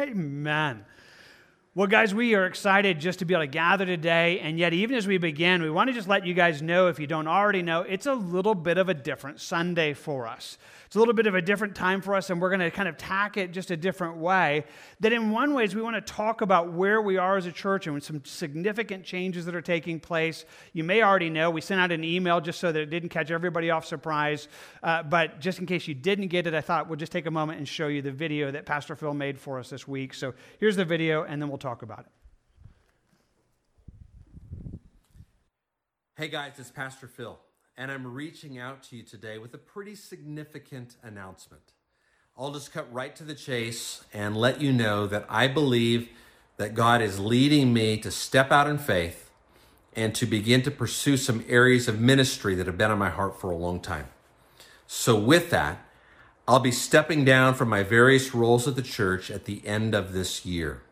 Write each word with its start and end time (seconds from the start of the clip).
Amen. 0.00 0.84
Well, 1.76 1.88
guys, 1.88 2.14
we 2.14 2.36
are 2.36 2.46
excited 2.46 3.00
just 3.00 3.18
to 3.18 3.24
be 3.24 3.34
able 3.34 3.42
to 3.42 3.48
gather 3.48 3.84
today. 3.84 4.38
And 4.38 4.60
yet, 4.60 4.72
even 4.72 4.94
as 4.94 5.08
we 5.08 5.18
begin, 5.18 5.60
we 5.60 5.70
want 5.70 5.88
to 5.88 5.92
just 5.92 6.06
let 6.06 6.24
you 6.24 6.32
guys 6.32 6.62
know, 6.62 6.86
if 6.86 7.00
you 7.00 7.08
don't 7.08 7.26
already 7.26 7.62
know, 7.62 7.80
it's 7.80 8.06
a 8.06 8.14
little 8.14 8.54
bit 8.54 8.78
of 8.78 8.88
a 8.88 8.94
different 8.94 9.40
Sunday 9.40 9.92
for 9.92 10.28
us. 10.28 10.56
It's 10.86 10.94
a 10.94 11.00
little 11.00 11.14
bit 11.14 11.26
of 11.26 11.34
a 11.34 11.42
different 11.42 11.74
time 11.74 12.00
for 12.00 12.14
us, 12.14 12.30
and 12.30 12.40
we're 12.40 12.50
going 12.50 12.60
to 12.60 12.70
kind 12.70 12.88
of 12.88 12.96
tack 12.96 13.36
it 13.36 13.50
just 13.50 13.72
a 13.72 13.76
different 13.76 14.18
way. 14.18 14.66
That 15.00 15.12
in 15.12 15.32
one 15.32 15.52
ways, 15.52 15.74
we 15.74 15.82
want 15.82 15.96
to 15.96 16.00
talk 16.00 16.42
about 16.42 16.72
where 16.72 17.02
we 17.02 17.16
are 17.16 17.36
as 17.36 17.46
a 17.46 17.50
church 17.50 17.88
and 17.88 18.00
some 18.00 18.24
significant 18.24 19.04
changes 19.04 19.44
that 19.46 19.56
are 19.56 19.60
taking 19.60 19.98
place. 19.98 20.44
You 20.74 20.84
may 20.84 21.02
already 21.02 21.28
know, 21.28 21.50
we 21.50 21.60
sent 21.60 21.80
out 21.80 21.90
an 21.90 22.04
email 22.04 22.40
just 22.40 22.60
so 22.60 22.70
that 22.70 22.80
it 22.80 22.90
didn't 22.90 23.08
catch 23.08 23.32
everybody 23.32 23.70
off 23.70 23.84
surprise. 23.84 24.46
Uh, 24.80 25.02
but 25.02 25.40
just 25.40 25.58
in 25.58 25.66
case 25.66 25.88
you 25.88 25.94
didn't 25.94 26.28
get 26.28 26.46
it, 26.46 26.54
I 26.54 26.60
thought 26.60 26.88
we'll 26.88 26.98
just 26.98 27.10
take 27.10 27.26
a 27.26 27.32
moment 27.32 27.58
and 27.58 27.66
show 27.66 27.88
you 27.88 28.00
the 28.00 28.12
video 28.12 28.52
that 28.52 28.64
Pastor 28.64 28.94
Phil 28.94 29.14
made 29.14 29.40
for 29.40 29.58
us 29.58 29.70
this 29.70 29.88
week. 29.88 30.14
So 30.14 30.34
here's 30.60 30.76
the 30.76 30.84
video, 30.84 31.24
and 31.24 31.42
then 31.42 31.48
we'll 31.48 31.58
talk 31.64 31.80
about 31.80 32.00
it. 32.00 32.12
Hey 36.14 36.28
guys, 36.28 36.52
it's 36.58 36.70
Pastor 36.70 37.08
Phil 37.08 37.38
and 37.78 37.90
I'm 37.90 38.06
reaching 38.12 38.58
out 38.58 38.82
to 38.84 38.96
you 38.96 39.02
today 39.02 39.38
with 39.38 39.54
a 39.54 39.58
pretty 39.58 39.94
significant 39.94 40.96
announcement. 41.02 41.72
I'll 42.36 42.52
just 42.52 42.70
cut 42.70 42.92
right 42.92 43.16
to 43.16 43.24
the 43.24 43.34
chase 43.34 44.04
and 44.12 44.36
let 44.36 44.60
you 44.60 44.74
know 44.74 45.06
that 45.06 45.24
I 45.30 45.48
believe 45.48 46.10
that 46.58 46.74
God 46.74 47.00
is 47.00 47.18
leading 47.18 47.72
me 47.72 47.96
to 47.96 48.10
step 48.10 48.52
out 48.52 48.68
in 48.68 48.76
faith 48.76 49.30
and 49.96 50.14
to 50.16 50.26
begin 50.26 50.60
to 50.62 50.70
pursue 50.70 51.16
some 51.16 51.46
areas 51.48 51.88
of 51.88 51.98
ministry 51.98 52.54
that 52.56 52.66
have 52.66 52.76
been 52.76 52.90
on 52.90 52.98
my 52.98 53.10
heart 53.10 53.40
for 53.40 53.50
a 53.50 53.56
long 53.56 53.80
time. 53.80 54.08
So, 54.86 55.18
with 55.18 55.48
that, 55.48 55.78
I'll 56.46 56.60
be 56.60 56.70
stepping 56.70 57.24
down 57.24 57.54
from 57.54 57.70
my 57.70 57.82
various 57.82 58.34
roles 58.34 58.68
at 58.68 58.76
the 58.76 58.82
church 58.82 59.30
at 59.30 59.46
the 59.46 59.66
end 59.66 59.94
of 59.94 60.12
this 60.12 60.44
year. 60.44 60.82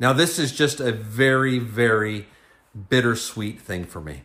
Now, 0.00 0.12
this 0.12 0.40
is 0.40 0.50
just 0.50 0.80
a 0.80 0.90
very, 0.90 1.60
very 1.60 2.26
bittersweet 2.88 3.60
thing 3.60 3.84
for 3.84 4.00
me 4.00 4.22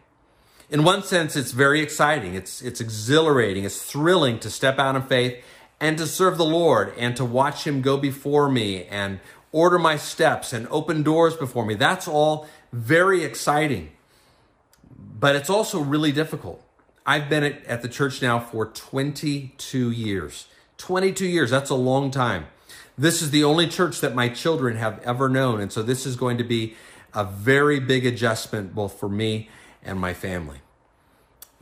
in 0.69 0.83
one 0.83 1.03
sense, 1.03 1.35
it's 1.35 1.51
very 1.51 1.81
exciting. 1.81 2.35
It's, 2.35 2.61
it's 2.61 2.81
exhilarating. 2.81 3.63
It's 3.63 3.81
thrilling 3.81 4.39
to 4.39 4.49
step 4.49 4.79
out 4.79 4.95
in 4.95 5.03
faith 5.03 5.43
and 5.79 5.97
to 5.97 6.07
serve 6.07 6.37
the 6.37 6.45
Lord 6.45 6.93
and 6.97 7.15
to 7.17 7.25
watch 7.25 7.65
Him 7.65 7.81
go 7.81 7.97
before 7.97 8.49
me 8.49 8.85
and 8.85 9.19
order 9.51 9.77
my 9.77 9.95
steps 9.97 10.53
and 10.53 10.67
open 10.69 11.03
doors 11.03 11.35
before 11.35 11.65
me. 11.65 11.75
That's 11.75 12.07
all 12.07 12.47
very 12.71 13.23
exciting. 13.23 13.91
But 14.97 15.35
it's 15.35 15.49
also 15.49 15.79
really 15.79 16.11
difficult. 16.11 16.61
I've 17.05 17.29
been 17.29 17.43
at, 17.43 17.63
at 17.65 17.81
the 17.81 17.89
church 17.89 18.21
now 18.21 18.39
for 18.39 18.65
22 18.65 19.91
years. 19.91 20.47
22 20.77 21.25
years, 21.25 21.51
that's 21.51 21.69
a 21.69 21.75
long 21.75 22.11
time. 22.11 22.47
This 22.97 23.21
is 23.21 23.31
the 23.31 23.43
only 23.43 23.67
church 23.67 23.99
that 24.01 24.15
my 24.15 24.29
children 24.29 24.77
have 24.77 25.01
ever 25.03 25.27
known. 25.27 25.59
And 25.59 25.71
so 25.71 25.83
this 25.83 26.05
is 26.05 26.15
going 26.15 26.37
to 26.37 26.43
be 26.43 26.75
a 27.13 27.23
very 27.23 27.79
big 27.79 28.05
adjustment 28.05 28.73
both 28.73 28.99
for 28.99 29.09
me 29.09 29.49
and 29.83 29.99
my 29.99 30.13
family. 30.13 30.59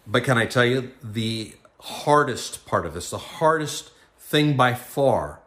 But 0.05 0.23
can 0.23 0.37
I 0.37 0.45
tell 0.45 0.65
you, 0.65 0.91
the 1.01 1.55
hardest 1.79 2.65
part 2.65 2.85
of 2.85 2.93
this, 2.93 3.09
the 3.09 3.17
hardest 3.17 3.91
thing 4.19 4.55
by 4.55 4.73
far, 4.73 5.39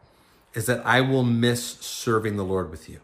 is 0.54 0.66
that 0.66 0.84
I 0.86 1.02
will 1.02 1.22
miss 1.22 1.78
serving 1.80 2.36
the 2.36 2.44
Lord 2.44 2.70
with 2.70 2.88
you. 2.88 3.00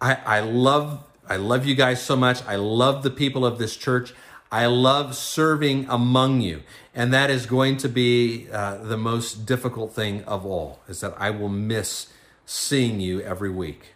I, 0.00 0.14
I 0.14 0.40
love 0.40 1.04
I 1.30 1.36
love 1.36 1.66
you 1.66 1.74
guys 1.74 2.02
so 2.02 2.16
much. 2.16 2.42
I 2.46 2.56
love 2.56 3.02
the 3.02 3.10
people 3.10 3.44
of 3.44 3.58
this 3.58 3.76
church. 3.76 4.14
I 4.50 4.66
love 4.66 5.14
serving 5.14 5.86
among 5.88 6.40
you. 6.40 6.62
And 6.94 7.12
that 7.12 7.30
is 7.30 7.46
going 7.46 7.76
to 7.78 7.88
be 7.88 8.48
uh, 8.50 8.78
the 8.78 8.96
most 8.96 9.46
difficult 9.46 9.92
thing 9.92 10.24
of 10.24 10.44
all, 10.46 10.80
is 10.88 11.00
that 11.00 11.14
I 11.18 11.30
will 11.30 11.48
miss 11.48 12.08
seeing 12.46 13.00
you 13.00 13.20
every 13.20 13.50
week. 13.50 13.94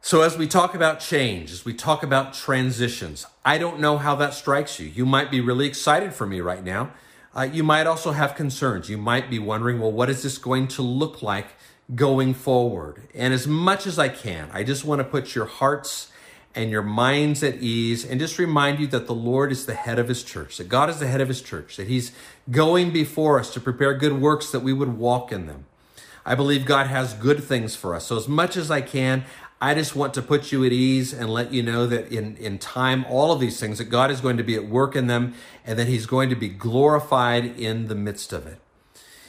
So, 0.00 0.22
as 0.22 0.36
we 0.38 0.46
talk 0.46 0.74
about 0.74 1.00
change, 1.00 1.50
as 1.50 1.64
we 1.64 1.74
talk 1.74 2.02
about 2.02 2.32
transitions, 2.32 3.26
I 3.44 3.58
don't 3.58 3.80
know 3.80 3.98
how 3.98 4.14
that 4.16 4.34
strikes 4.34 4.78
you. 4.78 4.86
You 4.86 5.04
might 5.06 5.30
be 5.30 5.40
really 5.40 5.66
excited 5.66 6.12
for 6.14 6.26
me 6.26 6.40
right 6.40 6.62
now. 6.62 6.92
Uh, 7.34 7.42
you 7.42 7.64
might 7.64 7.86
also 7.86 8.12
have 8.12 8.34
concerns. 8.34 8.88
You 8.88 8.98
might 8.98 9.28
be 9.28 9.38
wondering, 9.38 9.80
well, 9.80 9.90
what 9.90 10.08
is 10.08 10.22
this 10.22 10.38
going 10.38 10.68
to 10.68 10.82
look 10.82 11.22
like 11.22 11.48
going 11.94 12.34
forward? 12.34 13.08
And 13.14 13.34
as 13.34 13.46
much 13.46 13.86
as 13.86 13.98
I 13.98 14.08
can, 14.08 14.48
I 14.52 14.62
just 14.62 14.84
want 14.84 15.00
to 15.00 15.04
put 15.04 15.34
your 15.34 15.46
hearts 15.46 16.12
and 16.56 16.70
your 16.70 16.82
minds 16.82 17.42
at 17.42 17.56
ease 17.56 18.04
and 18.04 18.18
just 18.18 18.38
remind 18.38 18.80
you 18.80 18.86
that 18.88 19.06
the 19.06 19.14
Lord 19.14 19.52
is 19.52 19.66
the 19.66 19.74
head 19.74 19.98
of 19.98 20.08
his 20.08 20.24
church, 20.24 20.56
that 20.56 20.68
God 20.68 20.88
is 20.88 20.98
the 20.98 21.06
head 21.06 21.20
of 21.20 21.28
his 21.28 21.42
church, 21.42 21.76
that 21.76 21.86
he's 21.86 22.12
going 22.50 22.90
before 22.90 23.38
us 23.38 23.52
to 23.52 23.60
prepare 23.60 23.94
good 23.94 24.20
works 24.20 24.50
that 24.50 24.60
we 24.60 24.72
would 24.72 24.96
walk 24.96 25.30
in 25.30 25.46
them. 25.46 25.66
I 26.24 26.34
believe 26.34 26.64
God 26.64 26.86
has 26.88 27.14
good 27.14 27.44
things 27.44 27.76
for 27.76 27.94
us. 27.94 28.06
So, 28.06 28.16
as 28.16 28.26
much 28.26 28.56
as 28.56 28.70
I 28.70 28.80
can, 28.80 29.24
I 29.60 29.74
just 29.74 29.94
want 29.94 30.12
to 30.14 30.22
put 30.22 30.50
you 30.50 30.64
at 30.64 30.72
ease 30.72 31.12
and 31.12 31.30
let 31.30 31.52
you 31.52 31.62
know 31.62 31.86
that 31.86 32.10
in, 32.10 32.36
in 32.36 32.58
time, 32.58 33.06
all 33.08 33.32
of 33.32 33.38
these 33.38 33.60
things, 33.60 33.78
that 33.78 33.84
God 33.84 34.10
is 34.10 34.20
going 34.20 34.36
to 34.36 34.42
be 34.42 34.54
at 34.54 34.68
work 34.68 34.96
in 34.96 35.06
them 35.06 35.34
and 35.64 35.78
that 35.78 35.86
He's 35.86 36.06
going 36.06 36.28
to 36.30 36.36
be 36.36 36.48
glorified 36.48 37.58
in 37.58 37.86
the 37.86 37.94
midst 37.94 38.32
of 38.32 38.46
it. 38.46 38.58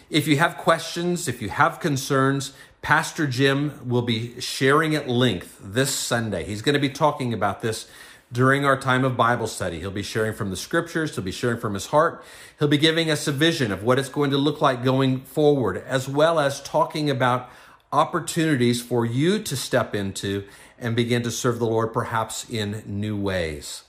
If 0.10 0.28
you 0.28 0.38
have 0.38 0.58
questions, 0.58 1.28
if 1.28 1.42
you 1.42 1.50
have 1.50 1.80
concerns, 1.80 2.54
Pastor 2.88 3.28
Jim 3.28 3.82
will 3.86 4.02
be 4.02 4.40
sharing 4.40 4.96
at 4.96 5.10
length 5.10 5.60
this 5.62 5.94
Sunday. 5.94 6.46
He's 6.46 6.62
going 6.62 6.72
to 6.72 6.80
be 6.80 6.88
talking 6.88 7.34
about 7.34 7.62
this 7.62 7.90
during 8.32 8.64
our 8.64 8.80
time 8.80 9.04
of 9.04 9.18
Bible 9.18 9.48
study. 9.48 9.82
He'll 9.82 9.92
be 9.92 10.02
sharing 10.02 10.34
from 10.34 10.52
the 10.52 10.56
scriptures, 10.56 11.14
he'll 11.14 11.26
be 11.26 11.34
sharing 11.34 11.60
from 11.60 11.74
his 11.74 11.88
heart. 11.88 12.24
He'll 12.58 12.70
be 12.70 12.78
giving 12.78 13.12
us 13.12 13.28
a 13.28 13.34
vision 13.34 13.74
of 13.74 13.84
what 13.84 14.00
it's 14.00 14.08
going 14.08 14.32
to 14.32 14.38
look 14.38 14.62
like 14.62 14.86
going 14.86 15.20
forward, 15.20 15.84
as 15.86 16.08
well 16.08 16.40
as 16.40 16.62
talking 16.62 17.10
about 17.10 17.50
opportunities 17.92 18.82
for 18.82 19.06
you 19.06 19.40
to 19.40 19.58
step 19.58 19.94
into 19.94 20.46
and 20.80 20.96
begin 20.96 21.24
to 21.24 21.32
serve 21.32 21.60
the 21.60 21.68
Lord 21.68 21.92
perhaps 21.92 22.50
in 22.50 22.84
new 22.86 23.18
ways. 23.20 23.84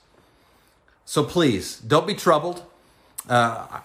So 1.05 1.23
please, 1.23 1.79
don't 1.79 2.05
be 2.05 2.15
troubled. 2.15 2.63
Uh, 3.29 3.79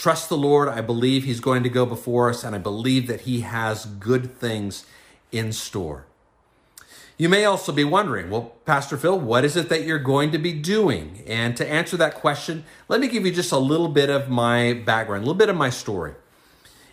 trust 0.00 0.30
the 0.30 0.36
Lord. 0.36 0.66
I 0.66 0.80
believe 0.80 1.24
He's 1.24 1.40
going 1.40 1.62
to 1.62 1.68
go 1.68 1.84
before 1.84 2.30
us, 2.30 2.42
and 2.42 2.56
I 2.56 2.58
believe 2.58 3.06
that 3.06 3.22
He 3.22 3.42
has 3.42 3.84
good 3.84 4.34
things 4.38 4.86
in 5.30 5.52
store. 5.52 6.06
You 7.18 7.28
may 7.28 7.44
also 7.44 7.70
be 7.70 7.84
wondering, 7.84 8.30
well, 8.30 8.54
Pastor 8.64 8.96
Phil, 8.96 9.20
what 9.20 9.44
is 9.44 9.56
it 9.56 9.68
that 9.68 9.84
you're 9.84 9.98
going 9.98 10.32
to 10.32 10.38
be 10.38 10.54
doing? 10.54 11.22
And 11.26 11.54
to 11.58 11.70
answer 11.70 11.98
that 11.98 12.14
question, 12.14 12.64
let 12.88 12.98
me 12.98 13.08
give 13.08 13.26
you 13.26 13.30
just 13.30 13.52
a 13.52 13.58
little 13.58 13.88
bit 13.88 14.08
of 14.08 14.30
my 14.30 14.72
background, 14.72 15.24
a 15.24 15.26
little 15.26 15.38
bit 15.38 15.50
of 15.50 15.56
my 15.56 15.68
story. 15.68 16.14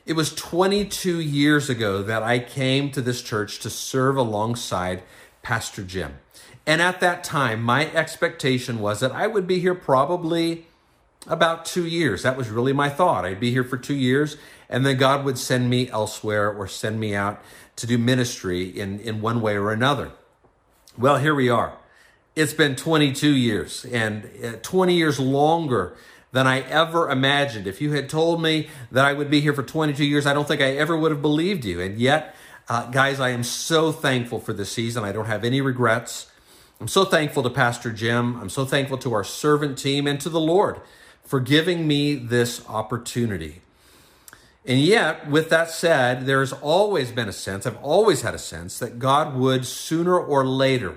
It 0.06 0.18
was 0.18 0.36
22 0.36 1.22
years 1.22 1.70
ago 1.70 2.04
that 2.04 2.24
I 2.24 2.40
came 2.40 2.92
to 2.92 3.02
this 3.02 3.22
church 3.22 3.60
to 3.60 3.70
serve 3.70 4.18
alongside 4.18 5.02
Pastor 5.44 5.84
Jim. 5.84 6.18
And 6.66 6.82
at 6.82 7.00
that 7.00 7.24
time, 7.24 7.64
my 7.64 7.90
expectation 7.94 8.80
was 8.80 9.00
that 9.00 9.14
I 9.14 9.28
would 9.28 9.48
be 9.48 9.60
here 9.60 9.76
probably 9.76 10.68
about 11.28 11.66
two 11.66 11.86
years. 11.86 12.24
That 12.24 12.38
was 12.38 12.50
really 12.50 12.74
my 12.74 12.90
thought. 12.90 13.26
I'd 13.26 13.40
be 13.40 13.52
here 13.52 13.64
for 13.64 13.78
two 13.78 13.96
years, 13.96 14.38
and 14.70 14.86
then 14.86 14.98
God 14.98 15.26
would 15.26 15.38
send 15.38 15.70
me 15.70 15.90
elsewhere 15.90 16.52
or 16.52 16.68
send 16.68 17.00
me 17.00 17.16
out 17.16 17.42
to 17.76 17.86
do 17.86 17.98
ministry 17.98 18.64
in, 18.64 19.00
in 19.00 19.22
one 19.22 19.42
way 19.42 19.56
or 19.56 19.72
another. 19.72 20.12
Well, 20.98 21.18
here 21.18 21.36
we 21.36 21.50
are. 21.50 21.78
It's 22.36 22.54
been 22.54 22.76
22 22.76 23.36
years, 23.36 23.86
and 23.86 24.30
uh, 24.44 24.54
20 24.62 24.96
years 24.96 25.20
longer 25.20 25.96
than 26.32 26.48
I 26.48 26.62
ever 26.62 27.10
imagined. 27.10 27.68
If 27.68 27.82
you 27.82 27.94
had 27.94 28.10
told 28.10 28.42
me 28.42 28.70
that 28.92 29.06
I 29.06 29.14
would 29.14 29.30
be 29.30 29.42
here 29.42 29.54
for 29.54 29.64
22 29.64 30.04
years, 30.06 30.26
I 30.26 30.34
don't 30.34 30.48
think 30.48 30.62
I 30.62 30.72
ever 30.76 30.96
would 30.96 31.12
have 31.12 31.22
believed 31.22 31.66
you. 31.66 31.82
And 31.82 31.98
yet, 31.98 32.36
uh, 32.70 32.88
guys, 32.88 33.20
I 33.20 33.30
am 33.30 33.44
so 33.44 33.92
thankful 33.92 34.40
for 34.40 34.54
this 34.54 34.72
season. 34.72 35.04
I 35.04 35.12
don't 35.12 35.26
have 35.26 35.44
any 35.44 35.62
regrets. 35.62 36.30
I'm 36.80 36.88
so 36.88 37.06
thankful 37.06 37.42
to 37.44 37.50
Pastor 37.50 37.92
Jim. 37.92 38.40
I'm 38.40 38.50
so 38.50 38.66
thankful 38.66 38.98
to 39.00 39.14
our 39.14 39.24
servant 39.24 39.78
team 39.78 40.06
and 40.06 40.20
to 40.22 40.30
the 40.30 40.40
Lord 40.40 40.80
for 41.28 41.42
giving 41.42 41.86
me 41.86 42.16
this 42.16 42.68
opportunity. 42.70 43.62
And 44.66 44.80
yet, 44.80 45.30
with 45.30 45.50
that 45.50 45.70
said, 45.70 46.26
there's 46.26 46.54
always 46.54 47.12
been 47.12 47.28
a 47.28 47.34
sense, 47.34 47.68
I've 47.68 47.82
always 47.84 48.22
had 48.22 48.34
a 48.34 48.40
sense 48.40 48.80
that 48.80 48.98
God 48.98 49.36
would 49.36 49.66
sooner 49.66 50.18
or 50.18 50.46
later, 50.46 50.96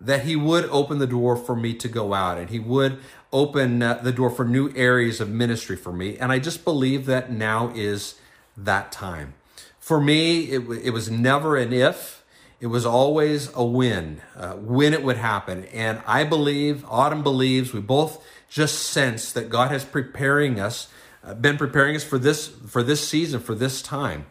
that 0.00 0.24
He 0.24 0.36
would 0.36 0.64
open 0.66 0.98
the 0.98 1.06
door 1.06 1.36
for 1.36 1.54
me 1.56 1.74
to 1.74 1.88
go 1.88 2.14
out 2.14 2.38
and 2.38 2.48
He 2.48 2.58
would 2.60 2.98
open 3.32 3.82
uh, 3.82 3.94
the 3.94 4.12
door 4.12 4.30
for 4.30 4.44
new 4.44 4.72
areas 4.76 5.20
of 5.20 5.28
ministry 5.28 5.76
for 5.76 5.92
me. 5.92 6.16
And 6.16 6.30
I 6.30 6.38
just 6.38 6.64
believe 6.64 7.06
that 7.06 7.30
now 7.30 7.72
is 7.74 8.14
that 8.56 8.92
time. 8.92 9.34
For 9.80 10.00
me, 10.00 10.44
it, 10.44 10.68
it 10.84 10.90
was 10.90 11.10
never 11.10 11.56
an 11.56 11.72
if, 11.72 12.22
it 12.60 12.66
was 12.68 12.86
always 12.86 13.50
a 13.54 13.64
when, 13.64 14.22
uh, 14.36 14.52
when 14.52 14.94
it 14.94 15.02
would 15.02 15.16
happen. 15.16 15.64
And 15.66 16.00
I 16.06 16.22
believe, 16.22 16.84
Autumn 16.88 17.24
believes, 17.24 17.72
we 17.72 17.80
both 17.80 18.24
just 18.52 18.80
sense 18.80 19.32
that 19.32 19.48
God 19.48 19.70
has 19.70 19.82
preparing 19.82 20.60
us, 20.60 20.88
uh, 21.24 21.32
been 21.32 21.56
preparing 21.56 21.96
us 21.96 22.04
for 22.04 22.18
this, 22.18 22.48
for 22.48 22.82
this 22.82 23.06
season, 23.08 23.40
for 23.40 23.54
this 23.54 23.80
time. 23.80 24.26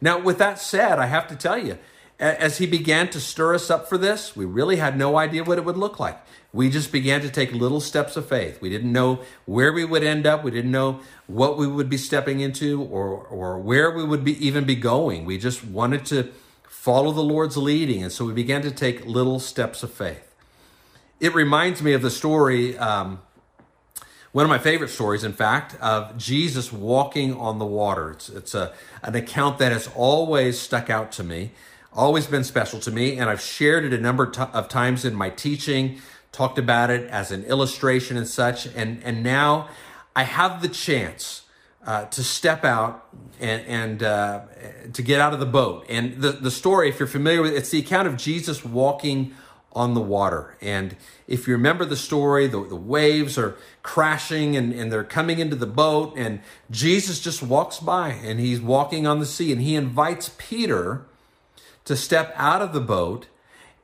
Now, 0.00 0.18
with 0.18 0.38
that 0.38 0.58
said, 0.58 0.98
I 0.98 1.06
have 1.06 1.28
to 1.28 1.36
tell 1.36 1.58
you, 1.58 1.76
as 2.18 2.56
he 2.56 2.66
began 2.66 3.10
to 3.10 3.20
stir 3.20 3.54
us 3.54 3.68
up 3.68 3.86
for 3.86 3.98
this, 3.98 4.34
we 4.34 4.46
really 4.46 4.76
had 4.76 4.96
no 4.96 5.18
idea 5.18 5.44
what 5.44 5.58
it 5.58 5.64
would 5.66 5.76
look 5.76 6.00
like. 6.00 6.18
We 6.54 6.70
just 6.70 6.90
began 6.90 7.20
to 7.20 7.28
take 7.28 7.52
little 7.52 7.80
steps 7.80 8.16
of 8.16 8.26
faith. 8.26 8.62
We 8.62 8.70
didn't 8.70 8.90
know 8.90 9.20
where 9.44 9.74
we 9.74 9.84
would 9.84 10.02
end 10.02 10.26
up. 10.26 10.42
We 10.42 10.50
didn't 10.50 10.70
know 10.70 11.00
what 11.26 11.58
we 11.58 11.66
would 11.66 11.90
be 11.90 11.98
stepping 11.98 12.40
into 12.40 12.82
or, 12.82 13.26
or 13.26 13.58
where 13.58 13.90
we 13.90 14.02
would 14.02 14.24
be 14.24 14.42
even 14.46 14.64
be 14.64 14.76
going. 14.76 15.26
We 15.26 15.36
just 15.36 15.62
wanted 15.62 16.06
to 16.06 16.30
follow 16.66 17.12
the 17.12 17.22
Lord's 17.22 17.58
leading. 17.58 18.02
And 18.02 18.10
so 18.10 18.24
we 18.24 18.32
began 18.32 18.62
to 18.62 18.70
take 18.70 19.04
little 19.04 19.38
steps 19.38 19.82
of 19.82 19.92
faith. 19.92 20.34
It 21.20 21.34
reminds 21.34 21.82
me 21.82 21.92
of 21.92 22.00
the 22.00 22.10
story, 22.10 22.78
um, 22.78 23.20
one 24.32 24.44
of 24.44 24.50
my 24.50 24.58
favorite 24.58 24.88
stories, 24.88 25.24
in 25.24 25.32
fact, 25.32 25.76
of 25.80 26.16
Jesus 26.16 26.72
walking 26.72 27.34
on 27.34 27.58
the 27.58 27.64
water. 27.64 28.10
It's, 28.10 28.28
it's 28.28 28.54
a, 28.54 28.74
an 29.02 29.14
account 29.14 29.58
that 29.58 29.72
has 29.72 29.88
always 29.94 30.58
stuck 30.58 30.90
out 30.90 31.12
to 31.12 31.24
me 31.24 31.52
always 31.96 32.26
been 32.26 32.44
special 32.44 32.78
to 32.80 32.90
me, 32.90 33.18
and 33.18 33.28
I've 33.28 33.40
shared 33.40 33.84
it 33.84 33.92
a 33.92 33.98
number 33.98 34.30
of 34.52 34.68
times 34.68 35.04
in 35.04 35.14
my 35.14 35.30
teaching, 35.30 36.00
talked 36.30 36.58
about 36.58 36.90
it 36.90 37.08
as 37.10 37.32
an 37.32 37.44
illustration 37.44 38.16
and 38.16 38.28
such, 38.28 38.66
and 38.66 39.02
and 39.02 39.22
now 39.22 39.68
I 40.14 40.24
have 40.24 40.62
the 40.62 40.68
chance 40.68 41.42
uh, 41.84 42.04
to 42.06 42.22
step 42.22 42.64
out 42.64 43.08
and 43.40 43.66
and 43.66 44.02
uh, 44.02 44.42
to 44.92 45.02
get 45.02 45.20
out 45.20 45.32
of 45.32 45.40
the 45.40 45.46
boat. 45.46 45.86
And 45.88 46.20
the 46.20 46.32
the 46.32 46.50
story, 46.50 46.90
if 46.90 47.00
you're 47.00 47.08
familiar 47.08 47.42
with, 47.42 47.52
it, 47.52 47.56
it's 47.56 47.70
the 47.70 47.78
account 47.78 48.06
of 48.06 48.16
Jesus 48.16 48.64
walking 48.64 49.34
on 49.76 49.92
the 49.92 50.00
water. 50.00 50.56
And 50.62 50.96
if 51.28 51.46
you 51.46 51.52
remember 51.52 51.84
the 51.84 51.96
story, 51.96 52.46
the, 52.46 52.64
the 52.64 52.74
waves 52.74 53.36
are 53.36 53.56
crashing 53.82 54.56
and, 54.56 54.72
and 54.72 54.90
they're 54.90 55.04
coming 55.04 55.38
into 55.38 55.54
the 55.54 55.66
boat, 55.66 56.14
and 56.16 56.40
Jesus 56.70 57.20
just 57.20 57.42
walks 57.42 57.78
by 57.78 58.08
and 58.08 58.40
he's 58.40 58.60
walking 58.60 59.06
on 59.06 59.20
the 59.20 59.26
sea 59.26 59.52
and 59.52 59.60
he 59.60 59.76
invites 59.76 60.34
Peter 60.38 61.04
to 61.84 61.94
step 61.94 62.32
out 62.36 62.62
of 62.62 62.72
the 62.72 62.80
boat 62.80 63.26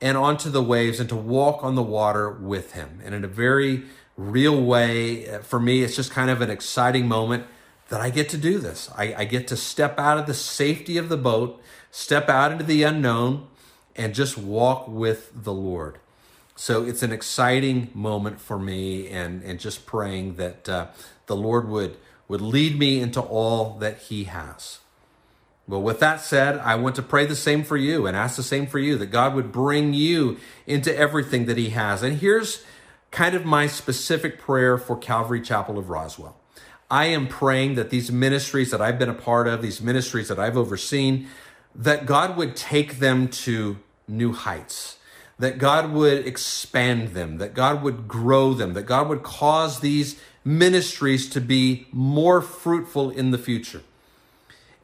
and 0.01 0.17
onto 0.17 0.51
the 0.51 0.63
waves 0.63 0.99
and 0.99 1.11
to 1.11 1.15
walk 1.15 1.63
on 1.63 1.75
the 1.75 1.83
water 1.83 2.31
with 2.31 2.73
him. 2.73 3.01
And 3.05 3.15
in 3.15 3.23
a 3.23 3.29
very 3.29 3.83
real 4.17 4.61
way, 4.61 5.29
uh, 5.29 5.41
for 5.41 5.61
me, 5.61 5.83
it's 5.83 5.95
just 5.95 6.11
kind 6.11 6.31
of 6.31 6.41
an 6.41 6.51
exciting 6.51 7.07
moment 7.07 7.47
that 7.91 8.01
I 8.01 8.09
get 8.09 8.31
to 8.31 8.39
do 8.39 8.59
this. 8.59 8.91
I, 8.97 9.15
I, 9.15 9.25
get 9.25 9.47
to 9.49 9.57
step 9.57 9.99
out 9.99 10.17
of 10.17 10.27
the 10.27 10.35
safety 10.35 10.97
of 10.97 11.11
the 11.11 11.17
boat, 11.19 11.61
step 11.91 12.31
out 12.31 12.51
into 12.51 12.65
the 12.65 12.83
unknown, 12.83 13.47
and 13.97 14.15
just 14.15 14.39
walk 14.39 14.89
with 14.89 15.31
the 15.35 15.53
Lord. 15.53 15.99
So 16.57 16.85
it's 16.85 17.03
an 17.03 17.13
exciting 17.13 17.91
moment 17.95 18.41
for 18.41 18.59
me, 18.59 19.09
and, 19.09 19.43
and 19.43 19.59
just 19.59 19.87
praying 19.87 20.37
that 20.37 20.69
uh, 20.69 20.87
the 21.27 21.37
Lord 21.37 21.69
would, 21.69 21.97
would 22.29 22.41
lead 22.41 22.79
me 22.79 23.01
into 23.01 23.21
all 23.21 23.79
that 23.79 23.99
He 23.99 24.25
has. 24.25 24.79
Well, 25.67 25.83
with 25.83 26.01
that 26.01 26.21
said, 26.21 26.59
I 26.59 26.75
want 26.75 26.97
to 26.97 27.03
pray 27.03 27.25
the 27.25 27.37
same 27.37 27.63
for 27.65 27.77
you 27.77 28.07
and 28.07 28.17
ask 28.17 28.37
the 28.37 28.43
same 28.43 28.67
for 28.67 28.79
you 28.79 28.99
that 28.99 29.07
God 29.07 29.35
would 29.35 29.53
bring 29.53 29.95
you 29.95 30.39
into 30.67 30.95
everything 30.97 31.47
that 31.47 31.57
He 31.57 31.71
has. 31.71 32.03
And 32.03 32.19
here's 32.19 32.65
kind 33.11 33.35
of 33.35 33.45
my 33.45 33.67
specific 33.67 34.39
prayer 34.39 34.77
for 34.77 34.97
Calvary 34.97 35.41
Chapel 35.41 35.79
of 35.79 35.89
Roswell. 35.89 36.37
I 36.91 37.07
am 37.07 37.27
praying 37.27 37.77
that 37.77 37.89
these 37.89 38.13
ministries 38.13 38.71
that 38.71 38.83
I've 38.83 38.99
been 38.99 39.09
a 39.09 39.15
part 39.15 39.49
of, 39.49 39.63
these 39.63 39.81
ministries 39.81 40.29
that 40.29 40.39
I've 40.39 40.59
overseen, 40.59 41.29
that 41.75 42.07
God 42.07 42.37
would 42.37 42.57
take 42.57 42.99
them 42.99 43.29
to 43.29 43.79
new 44.07 44.33
heights, 44.33 44.99
that 45.39 45.59
God 45.59 45.93
would 45.93 46.27
expand 46.27 47.09
them, 47.09 47.39
that 47.39 47.55
God 47.55 47.83
would 47.83 48.07
grow 48.07 48.55
them, 48.55 48.75
that 48.75 48.83
God 48.83 49.09
would 49.09 49.23
cause 49.23 49.81
these 49.81 50.21
ministries 50.45 51.29
to 51.31 51.41
be 51.41 51.87
more 51.93 52.43
fruitful 52.43 53.11
in 53.11 53.31
the 53.31 53.39
future. 53.39 53.83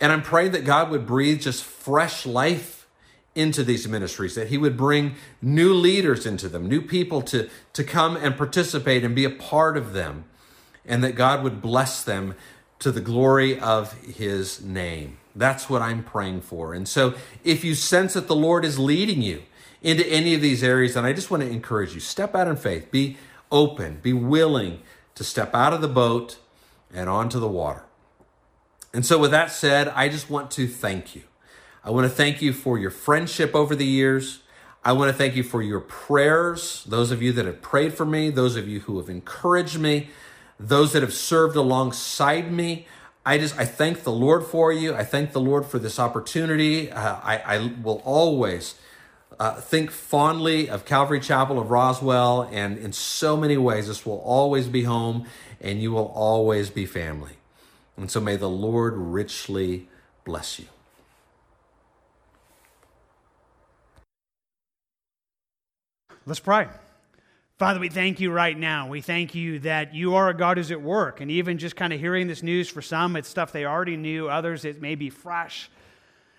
And 0.00 0.12
I'm 0.12 0.22
praying 0.22 0.52
that 0.52 0.64
God 0.64 0.90
would 0.90 1.06
breathe 1.06 1.40
just 1.40 1.64
fresh 1.64 2.24
life 2.24 2.86
into 3.34 3.62
these 3.62 3.86
ministries, 3.86 4.34
that 4.34 4.48
He 4.48 4.58
would 4.58 4.76
bring 4.76 5.14
new 5.42 5.72
leaders 5.72 6.26
into 6.26 6.48
them, 6.48 6.68
new 6.68 6.82
people 6.82 7.22
to, 7.22 7.48
to 7.72 7.84
come 7.84 8.16
and 8.16 8.36
participate 8.36 9.04
and 9.04 9.14
be 9.14 9.24
a 9.24 9.30
part 9.30 9.76
of 9.76 9.92
them, 9.92 10.24
and 10.84 11.04
that 11.04 11.12
God 11.12 11.42
would 11.42 11.60
bless 11.60 12.02
them 12.02 12.34
to 12.78 12.90
the 12.90 13.00
glory 13.00 13.58
of 13.58 13.92
His 14.02 14.62
name. 14.62 15.17
That's 15.34 15.68
what 15.70 15.82
I'm 15.82 16.02
praying 16.02 16.42
for. 16.42 16.74
And 16.74 16.88
so 16.88 17.14
if 17.44 17.64
you 17.64 17.74
sense 17.74 18.14
that 18.14 18.26
the 18.26 18.36
Lord 18.36 18.64
is 18.64 18.78
leading 18.78 19.22
you 19.22 19.42
into 19.82 20.06
any 20.06 20.34
of 20.34 20.40
these 20.40 20.62
areas, 20.62 20.94
then 20.94 21.04
I 21.04 21.12
just 21.12 21.30
want 21.30 21.42
to 21.42 21.48
encourage 21.48 21.94
you 21.94 22.00
step 22.00 22.34
out 22.34 22.48
in 22.48 22.56
faith, 22.56 22.90
be 22.90 23.16
open, 23.50 24.00
be 24.02 24.12
willing 24.12 24.82
to 25.14 25.24
step 25.24 25.54
out 25.54 25.72
of 25.72 25.80
the 25.80 25.88
boat 25.88 26.38
and 26.92 27.08
onto 27.08 27.38
the 27.38 27.48
water. 27.48 27.84
And 28.92 29.04
so, 29.04 29.18
with 29.18 29.30
that 29.32 29.50
said, 29.50 29.88
I 29.88 30.08
just 30.08 30.30
want 30.30 30.50
to 30.52 30.66
thank 30.66 31.14
you. 31.14 31.22
I 31.84 31.90
want 31.90 32.04
to 32.06 32.14
thank 32.14 32.42
you 32.42 32.52
for 32.52 32.78
your 32.78 32.90
friendship 32.90 33.54
over 33.54 33.74
the 33.74 33.84
years. 33.84 34.40
I 34.84 34.92
want 34.92 35.10
to 35.10 35.12
thank 35.16 35.36
you 35.36 35.42
for 35.42 35.60
your 35.60 35.80
prayers, 35.80 36.84
those 36.84 37.10
of 37.10 37.20
you 37.20 37.32
that 37.32 37.44
have 37.44 37.60
prayed 37.60 37.94
for 37.94 38.06
me, 38.06 38.30
those 38.30 38.56
of 38.56 38.66
you 38.66 38.80
who 38.80 38.98
have 38.98 39.08
encouraged 39.08 39.78
me, 39.78 40.08
those 40.58 40.92
that 40.92 41.02
have 41.02 41.12
served 41.12 41.56
alongside 41.56 42.50
me. 42.50 42.86
I 43.28 43.36
just 43.36 43.58
I 43.58 43.66
thank 43.66 44.04
the 44.04 44.10
Lord 44.10 44.46
for 44.46 44.72
you. 44.72 44.94
I 44.94 45.04
thank 45.04 45.32
the 45.32 45.40
Lord 45.40 45.66
for 45.66 45.78
this 45.78 45.98
opportunity. 45.98 46.90
Uh, 46.90 47.16
I, 47.22 47.36
I 47.36 47.72
will 47.82 48.00
always 48.06 48.74
uh, 49.38 49.60
think 49.60 49.90
fondly 49.90 50.70
of 50.70 50.86
Calvary 50.86 51.20
Chapel 51.20 51.58
of 51.58 51.70
Roswell, 51.70 52.48
and 52.50 52.78
in 52.78 52.94
so 52.94 53.36
many 53.36 53.58
ways, 53.58 53.86
this 53.86 54.06
will 54.06 54.20
always 54.20 54.66
be 54.66 54.84
home, 54.84 55.26
and 55.60 55.82
you 55.82 55.92
will 55.92 56.10
always 56.14 56.70
be 56.70 56.86
family. 56.86 57.34
And 57.98 58.10
so 58.10 58.18
may 58.18 58.36
the 58.36 58.48
Lord 58.48 58.94
richly 58.96 59.88
bless 60.24 60.58
you. 60.58 60.64
Let's 66.24 66.40
pray. 66.40 66.68
Father, 67.58 67.80
we 67.80 67.88
thank 67.88 68.20
you 68.20 68.30
right 68.30 68.56
now. 68.56 68.86
We 68.86 69.00
thank 69.00 69.34
you 69.34 69.58
that 69.60 69.92
you 69.92 70.14
are 70.14 70.28
a 70.28 70.34
God 70.34 70.58
who's 70.58 70.70
at 70.70 70.80
work. 70.80 71.20
And 71.20 71.28
even 71.28 71.58
just 71.58 71.74
kind 71.74 71.92
of 71.92 71.98
hearing 71.98 72.28
this 72.28 72.40
news 72.40 72.68
for 72.68 72.80
some, 72.80 73.16
it's 73.16 73.28
stuff 73.28 73.50
they 73.50 73.64
already 73.64 73.96
knew, 73.96 74.28
others, 74.28 74.64
it 74.64 74.80
may 74.80 74.94
be 74.94 75.10
fresh. 75.10 75.68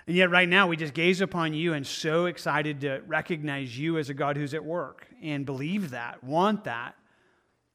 And 0.08 0.16
yet, 0.16 0.30
right 0.30 0.48
now, 0.48 0.68
we 0.68 0.78
just 0.78 0.94
gaze 0.94 1.20
upon 1.20 1.54
you 1.54 1.74
and 1.74 1.86
so 1.86 2.28
excited 2.28 2.80
to 2.82 3.02
recognize 3.06 3.78
you 3.78 3.98
as 3.98 4.10
a 4.10 4.14
God 4.14 4.38
who's 4.38 4.54
at 4.54 4.64
work 4.64 5.08
and 5.22 5.46
believe 5.46 5.90
that, 5.90 6.24
want 6.24 6.64
that, 6.64 6.96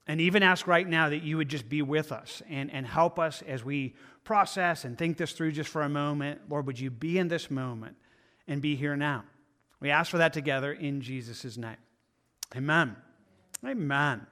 and 0.07 0.23
even 0.23 0.43
ask 0.43 0.67
right 0.67 0.89
now 0.89 1.11
that 1.11 1.23
you 1.23 1.37
would 1.37 1.51
just 1.51 1.69
be 1.69 1.83
with 1.83 2.13
us 2.13 2.43
and, 2.49 2.73
and 2.73 2.87
help 2.87 3.19
us 3.19 3.43
as 3.43 3.63
we 3.63 3.95
process 4.25 4.87
and 4.87 4.97
think 4.97 5.19
this 5.19 5.33
through 5.33 5.53
just 5.53 5.69
for 5.69 5.83
a 5.83 5.89
moment. 5.89 6.41
Lord, 6.49 6.67
would 6.67 6.81
you 6.81 6.91
be 6.91 7.19
in 7.19 7.29
this 7.29 7.51
moment 7.51 7.97
and 8.49 8.63
be 8.63 8.75
here 8.75 8.97
now? 8.97 9.25
We 9.81 9.91
ask 9.91 10.11
for 10.11 10.19
that 10.19 10.33
together 10.33 10.73
in 10.73 11.03
Jesus' 11.03 11.59
name. 11.59 11.77
Amen. 12.57 12.97
Amen. 13.65 14.27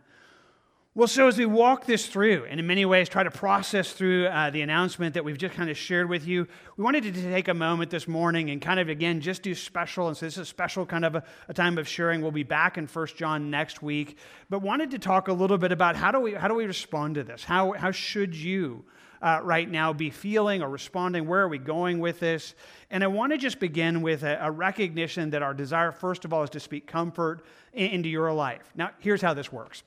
Well, 0.94 1.08
so 1.08 1.26
as 1.26 1.38
we 1.38 1.46
walk 1.46 1.86
this 1.86 2.06
through, 2.06 2.44
and 2.50 2.60
in 2.60 2.66
many 2.66 2.84
ways 2.84 3.08
try 3.08 3.22
to 3.22 3.30
process 3.30 3.92
through 3.92 4.26
uh, 4.26 4.50
the 4.50 4.60
announcement 4.60 5.14
that 5.14 5.24
we've 5.24 5.38
just 5.38 5.54
kind 5.54 5.70
of 5.70 5.78
shared 5.78 6.06
with 6.10 6.26
you, 6.26 6.46
we 6.76 6.84
wanted 6.84 7.04
to 7.04 7.12
take 7.12 7.48
a 7.48 7.54
moment 7.54 7.90
this 7.90 8.06
morning 8.06 8.50
and 8.50 8.60
kind 8.60 8.78
of, 8.78 8.90
again, 8.90 9.22
just 9.22 9.40
do 9.40 9.54
special. 9.54 10.08
And 10.08 10.16
so 10.16 10.26
this 10.26 10.34
is 10.34 10.40
a 10.40 10.44
special 10.44 10.84
kind 10.84 11.06
of 11.06 11.14
a, 11.14 11.24
a 11.48 11.55
time 11.55 11.79
of 11.79 11.88
sharing. 11.88 12.20
We'll 12.20 12.31
be 12.31 12.43
back 12.43 12.76
in 12.76 12.86
First 12.86 13.17
John 13.17 13.50
next 13.50 13.81
week, 13.81 14.19
but 14.50 14.60
wanted 14.60 14.91
to 14.91 14.98
talk 14.98 15.29
a 15.29 15.32
little 15.32 15.56
bit 15.56 15.72
about 15.72 15.96
how 15.96 16.10
do 16.10 16.20
we, 16.20 16.34
how 16.34 16.46
do 16.46 16.55
we 16.55 16.67
respond 16.67 17.14
to 17.14 17.24
this? 17.24 17.43
How, 17.43 17.72
how 17.72 17.91
should 17.91 18.34
you 18.34 18.84
uh, 19.22 19.41
right 19.43 19.70
now 19.70 19.93
be 19.93 20.10
feeling 20.10 20.62
or 20.62 20.69
responding? 20.69 21.26
Where 21.26 21.41
are 21.41 21.48
we 21.48 21.58
going 21.58 22.00
with 22.00 22.20
this? 22.20 22.55
And 22.91 23.02
I 23.05 23.06
want 23.06 23.32
to 23.32 23.38
just 23.38 23.60
begin 23.60 24.02
with 24.02 24.24
a, 24.24 24.38
a 24.41 24.50
recognition 24.50 25.31
that 25.31 25.43
our 25.43 25.55
desire, 25.55 25.93
first 25.93 26.24
of 26.24 26.32
all, 26.32 26.43
is 26.43 26.50
to 26.50 26.60
speak 26.60 26.86
comfort 26.86 27.44
into 27.72 28.08
your 28.08 28.32
life. 28.32 28.72
Now, 28.74 28.91
here's 28.98 29.22
how 29.22 29.32
this 29.32 29.52
works. 29.52 29.82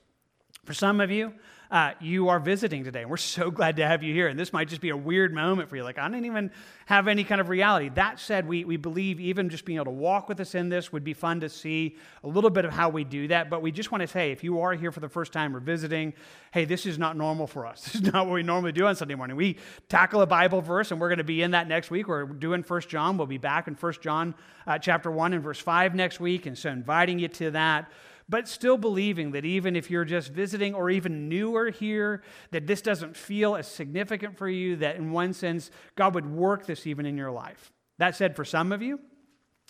For 0.64 0.74
some 0.74 1.00
of 1.00 1.10
you, 1.10 1.32
uh, 1.70 1.92
you 2.00 2.28
are 2.28 2.38
visiting 2.38 2.84
today, 2.84 3.02
and 3.02 3.10
we're 3.10 3.16
so 3.16 3.50
glad 3.52 3.76
to 3.76 3.86
have 3.86 4.02
you 4.02 4.14
here. 4.14 4.28
And 4.28 4.38
this 4.38 4.52
might 4.52 4.68
just 4.68 4.80
be 4.80 4.90
a 4.90 4.96
weird 4.96 5.32
moment 5.32 5.68
for 5.68 5.76
you. 5.76 5.84
Like, 5.84 5.98
I 5.98 6.08
didn't 6.08 6.26
even 6.26 6.50
have 6.86 7.08
any 7.08 7.24
kind 7.24 7.40
of 7.40 7.48
reality. 7.48 7.88
That 7.90 8.20
said, 8.20 8.46
we, 8.46 8.64
we 8.64 8.76
believe 8.76 9.20
even 9.20 9.48
just 9.48 9.64
being 9.64 9.76
able 9.76 9.86
to 9.86 9.90
walk 9.90 10.28
with 10.28 10.40
us 10.40 10.54
in 10.54 10.68
this 10.68 10.92
would 10.92 11.04
be 11.04 11.14
fun 11.14 11.40
to 11.40 11.48
see 11.48 11.96
a 12.22 12.28
little 12.28 12.50
bit 12.50 12.64
of 12.64 12.72
how 12.72 12.88
we 12.88 13.04
do 13.04 13.28
that. 13.28 13.50
But 13.50 13.62
we 13.62 13.72
just 13.72 13.90
want 13.90 14.02
to 14.02 14.06
say, 14.06 14.30
if 14.30 14.44
you 14.44 14.60
are 14.60 14.74
here 14.74 14.92
for 14.92 15.00
the 15.00 15.08
first 15.08 15.32
time 15.32 15.56
or 15.56 15.60
visiting, 15.60 16.14
hey, 16.52 16.64
this 16.64 16.86
is 16.86 16.98
not 16.98 17.16
normal 17.16 17.46
for 17.46 17.66
us. 17.66 17.84
This 17.96 18.02
is 18.02 18.12
not 18.12 18.26
what 18.26 18.34
we 18.34 18.42
normally 18.42 18.72
do 18.72 18.86
on 18.86 18.96
Sunday 18.96 19.14
morning. 19.14 19.36
We 19.36 19.58
tackle 19.88 20.20
a 20.20 20.26
Bible 20.26 20.60
verse, 20.60 20.90
and 20.90 21.00
we're 21.00 21.08
going 21.08 21.18
to 21.18 21.24
be 21.24 21.42
in 21.42 21.52
that 21.52 21.68
next 21.68 21.90
week. 21.90 22.08
We're 22.08 22.24
doing 22.24 22.62
First 22.62 22.88
John. 22.88 23.16
We'll 23.16 23.26
be 23.26 23.38
back 23.38 23.68
in 23.68 23.76
First 23.76 24.00
John 24.00 24.34
uh, 24.66 24.78
chapter 24.78 25.10
1 25.10 25.32
and 25.32 25.42
verse 25.42 25.58
5 25.58 25.94
next 25.94 26.20
week. 26.20 26.46
And 26.46 26.58
so 26.58 26.70
inviting 26.70 27.18
you 27.18 27.28
to 27.28 27.52
that 27.52 27.90
but 28.28 28.48
still 28.48 28.76
believing 28.76 29.32
that 29.32 29.44
even 29.44 29.76
if 29.76 29.90
you're 29.90 30.04
just 30.04 30.32
visiting 30.32 30.74
or 30.74 30.90
even 30.90 31.28
newer 31.28 31.70
here, 31.70 32.22
that 32.50 32.66
this 32.66 32.82
doesn't 32.82 33.16
feel 33.16 33.54
as 33.54 33.68
significant 33.68 34.36
for 34.36 34.48
you, 34.48 34.76
that 34.76 34.96
in 34.96 35.12
one 35.12 35.32
sense, 35.32 35.70
God 35.94 36.14
would 36.14 36.26
work 36.26 36.66
this 36.66 36.86
even 36.86 37.06
in 37.06 37.16
your 37.16 37.30
life. 37.30 37.72
That 37.98 38.16
said, 38.16 38.34
for 38.34 38.44
some 38.44 38.72
of 38.72 38.82
you, 38.82 38.98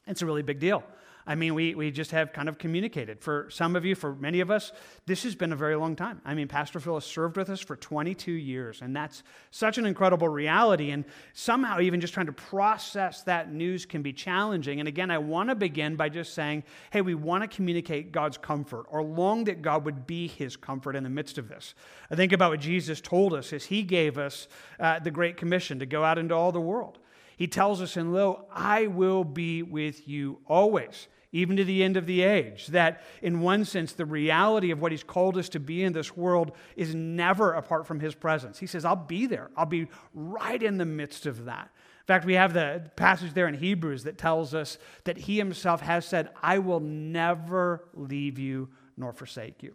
it's 0.06 0.22
a 0.22 0.26
really 0.26 0.42
big 0.42 0.58
deal. 0.58 0.82
I 1.28 1.34
mean, 1.34 1.54
we, 1.54 1.74
we 1.74 1.90
just 1.90 2.12
have 2.12 2.32
kind 2.32 2.48
of 2.48 2.56
communicated. 2.56 3.20
For 3.20 3.48
some 3.50 3.74
of 3.74 3.84
you, 3.84 3.96
for 3.96 4.14
many 4.14 4.38
of 4.38 4.48
us, 4.48 4.70
this 5.06 5.24
has 5.24 5.34
been 5.34 5.52
a 5.52 5.56
very 5.56 5.74
long 5.74 5.96
time. 5.96 6.20
I 6.24 6.34
mean, 6.34 6.46
Pastor 6.46 6.78
Phil 6.78 6.94
has 6.94 7.04
served 7.04 7.36
with 7.36 7.50
us 7.50 7.60
for 7.60 7.74
22 7.74 8.30
years, 8.30 8.80
and 8.80 8.94
that's 8.94 9.24
such 9.50 9.76
an 9.76 9.86
incredible 9.86 10.28
reality. 10.28 10.92
And 10.92 11.04
somehow, 11.32 11.80
even 11.80 12.00
just 12.00 12.14
trying 12.14 12.26
to 12.26 12.32
process 12.32 13.22
that 13.22 13.52
news 13.52 13.84
can 13.84 14.02
be 14.02 14.12
challenging. 14.12 14.78
And 14.78 14.88
again, 14.88 15.10
I 15.10 15.18
want 15.18 15.48
to 15.48 15.56
begin 15.56 15.96
by 15.96 16.10
just 16.10 16.32
saying, 16.32 16.62
hey, 16.92 17.00
we 17.00 17.16
want 17.16 17.42
to 17.42 17.48
communicate 17.48 18.12
God's 18.12 18.38
comfort 18.38 18.86
or 18.88 19.02
long 19.02 19.44
that 19.44 19.62
God 19.62 19.84
would 19.84 20.06
be 20.06 20.28
his 20.28 20.56
comfort 20.56 20.94
in 20.94 21.02
the 21.02 21.10
midst 21.10 21.38
of 21.38 21.48
this. 21.48 21.74
I 22.08 22.14
think 22.14 22.32
about 22.32 22.52
what 22.52 22.60
Jesus 22.60 23.00
told 23.00 23.34
us 23.34 23.52
as 23.52 23.64
he 23.64 23.82
gave 23.82 24.16
us 24.16 24.46
uh, 24.78 25.00
the 25.00 25.10
Great 25.10 25.36
Commission 25.36 25.80
to 25.80 25.86
go 25.86 26.04
out 26.04 26.18
into 26.18 26.36
all 26.36 26.52
the 26.52 26.60
world. 26.60 26.98
He 27.36 27.48
tells 27.48 27.82
us, 27.82 27.96
and 27.96 28.14
lo, 28.14 28.46
I 28.52 28.86
will 28.86 29.24
be 29.24 29.64
with 29.64 30.06
you 30.08 30.38
always 30.46 31.08
even 31.32 31.56
to 31.56 31.64
the 31.64 31.82
end 31.82 31.96
of 31.96 32.06
the 32.06 32.22
age. 32.22 32.68
That, 32.68 33.02
in 33.22 33.40
one 33.40 33.64
sense, 33.64 33.92
the 33.92 34.06
reality 34.06 34.70
of 34.70 34.80
what 34.80 34.92
He's 34.92 35.02
called 35.02 35.36
us 35.36 35.48
to 35.50 35.60
be 35.60 35.82
in 35.82 35.92
this 35.92 36.16
world 36.16 36.52
is 36.76 36.94
never 36.94 37.52
apart 37.52 37.86
from 37.86 38.00
His 38.00 38.14
presence. 38.14 38.58
He 38.58 38.66
says, 38.66 38.84
I'll 38.84 38.96
be 38.96 39.26
there, 39.26 39.50
I'll 39.56 39.66
be 39.66 39.88
right 40.14 40.62
in 40.62 40.78
the 40.78 40.84
midst 40.84 41.26
of 41.26 41.46
that. 41.46 41.70
In 42.00 42.06
fact, 42.06 42.24
we 42.24 42.34
have 42.34 42.52
the 42.52 42.90
passage 42.94 43.34
there 43.34 43.48
in 43.48 43.54
Hebrews 43.54 44.04
that 44.04 44.16
tells 44.16 44.54
us 44.54 44.78
that 45.04 45.16
He 45.18 45.36
Himself 45.38 45.80
has 45.80 46.06
said, 46.06 46.30
I 46.42 46.58
will 46.58 46.80
never 46.80 47.88
leave 47.94 48.38
you 48.38 48.68
nor 48.96 49.12
forsake 49.12 49.62
you. 49.62 49.74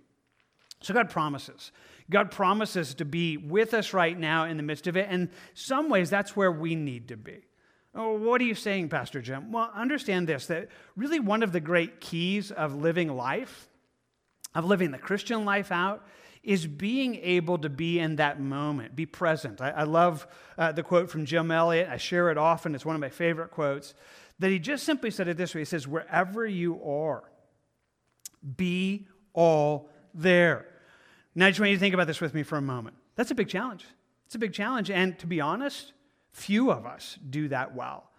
So 0.81 0.93
God 0.93 1.09
promises. 1.09 1.71
God 2.09 2.31
promises 2.31 2.95
to 2.95 3.05
be 3.05 3.37
with 3.37 3.73
us 3.73 3.93
right 3.93 4.17
now 4.17 4.45
in 4.45 4.57
the 4.57 4.63
midst 4.63 4.87
of 4.87 4.97
it. 4.97 5.07
And 5.09 5.29
some 5.53 5.89
ways, 5.89 6.09
that's 6.09 6.35
where 6.35 6.51
we 6.51 6.75
need 6.75 7.09
to 7.09 7.17
be. 7.17 7.41
Oh, 7.93 8.17
what 8.17 8.39
are 8.39 8.45
you 8.45 8.55
saying, 8.55 8.89
Pastor 8.89 9.21
Jim? 9.21 9.51
Well, 9.51 9.69
understand 9.73 10.27
this 10.27 10.47
that 10.47 10.69
really 10.95 11.19
one 11.19 11.43
of 11.43 11.51
the 11.51 11.59
great 11.59 11.99
keys 11.99 12.51
of 12.51 12.75
living 12.75 13.09
life, 13.15 13.67
of 14.55 14.65
living 14.65 14.91
the 14.91 14.97
Christian 14.97 15.43
life 15.43 15.71
out, 15.71 16.05
is 16.43 16.65
being 16.65 17.15
able 17.15 17.57
to 17.59 17.69
be 17.69 17.99
in 17.99 18.15
that 18.15 18.39
moment, 18.39 18.95
be 18.95 19.05
present. 19.05 19.61
I, 19.61 19.69
I 19.71 19.83
love 19.83 20.25
uh, 20.57 20.71
the 20.71 20.83
quote 20.83 21.09
from 21.09 21.25
Jim 21.25 21.51
Elliot. 21.51 21.87
I 21.89 21.97
share 21.97 22.31
it 22.31 22.37
often. 22.37 22.73
It's 22.73 22.85
one 22.85 22.95
of 22.95 23.01
my 23.01 23.09
favorite 23.09 23.51
quotes. 23.51 23.93
That 24.39 24.49
he 24.49 24.57
just 24.57 24.85
simply 24.85 25.11
said 25.11 25.27
it 25.27 25.37
this 25.37 25.53
way 25.53 25.61
He 25.61 25.65
says, 25.65 25.87
Wherever 25.87 26.45
you 26.45 26.81
are, 26.83 27.23
be 28.57 29.07
all 29.33 29.89
there. 30.13 30.65
Now, 31.35 31.47
I 31.47 31.49
just 31.51 31.59
want 31.59 31.69
you 31.69 31.75
to 31.75 31.79
think 31.79 31.93
about 31.93 32.07
this 32.07 32.19
with 32.19 32.33
me 32.33 32.43
for 32.43 32.57
a 32.57 32.61
moment. 32.61 32.95
That's 33.15 33.31
a 33.31 33.35
big 33.35 33.47
challenge. 33.47 33.85
It's 34.25 34.35
a 34.35 34.39
big 34.39 34.53
challenge. 34.53 34.89
And 34.89 35.17
to 35.19 35.27
be 35.27 35.41
honest, 35.41 35.93
Few 36.31 36.71
of 36.71 36.85
us 36.85 37.17
do 37.29 37.47
that 37.49 37.75
well. 37.75 38.09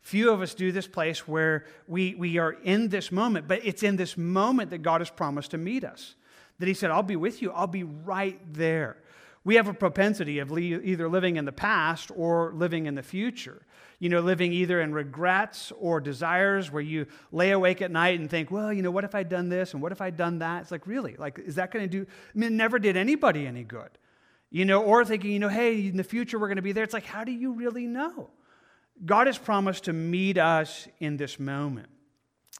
Few 0.00 0.30
of 0.30 0.40
us 0.40 0.54
do 0.54 0.72
this 0.72 0.86
place 0.86 1.28
where 1.28 1.66
we, 1.86 2.14
we 2.14 2.38
are 2.38 2.52
in 2.52 2.88
this 2.88 3.12
moment, 3.12 3.46
but 3.46 3.60
it's 3.64 3.82
in 3.82 3.96
this 3.96 4.16
moment 4.16 4.70
that 4.70 4.78
God 4.78 5.00
has 5.00 5.10
promised 5.10 5.50
to 5.52 5.58
meet 5.58 5.84
us. 5.84 6.14
That 6.58 6.68
He 6.68 6.74
said, 6.74 6.90
I'll 6.90 7.02
be 7.02 7.16
with 7.16 7.42
you, 7.42 7.52
I'll 7.52 7.66
be 7.66 7.84
right 7.84 8.40
there. 8.52 8.96
We 9.42 9.54
have 9.54 9.68
a 9.68 9.74
propensity 9.74 10.38
of 10.38 10.56
either 10.58 11.08
living 11.08 11.36
in 11.36 11.46
the 11.46 11.52
past 11.52 12.10
or 12.14 12.52
living 12.54 12.86
in 12.86 12.94
the 12.94 13.02
future. 13.02 13.62
You 13.98 14.08
know, 14.08 14.20
living 14.20 14.52
either 14.52 14.80
in 14.80 14.94
regrets 14.94 15.72
or 15.78 16.00
desires 16.00 16.70
where 16.70 16.82
you 16.82 17.06
lay 17.32 17.50
awake 17.50 17.82
at 17.82 17.90
night 17.90 18.18
and 18.18 18.30
think, 18.30 18.50
well, 18.50 18.72
you 18.72 18.82
know, 18.82 18.90
what 18.90 19.04
if 19.04 19.14
I'd 19.14 19.28
done 19.28 19.50
this 19.50 19.74
and 19.74 19.82
what 19.82 19.92
if 19.92 20.00
I'd 20.00 20.16
done 20.16 20.38
that? 20.38 20.62
It's 20.62 20.70
like, 20.70 20.86
really? 20.86 21.16
Like, 21.16 21.38
is 21.38 21.56
that 21.56 21.70
going 21.70 21.84
to 21.84 21.88
do? 21.88 22.06
I 22.10 22.38
mean, 22.38 22.52
it 22.52 22.56
never 22.56 22.78
did 22.78 22.96
anybody 22.96 23.46
any 23.46 23.62
good. 23.62 23.90
You 24.50 24.64
know, 24.64 24.82
or 24.82 25.04
thinking, 25.04 25.30
you 25.30 25.38
know, 25.38 25.48
hey, 25.48 25.86
in 25.86 25.96
the 25.96 26.04
future 26.04 26.38
we're 26.38 26.48
going 26.48 26.56
to 26.56 26.62
be 26.62 26.72
there. 26.72 26.84
It's 26.84 26.94
like, 26.94 27.06
how 27.06 27.24
do 27.24 27.32
you 27.32 27.52
really 27.52 27.86
know? 27.86 28.30
God 29.04 29.26
has 29.28 29.38
promised 29.38 29.84
to 29.84 29.92
meet 29.92 30.38
us 30.38 30.88
in 30.98 31.16
this 31.16 31.38
moment. 31.38 31.88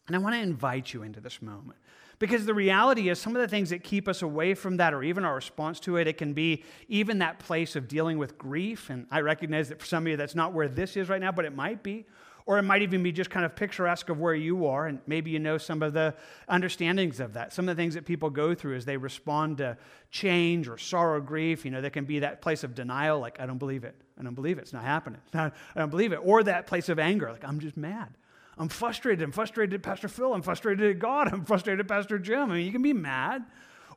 And 0.06 0.16
I 0.16 0.18
want 0.18 0.34
to 0.34 0.40
invite 0.40 0.92
you 0.92 1.02
into 1.02 1.20
this 1.20 1.42
moment. 1.42 1.78
Because 2.18 2.44
the 2.44 2.54
reality 2.54 3.08
is, 3.08 3.18
some 3.18 3.34
of 3.34 3.40
the 3.40 3.48
things 3.48 3.70
that 3.70 3.82
keep 3.82 4.06
us 4.06 4.20
away 4.20 4.54
from 4.54 4.76
that, 4.76 4.92
or 4.92 5.02
even 5.02 5.24
our 5.24 5.34
response 5.34 5.80
to 5.80 5.96
it, 5.96 6.06
it 6.06 6.18
can 6.18 6.34
be 6.34 6.64
even 6.88 7.18
that 7.20 7.38
place 7.38 7.76
of 7.76 7.88
dealing 7.88 8.18
with 8.18 8.36
grief. 8.36 8.90
And 8.90 9.06
I 9.10 9.20
recognize 9.20 9.70
that 9.70 9.80
for 9.80 9.86
some 9.86 10.04
of 10.04 10.10
you, 10.10 10.16
that's 10.16 10.34
not 10.34 10.52
where 10.52 10.68
this 10.68 10.96
is 10.96 11.08
right 11.08 11.20
now, 11.20 11.32
but 11.32 11.46
it 11.46 11.56
might 11.56 11.82
be. 11.82 12.06
Or 12.50 12.58
it 12.58 12.62
might 12.62 12.82
even 12.82 13.04
be 13.04 13.12
just 13.12 13.30
kind 13.30 13.46
of 13.46 13.54
picturesque 13.54 14.08
of 14.08 14.18
where 14.18 14.34
you 14.34 14.66
are, 14.66 14.88
and 14.88 14.98
maybe 15.06 15.30
you 15.30 15.38
know 15.38 15.56
some 15.56 15.84
of 15.84 15.92
the 15.92 16.16
understandings 16.48 17.20
of 17.20 17.34
that. 17.34 17.52
Some 17.52 17.68
of 17.68 17.76
the 17.76 17.80
things 17.80 17.94
that 17.94 18.04
people 18.04 18.28
go 18.28 18.56
through 18.56 18.74
as 18.74 18.84
they 18.84 18.96
respond 18.96 19.58
to 19.58 19.76
change 20.10 20.66
or 20.66 20.76
sorrow, 20.76 21.20
grief. 21.20 21.64
You 21.64 21.70
know, 21.70 21.80
there 21.80 21.92
can 21.92 22.06
be 22.06 22.18
that 22.18 22.42
place 22.42 22.64
of 22.64 22.74
denial, 22.74 23.20
like, 23.20 23.38
I 23.38 23.46
don't 23.46 23.58
believe 23.58 23.84
it. 23.84 23.94
I 24.18 24.24
don't 24.24 24.34
believe 24.34 24.58
it. 24.58 24.62
It's 24.62 24.72
not 24.72 24.82
happening. 24.82 25.20
Not, 25.32 25.54
I 25.76 25.78
don't 25.78 25.90
believe 25.90 26.10
it. 26.10 26.16
Or 26.24 26.42
that 26.42 26.66
place 26.66 26.88
of 26.88 26.98
anger, 26.98 27.30
like, 27.30 27.44
I'm 27.44 27.60
just 27.60 27.76
mad. 27.76 28.16
I'm 28.58 28.68
frustrated. 28.68 29.22
I'm 29.22 29.30
frustrated 29.30 29.74
at 29.74 29.82
Pastor 29.84 30.08
Phil. 30.08 30.34
I'm 30.34 30.42
frustrated 30.42 30.90
at 30.90 30.98
God. 30.98 31.32
I'm 31.32 31.44
frustrated 31.44 31.78
at 31.78 31.86
Pastor 31.86 32.18
Jim. 32.18 32.50
I 32.50 32.56
mean, 32.56 32.66
you 32.66 32.72
can 32.72 32.82
be 32.82 32.92
mad. 32.92 33.44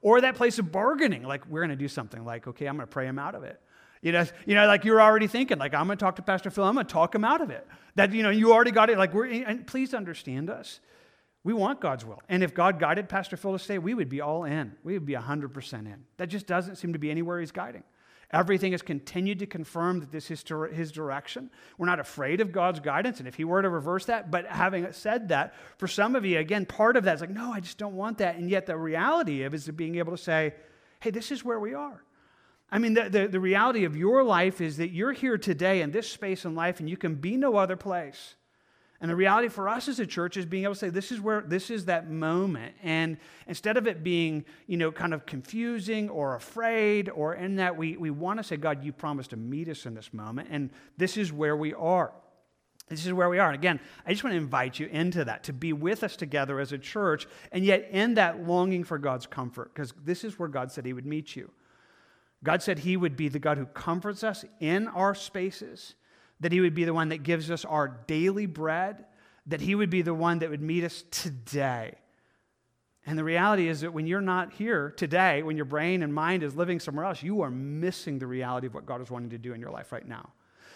Or 0.03 0.21
that 0.21 0.35
place 0.35 0.59
of 0.59 0.71
bargaining, 0.71 1.23
like, 1.23 1.47
we're 1.47 1.61
going 1.61 1.71
to 1.71 1.75
do 1.75 1.87
something, 1.87 2.23
like, 2.23 2.47
okay, 2.47 2.67
I'm 2.67 2.75
going 2.75 2.85
to 2.85 2.91
pray 2.91 3.07
him 3.07 3.17
out 3.17 3.33
of 3.33 3.43
it. 3.45 3.59
You 4.03 4.11
know, 4.11 4.25
you 4.45 4.53
know, 4.53 4.67
like 4.67 4.83
you're 4.83 5.01
already 5.01 5.27
thinking, 5.27 5.57
like, 5.57 5.73
I'm 5.73 5.87
going 5.87 5.97
to 5.97 6.03
talk 6.03 6.17
to 6.17 6.21
Pastor 6.21 6.51
Phil. 6.51 6.65
I'm 6.65 6.75
going 6.75 6.85
to 6.85 6.91
talk 6.91 7.15
him 7.15 7.23
out 7.23 7.39
of 7.39 7.49
it. 7.49 7.65
That, 7.95 8.11
you 8.11 8.21
know, 8.21 8.29
you 8.29 8.51
already 8.51 8.71
got 8.71 8.89
it. 8.89 8.97
Like, 8.97 9.13
we're, 9.13 9.25
and 9.27 9.65
please 9.65 9.93
understand 9.93 10.49
us. 10.49 10.81
We 11.45 11.53
want 11.53 11.79
God's 11.79 12.05
will. 12.05 12.21
And 12.27 12.43
if 12.43 12.53
God 12.53 12.79
guided 12.79 13.07
Pastor 13.07 13.37
Phil 13.37 13.53
to 13.53 13.59
stay, 13.59 13.77
we 13.77 13.93
would 13.93 14.09
be 14.09 14.19
all 14.19 14.43
in. 14.43 14.73
We 14.83 14.93
would 14.93 15.05
be 15.05 15.13
100% 15.13 15.73
in. 15.85 16.03
That 16.17 16.27
just 16.27 16.47
doesn't 16.47 16.75
seem 16.75 16.93
to 16.93 16.99
be 16.99 17.11
anywhere 17.11 17.39
he's 17.39 17.53
guiding. 17.53 17.83
Everything 18.29 18.73
has 18.73 18.81
continued 18.81 19.39
to 19.39 19.45
confirm 19.45 20.01
that 20.01 20.11
this 20.11 20.31
is 20.31 20.43
his 20.73 20.91
direction. 20.91 21.49
We're 21.77 21.85
not 21.85 21.99
afraid 22.01 22.41
of 22.41 22.51
God's 22.51 22.81
guidance. 22.81 23.19
And 23.19 23.27
if 23.27 23.35
he 23.35 23.45
were 23.45 23.61
to 23.61 23.69
reverse 23.69 24.05
that, 24.05 24.31
but 24.31 24.47
having 24.47 24.91
said 24.91 25.29
that, 25.29 25.53
for 25.77 25.87
some 25.87 26.15
of 26.15 26.25
you, 26.25 26.39
again, 26.39 26.65
part 26.65 26.97
of 26.97 27.05
that 27.05 27.15
is 27.15 27.21
like, 27.21 27.29
no, 27.29 27.53
I 27.53 27.61
just 27.61 27.77
don't 27.77 27.95
want 27.95 28.17
that. 28.17 28.35
And 28.35 28.49
yet 28.49 28.65
the 28.65 28.75
reality 28.75 29.43
of 29.43 29.53
is 29.53 29.69
being 29.69 29.95
able 29.95 30.11
to 30.11 30.21
say, 30.21 30.55
hey, 30.99 31.11
this 31.11 31.31
is 31.31 31.45
where 31.45 31.59
we 31.59 31.73
are. 31.73 32.03
I 32.73 32.79
mean, 32.79 32.95
the, 32.95 33.07
the, 33.07 33.27
the, 33.27 33.39
reality 33.39 33.83
of 33.83 33.95
your 33.95 34.23
life 34.23 34.59
is 34.59 34.77
that 34.77 34.89
you're 34.89 35.11
here 35.11 35.37
today 35.37 35.81
in 35.83 35.91
this 35.91 36.09
space 36.09 36.43
in 36.43 36.55
life 36.55 36.79
and 36.79 36.89
you 36.89 36.97
can 36.97 37.13
be 37.13 37.37
no 37.37 37.55
other 37.55 37.75
place. 37.75 38.33
And 38.99 39.11
the 39.11 39.15
reality 39.15 39.47
for 39.47 39.69
us 39.69 39.87
as 39.87 39.99
a 39.99 40.07
church 40.07 40.37
is 40.37 40.47
being 40.47 40.63
able 40.63 40.73
to 40.73 40.79
say, 40.79 40.89
this 40.89 41.11
is 41.11 41.21
where, 41.21 41.41
this 41.41 41.69
is 41.69 41.85
that 41.85 42.09
moment. 42.09 42.73
And 42.81 43.17
instead 43.45 43.77
of 43.77 43.85
it 43.85 44.03
being, 44.03 44.43
you 44.65 44.77
know, 44.77 44.91
kind 44.91 45.13
of 45.13 45.27
confusing 45.27 46.09
or 46.09 46.33
afraid 46.33 47.11
or 47.11 47.35
in 47.35 47.57
that, 47.57 47.77
we, 47.77 47.95
we 47.95 48.09
want 48.09 48.39
to 48.39 48.43
say, 48.43 48.57
God, 48.57 48.83
you 48.83 48.91
promised 48.91 49.29
to 49.29 49.37
meet 49.37 49.69
us 49.69 49.85
in 49.85 49.93
this 49.93 50.11
moment. 50.11 50.47
And 50.49 50.71
this 50.97 51.15
is 51.15 51.31
where 51.31 51.55
we 51.55 51.75
are. 51.75 52.11
This 52.89 53.05
is 53.05 53.13
where 53.13 53.29
we 53.29 53.37
are. 53.37 53.49
And 53.49 53.55
again, 53.55 53.79
I 54.03 54.13
just 54.13 54.23
want 54.23 54.33
to 54.33 54.37
invite 54.37 54.79
you 54.79 54.87
into 54.87 55.25
that, 55.25 55.43
to 55.43 55.53
be 55.53 55.73
with 55.73 56.03
us 56.03 56.15
together 56.15 56.59
as 56.59 56.71
a 56.71 56.79
church, 56.79 57.27
and 57.51 57.63
yet 57.63 57.87
in 57.91 58.15
that 58.15 58.47
longing 58.47 58.83
for 58.83 58.97
God's 58.97 59.27
comfort, 59.27 59.75
because 59.75 59.93
this 60.03 60.23
is 60.23 60.39
where 60.39 60.49
God 60.49 60.71
said 60.71 60.87
He 60.87 60.93
would 60.93 61.05
meet 61.05 61.35
you. 61.35 61.51
God 62.43 62.61
said 62.61 62.79
He 62.79 62.97
would 62.97 63.15
be 63.15 63.29
the 63.29 63.39
God 63.39 63.57
who 63.57 63.65
comforts 63.65 64.23
us 64.23 64.43
in 64.59 64.87
our 64.89 65.15
spaces, 65.15 65.95
that 66.39 66.51
He 66.51 66.59
would 66.59 66.75
be 66.75 66.83
the 66.83 66.93
one 66.93 67.09
that 67.09 67.23
gives 67.23 67.49
us 67.49 67.65
our 67.65 67.87
daily 68.07 68.45
bread, 68.45 69.05
that 69.47 69.61
He 69.61 69.75
would 69.75 69.89
be 69.89 70.01
the 70.01 70.13
one 70.13 70.39
that 70.39 70.49
would 70.49 70.61
meet 70.61 70.83
us 70.83 71.03
today. 71.09 71.95
And 73.05 73.17
the 73.17 73.23
reality 73.23 73.67
is 73.67 73.81
that 73.81 73.93
when 73.93 74.07
you're 74.07 74.21
not 74.21 74.53
here 74.53 74.93
today, 74.95 75.43
when 75.43 75.57
your 75.57 75.65
brain 75.65 76.03
and 76.03 76.13
mind 76.13 76.43
is 76.43 76.55
living 76.55 76.79
somewhere 76.79 77.05
else, 77.05 77.21
you 77.21 77.41
are 77.41 77.51
missing 77.51 78.19
the 78.19 78.27
reality 78.27 78.67
of 78.67 78.73
what 78.73 78.85
God 78.85 79.01
is 79.01 79.11
wanting 79.11 79.31
to 79.31 79.37
do 79.37 79.53
in 79.53 79.59
your 79.59 79.71
life 79.71 79.91
right 79.91 80.07
now. 80.07 80.31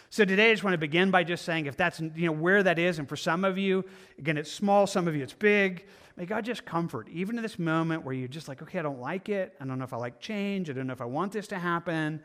So 0.10 0.24
today 0.24 0.52
I 0.52 0.54
just 0.54 0.64
want 0.64 0.74
to 0.74 0.78
begin 0.78 1.12
by 1.12 1.24
just 1.24 1.44
saying 1.44 1.66
if 1.66 1.76
that's 1.76 2.00
you 2.00 2.28
know 2.28 2.32
where 2.32 2.64
that 2.64 2.80
is, 2.80 3.00
and 3.00 3.10
for 3.10 3.18
some 3.18 3.44
of 3.44 3.58
you, 3.58 3.84
again, 4.18 4.38
it's 4.38 4.52
small, 4.52 4.88
some 4.88 5.08
of 5.08 5.16
you 5.16 5.24
it's 5.24 5.34
big. 5.34 5.86
May 6.16 6.26
God 6.26 6.46
just 6.46 6.66
comfort, 6.66 7.08
even 7.10 7.38
in 7.38 7.44
this 7.44 7.60
moment 7.60 8.04
where 8.04 8.14
you're 8.14 8.28
just 8.28 8.48
like, 8.48 8.62
okay, 8.64 8.80
I 8.80 8.82
don't 8.82 9.00
like 9.00 9.30
it. 9.30 9.54
I 9.62 9.66
don't 9.66 9.78
know 9.78 9.84
if 9.84 9.94
I 9.94 9.98
like 9.98 10.20
change. 10.20 10.70
I 10.70 10.74
don't 10.74 10.88
know 10.88 10.94
if 10.94 11.02
I 11.02 11.06
want 11.06 11.32
this 11.32 11.48
to 11.50 11.60
happen. 11.60 12.22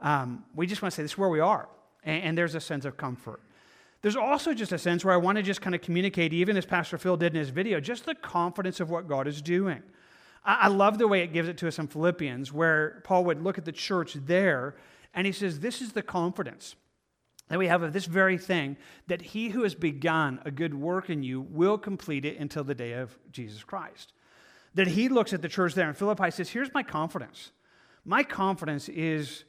Um, 0.00 0.44
we 0.54 0.66
just 0.66 0.80
want 0.82 0.92
to 0.92 0.96
say 0.96 1.02
this 1.02 1.12
is 1.12 1.18
where 1.18 1.28
we 1.28 1.40
are. 1.40 1.68
And, 2.04 2.22
and 2.22 2.38
there's 2.38 2.54
a 2.54 2.60
sense 2.60 2.84
of 2.84 2.96
comfort. 2.96 3.40
There's 4.02 4.16
also 4.16 4.52
just 4.52 4.72
a 4.72 4.78
sense 4.78 5.04
where 5.04 5.14
I 5.14 5.16
want 5.16 5.36
to 5.36 5.42
just 5.42 5.60
kind 5.60 5.74
of 5.74 5.80
communicate, 5.80 6.32
even 6.32 6.56
as 6.56 6.66
Pastor 6.66 6.98
Phil 6.98 7.16
did 7.16 7.34
in 7.34 7.38
his 7.38 7.50
video, 7.50 7.80
just 7.80 8.04
the 8.04 8.14
confidence 8.14 8.78
of 8.78 8.90
what 8.90 9.08
God 9.08 9.26
is 9.26 9.40
doing. 9.40 9.82
I, 10.44 10.58
I 10.62 10.68
love 10.68 10.98
the 10.98 11.08
way 11.08 11.22
it 11.22 11.32
gives 11.32 11.48
it 11.48 11.56
to 11.58 11.68
us 11.68 11.78
in 11.78 11.88
Philippians, 11.88 12.52
where 12.52 13.00
Paul 13.04 13.24
would 13.24 13.42
look 13.42 13.58
at 13.58 13.64
the 13.64 13.72
church 13.72 14.14
there 14.14 14.76
and 15.14 15.26
he 15.26 15.32
says, 15.32 15.60
This 15.60 15.80
is 15.80 15.92
the 15.92 16.02
confidence 16.02 16.76
that 17.52 17.58
we 17.58 17.66
have 17.66 17.82
of 17.82 17.92
this 17.92 18.06
very 18.06 18.38
thing 18.38 18.78
that 19.08 19.20
he 19.20 19.50
who 19.50 19.62
has 19.62 19.74
begun 19.74 20.40
a 20.46 20.50
good 20.50 20.72
work 20.72 21.10
in 21.10 21.22
you 21.22 21.42
will 21.42 21.76
complete 21.76 22.24
it 22.24 22.38
until 22.38 22.64
the 22.64 22.74
day 22.74 22.92
of 22.94 23.14
Jesus 23.30 23.62
Christ. 23.62 24.14
That 24.72 24.86
he 24.86 25.10
looks 25.10 25.34
at 25.34 25.42
the 25.42 25.50
church 25.50 25.74
there 25.74 25.86
in 25.86 25.92
Philippi 25.92 26.30
says, 26.30 26.48
Here's 26.48 26.72
my 26.72 26.82
confidence. 26.82 27.50
My 28.06 28.22
confidence 28.22 28.88
is 28.88 29.44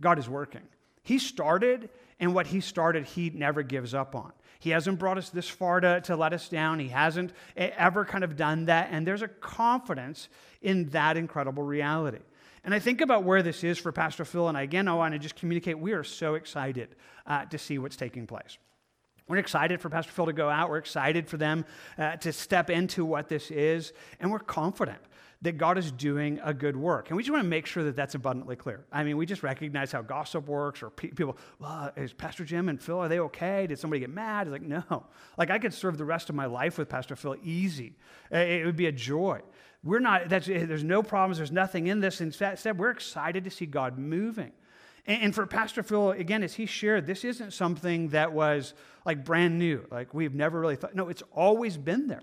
God 0.00 0.18
is 0.18 0.30
working. 0.30 0.62
He 1.02 1.18
started, 1.18 1.90
and 2.18 2.34
what 2.34 2.46
he 2.46 2.62
started, 2.62 3.04
he 3.04 3.28
never 3.28 3.62
gives 3.62 3.92
up 3.92 4.14
on. 4.14 4.32
He 4.58 4.70
hasn't 4.70 4.98
brought 4.98 5.18
us 5.18 5.28
this 5.28 5.50
far 5.50 5.78
to, 5.80 6.00
to 6.02 6.16
let 6.16 6.32
us 6.32 6.48
down. 6.48 6.78
He 6.78 6.88
hasn't 6.88 7.34
eh, 7.54 7.68
ever 7.76 8.06
kind 8.06 8.24
of 8.24 8.34
done 8.34 8.64
that. 8.64 8.88
And 8.92 9.06
there's 9.06 9.20
a 9.20 9.28
confidence 9.28 10.30
in 10.62 10.88
that 10.90 11.18
incredible 11.18 11.64
reality. 11.64 12.20
And 12.64 12.72
I 12.72 12.78
think 12.78 13.00
about 13.00 13.24
where 13.24 13.42
this 13.42 13.64
is 13.64 13.78
for 13.78 13.90
Pastor 13.90 14.24
Phil, 14.24 14.48
and 14.48 14.56
again, 14.56 14.86
I 14.86 14.94
want 14.94 15.14
to 15.14 15.18
just 15.18 15.34
communicate 15.34 15.78
we 15.78 15.92
are 15.92 16.04
so 16.04 16.34
excited 16.34 16.94
uh, 17.26 17.44
to 17.46 17.58
see 17.58 17.78
what's 17.78 17.96
taking 17.96 18.26
place. 18.26 18.58
We're 19.28 19.38
excited 19.38 19.80
for 19.80 19.88
Pastor 19.88 20.12
Phil 20.12 20.26
to 20.26 20.32
go 20.32 20.48
out. 20.48 20.70
We're 20.70 20.78
excited 20.78 21.28
for 21.28 21.36
them 21.36 21.64
uh, 21.98 22.16
to 22.16 22.32
step 22.32 22.70
into 22.70 23.04
what 23.04 23.28
this 23.28 23.50
is, 23.50 23.92
and 24.20 24.30
we're 24.30 24.38
confident 24.38 25.00
that 25.42 25.58
God 25.58 25.76
is 25.76 25.90
doing 25.90 26.38
a 26.44 26.54
good 26.54 26.76
work. 26.76 27.08
And 27.08 27.16
we 27.16 27.24
just 27.24 27.32
want 27.32 27.42
to 27.42 27.48
make 27.48 27.66
sure 27.66 27.82
that 27.82 27.96
that's 27.96 28.14
abundantly 28.14 28.54
clear. 28.54 28.84
I 28.92 29.02
mean, 29.02 29.16
we 29.16 29.26
just 29.26 29.42
recognize 29.42 29.90
how 29.90 30.00
gossip 30.00 30.46
works, 30.46 30.84
or 30.84 30.90
pe- 30.90 31.08
people, 31.08 31.36
well, 31.58 31.90
is 31.96 32.12
Pastor 32.12 32.44
Jim 32.44 32.68
and 32.68 32.80
Phil, 32.80 32.98
are 32.98 33.08
they 33.08 33.18
okay? 33.18 33.66
Did 33.66 33.80
somebody 33.80 33.98
get 33.98 34.10
mad? 34.10 34.46
It's 34.46 34.52
like, 34.52 34.62
no. 34.62 35.04
Like, 35.36 35.50
I 35.50 35.58
could 35.58 35.74
serve 35.74 35.98
the 35.98 36.04
rest 36.04 36.28
of 36.28 36.36
my 36.36 36.46
life 36.46 36.78
with 36.78 36.88
Pastor 36.88 37.16
Phil 37.16 37.34
easy. 37.42 37.96
It 38.30 38.64
would 38.64 38.76
be 38.76 38.86
a 38.86 38.92
joy. 38.92 39.40
We're 39.84 40.00
not, 40.00 40.32
eh, 40.32 40.38
there's 40.64 40.84
no 40.84 41.02
problems, 41.02 41.38
there's 41.38 41.52
nothing 41.52 41.88
in 41.88 42.00
this. 42.00 42.20
Instead, 42.20 42.78
we're 42.78 42.90
excited 42.90 43.44
to 43.44 43.50
see 43.50 43.66
God 43.66 43.98
moving. 43.98 44.52
And 45.04 45.34
for 45.34 45.46
Pastor 45.46 45.82
Phil, 45.82 46.12
again, 46.12 46.44
as 46.44 46.54
he 46.54 46.66
shared, 46.66 47.06
this 47.06 47.24
isn't 47.24 47.52
something 47.52 48.10
that 48.10 48.32
was 48.32 48.72
like 49.04 49.24
brand 49.24 49.58
new. 49.58 49.84
Like 49.90 50.14
we've 50.14 50.34
never 50.34 50.60
really 50.60 50.76
thought. 50.76 50.94
No, 50.94 51.08
it's 51.08 51.24
always 51.32 51.76
been 51.76 52.06
there. 52.06 52.22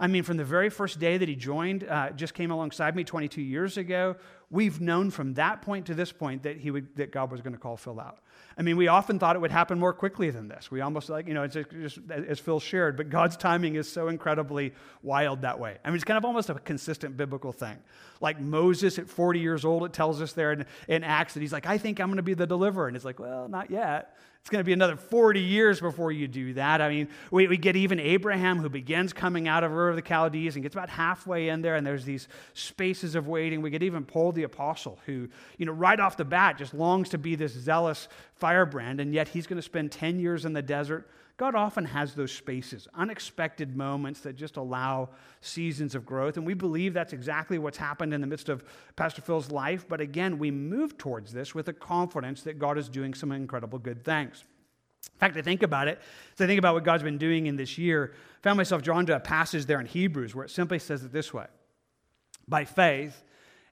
I 0.00 0.06
mean, 0.06 0.22
from 0.22 0.36
the 0.36 0.44
very 0.44 0.70
first 0.70 1.00
day 1.00 1.18
that 1.18 1.28
he 1.28 1.34
joined, 1.34 1.82
uh, 1.82 2.10
just 2.10 2.32
came 2.32 2.52
alongside 2.52 2.94
me 2.94 3.02
22 3.02 3.42
years 3.42 3.76
ago, 3.76 4.14
we've 4.48 4.80
known 4.80 5.10
from 5.10 5.34
that 5.34 5.60
point 5.62 5.86
to 5.86 5.94
this 5.94 6.12
point 6.12 6.44
that, 6.44 6.56
he 6.56 6.70
would, 6.70 6.94
that 6.96 7.10
God 7.10 7.32
was 7.32 7.40
going 7.40 7.52
to 7.52 7.58
call 7.58 7.76
Phil 7.76 7.98
out. 7.98 8.18
I 8.56 8.62
mean, 8.62 8.76
we 8.76 8.86
often 8.88 9.18
thought 9.18 9.34
it 9.34 9.40
would 9.40 9.50
happen 9.50 9.78
more 9.78 9.92
quickly 9.92 10.30
than 10.30 10.48
this. 10.48 10.70
We 10.70 10.80
almost 10.80 11.08
like, 11.08 11.26
you 11.26 11.34
know, 11.34 11.42
it's 11.42 11.54
just 11.54 11.98
as 12.10 12.38
Phil 12.38 12.60
shared, 12.60 12.96
but 12.96 13.10
God's 13.10 13.36
timing 13.36 13.74
is 13.74 13.90
so 13.90 14.08
incredibly 14.08 14.72
wild 15.02 15.42
that 15.42 15.58
way. 15.58 15.78
I 15.84 15.88
mean, 15.88 15.96
it's 15.96 16.04
kind 16.04 16.18
of 16.18 16.24
almost 16.24 16.48
a 16.48 16.54
consistent 16.54 17.16
biblical 17.16 17.52
thing. 17.52 17.76
Like 18.20 18.40
Moses 18.40 18.98
at 18.98 19.08
40 19.08 19.40
years 19.40 19.64
old, 19.64 19.84
it 19.84 19.92
tells 19.92 20.22
us 20.22 20.32
there 20.32 20.52
in, 20.52 20.66
in 20.86 21.04
Acts 21.04 21.34
that 21.34 21.40
he's 21.40 21.52
like, 21.52 21.66
I 21.66 21.78
think 21.78 22.00
I'm 22.00 22.08
going 22.08 22.16
to 22.18 22.22
be 22.22 22.34
the 22.34 22.46
deliverer. 22.46 22.86
And 22.86 22.96
it's 22.96 23.04
like, 23.04 23.18
well, 23.18 23.48
not 23.48 23.70
yet. 23.70 24.16
It's 24.40 24.50
going 24.50 24.60
to 24.60 24.64
be 24.64 24.72
another 24.72 24.96
40 24.96 25.40
years 25.40 25.78
before 25.78 26.10
you 26.10 26.26
do 26.26 26.54
that. 26.54 26.80
I 26.80 26.88
mean, 26.88 27.08
we, 27.30 27.46
we 27.48 27.58
get 27.58 27.76
even 27.76 28.00
Abraham, 28.00 28.58
who 28.58 28.70
begins 28.70 29.12
coming 29.12 29.46
out 29.46 29.62
of 29.62 29.72
Ur 29.72 29.90
of 29.90 29.96
the 29.96 30.02
Chaldees 30.02 30.56
and 30.56 30.62
gets 30.62 30.74
about 30.74 30.88
halfway 30.88 31.50
in 31.50 31.60
there, 31.60 31.76
and 31.76 31.86
there's 31.86 32.06
these 32.06 32.28
spaces 32.54 33.14
of 33.14 33.28
waiting. 33.28 33.60
We 33.60 33.68
get 33.68 33.82
even 33.82 34.06
Paul 34.06 34.32
the 34.32 34.44
Apostle, 34.44 35.00
who, 35.04 35.28
you 35.58 35.66
know, 35.66 35.72
right 35.72 36.00
off 36.00 36.16
the 36.16 36.24
bat 36.24 36.56
just 36.56 36.72
longs 36.72 37.10
to 37.10 37.18
be 37.18 37.34
this 37.34 37.52
zealous 37.52 38.08
firebrand, 38.36 39.00
and 39.00 39.12
yet 39.12 39.28
he's 39.28 39.46
going 39.46 39.58
to 39.58 39.62
spend 39.62 39.92
10 39.92 40.18
years 40.18 40.46
in 40.46 40.54
the 40.54 40.62
desert 40.62 41.10
God 41.38 41.54
often 41.54 41.84
has 41.84 42.14
those 42.14 42.32
spaces, 42.32 42.88
unexpected 42.94 43.76
moments 43.76 44.20
that 44.22 44.34
just 44.34 44.56
allow 44.56 45.10
seasons 45.40 45.94
of 45.94 46.04
growth. 46.04 46.36
And 46.36 46.44
we 46.44 46.52
believe 46.52 46.92
that's 46.92 47.12
exactly 47.12 47.58
what's 47.58 47.78
happened 47.78 48.12
in 48.12 48.20
the 48.20 48.26
midst 48.26 48.48
of 48.48 48.64
Pastor 48.96 49.22
Phil's 49.22 49.48
life. 49.48 49.86
But 49.88 50.00
again, 50.00 50.38
we 50.38 50.50
move 50.50 50.98
towards 50.98 51.32
this 51.32 51.54
with 51.54 51.68
a 51.68 51.72
confidence 51.72 52.42
that 52.42 52.58
God 52.58 52.76
is 52.76 52.88
doing 52.88 53.14
some 53.14 53.30
incredible 53.30 53.78
good 53.78 54.04
things. 54.04 54.44
In 55.14 55.18
fact, 55.20 55.36
I 55.36 55.42
think 55.42 55.62
about 55.62 55.86
it, 55.86 56.00
as 56.34 56.40
I 56.40 56.48
think 56.48 56.58
about 56.58 56.74
what 56.74 56.82
God's 56.82 57.04
been 57.04 57.18
doing 57.18 57.46
in 57.46 57.54
this 57.54 57.78
year, 57.78 58.14
I 58.14 58.42
found 58.42 58.56
myself 58.56 58.82
drawn 58.82 59.06
to 59.06 59.14
a 59.14 59.20
passage 59.20 59.64
there 59.64 59.78
in 59.78 59.86
Hebrews 59.86 60.34
where 60.34 60.44
it 60.44 60.50
simply 60.50 60.80
says 60.80 61.04
it 61.04 61.12
this 61.12 61.32
way 61.32 61.46
By 62.48 62.64
faith, 62.64 63.22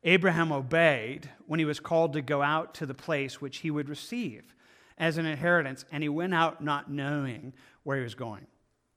Abraham 0.04 0.52
obeyed 0.52 1.28
when 1.46 1.58
he 1.58 1.64
was 1.64 1.80
called 1.80 2.12
to 2.12 2.22
go 2.22 2.42
out 2.42 2.74
to 2.74 2.86
the 2.86 2.94
place 2.94 3.40
which 3.40 3.58
he 3.58 3.72
would 3.72 3.88
receive 3.88 4.54
as 4.98 5.18
an 5.18 5.26
inheritance, 5.26 5.84
and 5.92 6.02
he 6.02 6.08
went 6.08 6.34
out 6.34 6.62
not 6.62 6.90
knowing 6.90 7.52
where 7.82 7.96
he 7.96 8.02
was 8.02 8.14
going. 8.14 8.46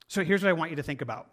So 0.08 0.24
here's 0.24 0.42
what 0.42 0.48
I 0.48 0.54
want 0.54 0.70
you 0.70 0.76
to 0.76 0.82
think 0.82 1.02
about. 1.02 1.28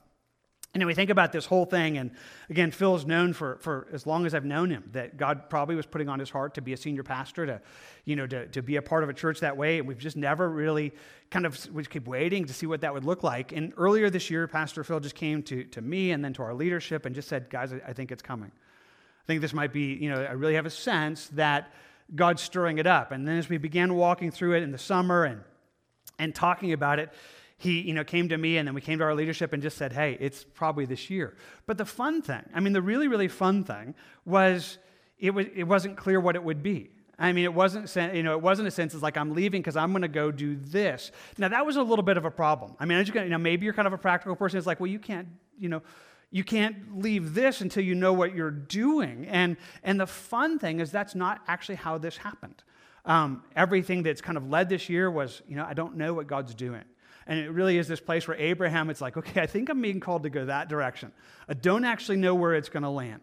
And 0.74 0.82
then 0.82 0.88
we 0.88 0.94
think 0.94 1.10
about 1.10 1.32
this 1.32 1.46
whole 1.46 1.66
thing, 1.66 1.98
and 1.98 2.12
again, 2.50 2.70
Phil's 2.70 3.06
known 3.06 3.34
for, 3.34 3.58
for 3.62 3.88
as 3.94 4.06
long 4.06 4.26
as 4.28 4.36
I've 4.36 4.46
known 4.46 4.70
him 4.70 4.90
that 4.92 5.18
God 5.18 5.50
probably 5.50 5.76
was 5.76 5.86
putting 5.86 6.10
on 6.10 6.20
his 6.20 6.30
heart 6.30 6.54
to 6.56 6.62
be 6.62 6.74
a 6.74 6.78
senior 6.78 7.04
pastor, 7.04 7.46
to, 7.46 7.62
you 8.06 8.16
know, 8.16 8.28
to, 8.28 8.48
to 8.50 8.62
be 8.62 8.76
a 8.76 8.82
part 8.82 9.02
of 9.02 9.10
a 9.10 9.14
church 9.14 9.40
that 9.40 9.58
way. 9.58 9.80
And 9.80 9.88
we've 9.88 9.98
just 9.98 10.18
never 10.18 10.48
really 10.48 10.94
kind 11.32 11.46
of, 11.46 11.74
we 11.74 11.84
keep 11.86 12.06
waiting 12.06 12.46
to 12.46 12.54
see 12.54 12.68
what 12.68 12.82
that 12.82 12.94
would 12.94 13.06
look 13.06 13.24
like. 13.24 13.54
And 13.54 13.74
earlier 13.78 14.10
this 14.10 14.30
year, 14.30 14.48
Pastor 14.48 14.84
Phil 14.84 15.00
just 15.00 15.16
came 15.16 15.42
to, 15.44 15.64
to 15.64 15.82
me 15.82 16.12
and 16.12 16.24
then 16.24 16.34
to 16.34 16.44
our 16.44 16.54
leadership 16.54 17.06
and 17.06 17.16
just 17.16 17.30
said, 17.30 17.50
guys, 17.50 17.74
I, 17.74 17.82
I 17.88 17.94
think 17.94 18.12
it's 18.12 18.22
coming. 18.22 18.52
I 18.52 19.26
think 19.26 19.42
this 19.42 19.54
might 19.54 19.74
be, 19.74 19.96
you 19.96 20.12
know, 20.12 20.22
I 20.22 20.34
really 20.34 20.56
have 20.56 20.66
a 20.68 20.70
sense 20.70 21.28
that 21.30 21.74
God 22.16 22.40
stirring 22.40 22.78
it 22.78 22.88
up. 22.88 23.12
And 23.12 23.28
then 23.28 23.38
as 23.38 23.50
we 23.50 23.58
began 23.58 23.96
walking 23.96 24.32
through 24.32 24.56
it 24.56 24.64
in 24.64 24.72
the 24.72 24.78
summer 24.78 25.24
and, 25.26 25.42
and 26.20 26.34
talking 26.34 26.74
about 26.74 27.00
it, 27.00 27.12
he 27.58 27.82
you 27.82 27.94
know, 27.94 28.04
came 28.04 28.30
to 28.30 28.38
me 28.38 28.58
and 28.58 28.68
then 28.68 28.76
we 28.76 28.82
came 28.82 29.00
to 29.00 29.04
our 29.04 29.16
leadership 29.16 29.52
and 29.52 29.62
just 29.64 29.78
said, 29.78 29.92
hey, 29.92 30.18
it's 30.20 30.44
probably 30.44 30.86
this 30.86 31.10
year. 31.10 31.36
But 31.66 31.78
the 31.78 31.86
fun 31.86 32.22
thing, 32.22 32.44
I 32.54 32.60
mean, 32.60 32.74
the 32.74 32.82
really, 32.82 33.08
really 33.08 33.28
fun 33.28 33.64
thing 33.64 33.96
was 34.26 34.78
it, 35.18 35.32
was, 35.32 35.48
it 35.56 35.64
wasn't 35.64 35.98
clear 35.98 36.20
what 36.20 36.36
it 36.36 36.44
would 36.44 36.62
be. 36.62 36.92
I 37.20 37.34
mean, 37.34 37.46
it 37.46 37.54
wasn't, 37.54 37.94
you 38.16 38.22
know, 38.22 38.34
it 38.34 38.42
wasn't 38.42 38.68
a 38.68 38.72
sense 38.72 38.94
it's 38.94 39.02
like 39.02 39.18
I'm 39.18 39.34
leaving 39.34 39.62
because 39.62 39.76
I'm 39.76 39.92
going 39.92 40.04
to 40.04 40.08
go 40.08 40.30
do 40.30 40.56
this. 40.56 41.12
Now 41.40 41.48
that 41.48 41.66
was 41.66 41.76
a 41.76 41.82
little 41.82 42.04
bit 42.04 42.16
of 42.16 42.26
a 42.26 42.32
problem. 42.32 42.76
I 42.80 42.86
mean, 42.86 43.00
I 43.00 43.04
just, 43.04 43.16
you 43.16 43.30
know, 43.30 43.40
maybe 43.40 43.66
you're 43.66 43.74
kind 43.74 43.88
of 43.88 43.94
a 43.94 43.98
practical 43.98 44.36
person. 44.36 44.60
It's 44.60 44.68
like, 44.68 44.80
well, 44.80 44.88
you 44.88 45.00
can't, 45.00 45.28
you 45.58 45.68
know, 45.68 45.82
you 46.32 46.44
can't 46.44 47.02
leave 47.02 47.34
this 47.34 47.62
until 47.62 47.84
you 47.84 47.96
know 47.96 48.14
what 48.14 48.36
you're 48.36 48.52
doing. 48.52 49.28
And, 49.28 49.58
and 49.84 50.00
the 50.00 50.08
fun 50.08 50.60
thing 50.60 50.80
is 50.80 50.92
that's 50.92 51.16
not 51.16 51.42
actually 51.48 51.76
how 51.76 51.98
this 51.98 52.18
happened. 52.18 52.64
Um, 53.06 53.44
everything 53.56 54.04
that's 54.04 54.20
kind 54.20 54.38
of 54.38 54.50
led 54.50 54.68
this 54.68 54.90
year 54.90 55.10
was, 55.10 55.42
you 55.48 55.56
know, 55.56 55.66
I 55.66 55.74
don't 55.74 55.96
know 55.96 56.14
what 56.14 56.28
God's 56.28 56.54
doing. 56.54 56.84
And 57.26 57.40
it 57.40 57.50
really 57.52 57.78
is 57.78 57.88
this 57.88 58.00
place 58.00 58.28
where 58.28 58.38
Abraham, 58.38 58.90
it's 58.90 59.02
like, 59.02 59.18
okay, 59.18 59.42
I 59.42 59.48
think 59.48 59.70
I'm 59.70 59.82
being 59.82 60.00
called 60.00 60.24
to 60.24 60.30
go 60.30 60.46
that 60.46 60.70
direction. 60.70 61.12
I 61.48 61.54
don't 61.54 61.86
actually 61.86 62.18
know 62.18 62.36
where 62.36 62.54
it's 62.54 62.70
going 62.70 62.84
to 62.84 62.90
land. 62.90 63.22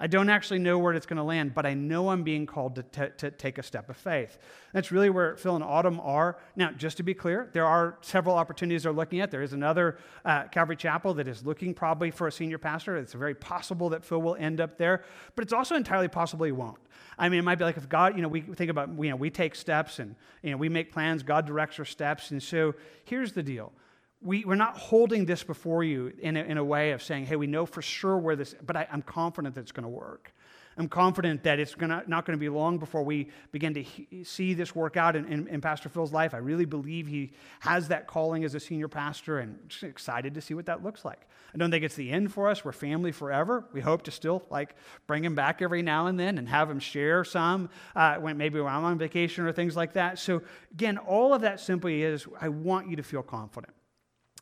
I 0.00 0.06
don't 0.06 0.30
actually 0.30 0.60
know 0.60 0.78
where 0.78 0.92
it's 0.92 1.06
going 1.06 1.16
to 1.16 1.24
land, 1.24 1.54
but 1.54 1.66
I 1.66 1.74
know 1.74 2.10
I'm 2.10 2.22
being 2.22 2.46
called 2.46 2.76
to, 2.76 2.82
t- 2.84 3.12
to 3.18 3.30
take 3.32 3.58
a 3.58 3.64
step 3.64 3.90
of 3.90 3.96
faith. 3.96 4.38
That's 4.72 4.92
really 4.92 5.10
where 5.10 5.36
Phil 5.36 5.56
and 5.56 5.64
Autumn 5.64 5.98
are. 6.00 6.38
Now, 6.54 6.70
just 6.70 6.98
to 6.98 7.02
be 7.02 7.14
clear, 7.14 7.50
there 7.52 7.66
are 7.66 7.98
several 8.00 8.36
opportunities 8.36 8.84
they're 8.84 8.92
looking 8.92 9.20
at. 9.20 9.32
There 9.32 9.42
is 9.42 9.52
another 9.54 9.98
uh, 10.24 10.44
Calvary 10.44 10.76
Chapel 10.76 11.14
that 11.14 11.26
is 11.26 11.44
looking 11.44 11.74
probably 11.74 12.12
for 12.12 12.28
a 12.28 12.32
senior 12.32 12.58
pastor. 12.58 12.96
It's 12.96 13.12
very 13.12 13.34
possible 13.34 13.88
that 13.88 14.04
Phil 14.04 14.22
will 14.22 14.36
end 14.36 14.60
up 14.60 14.78
there, 14.78 15.02
but 15.34 15.42
it's 15.42 15.52
also 15.52 15.74
entirely 15.74 16.08
possible 16.08 16.46
he 16.46 16.52
won't. 16.52 16.78
I 17.18 17.28
mean, 17.28 17.40
it 17.40 17.42
might 17.42 17.56
be 17.56 17.64
like 17.64 17.76
if 17.76 17.88
God, 17.88 18.14
you 18.14 18.22
know, 18.22 18.28
we 18.28 18.42
think 18.42 18.70
about, 18.70 18.90
you 18.90 19.10
know, 19.10 19.16
we 19.16 19.30
take 19.30 19.56
steps 19.56 19.98
and, 19.98 20.14
you 20.42 20.52
know, 20.52 20.56
we 20.56 20.68
make 20.68 20.92
plans, 20.92 21.24
God 21.24 21.44
directs 21.44 21.78
our 21.80 21.84
steps. 21.84 22.30
And 22.30 22.40
so 22.40 22.74
here's 23.04 23.32
the 23.32 23.42
deal 23.42 23.72
we, 24.20 24.44
we're 24.44 24.56
not 24.56 24.76
holding 24.76 25.24
this 25.24 25.44
before 25.44 25.84
you 25.84 26.12
in 26.18 26.36
a, 26.36 26.40
in 26.42 26.58
a 26.58 26.64
way 26.64 26.90
of 26.90 27.02
saying, 27.02 27.26
hey, 27.26 27.36
we 27.36 27.46
know 27.46 27.66
for 27.66 27.82
sure 27.82 28.18
where 28.18 28.36
this, 28.36 28.54
but 28.64 28.76
I, 28.76 28.86
am 28.90 29.02
confident 29.02 29.54
that 29.54 29.60
it's 29.60 29.72
going 29.72 29.84
to 29.84 29.88
work. 29.88 30.32
I'm 30.76 30.88
confident 30.88 31.42
that 31.42 31.58
it's 31.58 31.74
gonna, 31.74 32.04
not 32.06 32.24
going 32.24 32.38
to 32.38 32.40
be 32.40 32.48
long 32.48 32.78
before 32.78 33.02
we 33.02 33.30
begin 33.50 33.74
to 33.74 33.82
he, 33.82 34.22
see 34.22 34.54
this 34.54 34.76
work 34.76 34.96
out 34.96 35.16
in, 35.16 35.24
in, 35.26 35.48
in, 35.48 35.60
Pastor 35.60 35.88
Phil's 35.88 36.12
life. 36.12 36.34
I 36.34 36.38
really 36.38 36.66
believe 36.66 37.08
he 37.08 37.32
has 37.60 37.88
that 37.88 38.06
calling 38.06 38.44
as 38.44 38.54
a 38.54 38.60
senior 38.60 38.86
pastor 38.86 39.40
and 39.40 39.58
just 39.68 39.82
excited 39.82 40.34
to 40.34 40.40
see 40.40 40.54
what 40.54 40.66
that 40.66 40.84
looks 40.84 41.04
like. 41.04 41.26
I 41.52 41.58
don't 41.58 41.72
think 41.72 41.82
it's 41.84 41.96
the 41.96 42.10
end 42.10 42.32
for 42.32 42.48
us. 42.48 42.64
We're 42.64 42.70
family 42.70 43.10
forever. 43.10 43.64
We 43.72 43.80
hope 43.80 44.02
to 44.02 44.12
still 44.12 44.44
like 44.50 44.76
bring 45.08 45.24
him 45.24 45.34
back 45.34 45.62
every 45.62 45.82
now 45.82 46.06
and 46.06 46.18
then 46.18 46.38
and 46.38 46.48
have 46.48 46.70
him 46.70 46.78
share 46.78 47.24
some 47.24 47.70
uh, 47.96 48.16
when 48.16 48.36
maybe 48.36 48.60
when 48.60 48.72
I'm 48.72 48.84
on 48.84 48.98
vacation 48.98 49.46
or 49.46 49.52
things 49.52 49.74
like 49.74 49.94
that. 49.94 50.20
So 50.20 50.42
again, 50.70 50.96
all 50.96 51.34
of 51.34 51.40
that 51.40 51.58
simply 51.58 52.04
is 52.04 52.28
I 52.40 52.50
want 52.50 52.88
you 52.88 52.94
to 52.96 53.02
feel 53.02 53.24
confident. 53.24 53.74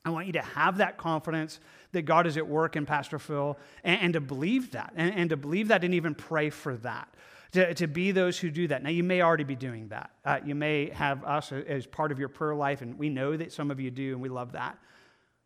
I 0.06 0.10
want 0.10 0.28
you 0.28 0.34
to 0.34 0.42
have 0.42 0.78
that 0.78 0.96
confidence 0.96 1.58
that 1.90 2.02
God 2.02 2.28
is 2.28 2.36
at 2.36 2.46
work 2.46 2.76
in 2.76 2.86
Pastor 2.86 3.18
Phil 3.18 3.58
and, 3.82 4.00
and 4.00 4.12
to 4.12 4.20
believe 4.20 4.70
that, 4.70 4.92
and, 4.94 5.12
and, 5.12 5.30
to 5.30 5.36
believe 5.36 5.68
that 5.68 5.82
and 5.82 5.92
even 5.94 6.14
pray 6.14 6.48
for 6.48 6.76
that. 6.78 7.12
To, 7.52 7.74
to 7.74 7.86
be 7.86 8.12
those 8.12 8.38
who 8.38 8.50
do 8.50 8.68
that. 8.68 8.82
Now, 8.82 8.90
you 8.90 9.02
may 9.02 9.22
already 9.22 9.44
be 9.44 9.56
doing 9.56 9.88
that. 9.88 10.10
Uh, 10.24 10.38
you 10.44 10.54
may 10.54 10.90
have 10.90 11.24
us 11.24 11.52
as 11.52 11.86
part 11.86 12.12
of 12.12 12.18
your 12.18 12.28
prayer 12.28 12.54
life, 12.54 12.82
and 12.82 12.98
we 12.98 13.08
know 13.08 13.36
that 13.36 13.52
some 13.52 13.70
of 13.70 13.80
you 13.80 13.90
do, 13.90 14.12
and 14.12 14.20
we 14.20 14.28
love 14.28 14.52
that. 14.52 14.78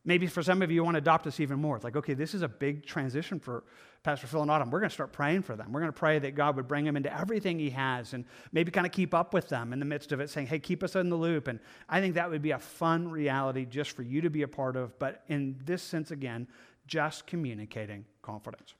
Maybe 0.04 0.26
for 0.26 0.42
some 0.42 0.60
of 0.60 0.70
you, 0.70 0.76
you 0.76 0.84
want 0.84 0.94
to 0.94 0.98
adopt 0.98 1.26
us 1.26 1.40
even 1.40 1.60
more. 1.60 1.76
It's 1.76 1.84
like, 1.84 1.96
okay, 1.96 2.14
this 2.14 2.34
is 2.34 2.42
a 2.42 2.48
big 2.48 2.84
transition 2.84 3.38
for 3.38 3.64
Pastor 4.02 4.26
Phil 4.26 4.40
and 4.40 4.50
Autumn. 4.50 4.70
We're 4.70 4.80
going 4.80 4.88
to 4.88 4.94
start 4.94 5.12
praying 5.12 5.42
for 5.42 5.56
them. 5.56 5.72
We're 5.72 5.80
going 5.80 5.92
to 5.92 5.98
pray 5.98 6.18
that 6.18 6.34
God 6.34 6.56
would 6.56 6.66
bring 6.66 6.84
them 6.84 6.96
into 6.96 7.14
everything 7.14 7.58
He 7.58 7.70
has 7.70 8.14
and 8.14 8.24
maybe 8.50 8.70
kind 8.70 8.86
of 8.86 8.92
keep 8.92 9.12
up 9.12 9.34
with 9.34 9.48
them 9.48 9.72
in 9.72 9.78
the 9.78 9.84
midst 9.84 10.12
of 10.12 10.20
it, 10.20 10.30
saying, 10.30 10.46
hey, 10.46 10.58
keep 10.58 10.82
us 10.82 10.96
in 10.96 11.10
the 11.10 11.16
loop. 11.16 11.48
And 11.48 11.60
I 11.88 12.00
think 12.00 12.14
that 12.14 12.30
would 12.30 12.42
be 12.42 12.52
a 12.52 12.58
fun 12.58 13.08
reality 13.08 13.66
just 13.66 13.90
for 13.90 14.02
you 14.02 14.22
to 14.22 14.30
be 14.30 14.42
a 14.42 14.48
part 14.48 14.76
of. 14.76 14.98
But 14.98 15.22
in 15.28 15.60
this 15.64 15.82
sense, 15.82 16.10
again, 16.10 16.48
just 16.86 17.26
communicating 17.26 18.06
confidence. 18.22 18.74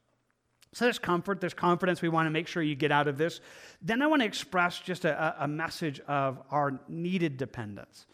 So 0.73 0.85
there's 0.85 0.99
comfort, 0.99 1.41
there's 1.41 1.55
confidence 1.55 2.01
we 2.01 2.09
want 2.09 2.27
to 2.27 2.31
make 2.31 2.47
sure 2.47 2.63
you 2.63 2.77
get 2.77 2.93
out 2.93 3.09
of 3.09 3.19
this. 3.19 3.41
Then 3.83 4.03
I 4.03 4.07
want 4.07 4.23
to 4.23 4.27
express 4.27 4.79
just 4.79 5.05
a, 5.05 5.43
a 5.43 5.49
message 5.49 6.01
of 6.01 6.41
our 6.51 6.81
needed 6.89 7.37
dependence. 7.37 8.07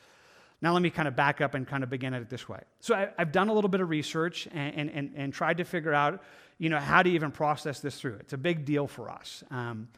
Now, 0.63 0.73
let 0.73 0.81
me 0.81 0.89
kind 0.89 1.07
of 1.07 1.15
back 1.15 1.43
up 1.43 1.55
and 1.55 1.69
kind 1.69 1.85
of 1.85 1.91
begin 1.91 2.15
it 2.15 2.31
this 2.31 2.49
way. 2.49 2.61
So, 2.81 2.95
I, 2.95 3.11
have 3.19 3.31
done 3.31 3.49
a 3.49 3.53
little 3.53 3.69
bit 3.69 3.83
of 3.83 3.91
research 3.91 4.49
and, 4.53 4.91
and, 4.91 5.13
and, 5.15 5.33
tried 5.33 5.59
to 5.59 5.65
figure 5.65 5.93
out, 5.93 6.23
you 6.59 6.69
know, 6.69 6.79
how 6.79 7.03
do 7.03 7.11
you 7.11 7.15
even 7.17 7.31
process 7.31 7.81
this 7.81 8.01
through. 8.01 8.17
It's 8.21 8.33
a 8.33 8.39
big 8.39 8.65
deal 8.65 8.87
for 8.87 9.11
us. 9.11 9.45
Um, 9.51 9.89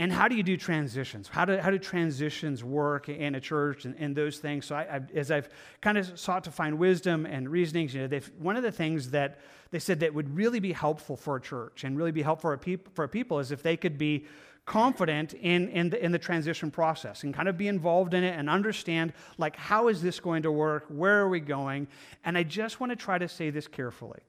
and 0.00 0.10
how 0.10 0.28
do 0.28 0.34
you 0.34 0.42
do 0.42 0.56
transitions? 0.56 1.28
How 1.28 1.44
do, 1.44 1.58
how 1.58 1.70
do 1.70 1.78
transitions 1.78 2.64
work 2.64 3.10
in 3.10 3.34
a 3.34 3.40
church 3.40 3.84
and, 3.84 3.94
and 3.98 4.16
those 4.16 4.38
things? 4.38 4.64
So, 4.64 4.74
I, 4.74 4.96
I, 4.96 5.00
as 5.14 5.30
I've 5.30 5.50
kind 5.82 5.98
of 5.98 6.18
sought 6.18 6.44
to 6.44 6.50
find 6.50 6.78
wisdom 6.78 7.26
and 7.26 7.50
reasonings, 7.50 7.92
you 7.92 8.08
know, 8.08 8.20
one 8.38 8.56
of 8.56 8.62
the 8.62 8.72
things 8.72 9.10
that 9.10 9.40
they 9.72 9.78
said 9.78 10.00
that 10.00 10.14
would 10.14 10.34
really 10.34 10.58
be 10.58 10.72
helpful 10.72 11.18
for 11.18 11.36
a 11.36 11.40
church 11.40 11.84
and 11.84 11.98
really 11.98 12.12
be 12.12 12.22
helpful 12.22 12.48
for 12.48 12.54
a, 12.54 12.58
peop, 12.58 12.94
for 12.94 13.06
people 13.08 13.40
is 13.40 13.52
if 13.52 13.62
they 13.62 13.76
could 13.76 13.98
be 13.98 14.24
confident 14.64 15.34
in, 15.34 15.68
in, 15.68 15.90
the, 15.90 16.02
in 16.02 16.12
the 16.12 16.18
transition 16.18 16.70
process 16.70 17.22
and 17.22 17.34
kind 17.34 17.48
of 17.48 17.58
be 17.58 17.68
involved 17.68 18.14
in 18.14 18.24
it 18.24 18.38
and 18.38 18.48
understand 18.48 19.12
like 19.36 19.56
how 19.56 19.88
is 19.88 20.00
this 20.00 20.20
going 20.20 20.44
to 20.44 20.52
work 20.52 20.84
where 20.88 21.18
are 21.18 21.28
we 21.28 21.40
going 21.40 21.88
and 22.24 22.38
i 22.38 22.42
just 22.42 22.78
want 22.78 22.90
to 22.90 22.94
try 22.94 23.18
to 23.18 23.26
say 23.26 23.50
this 23.50 23.66
carefully 23.66 24.20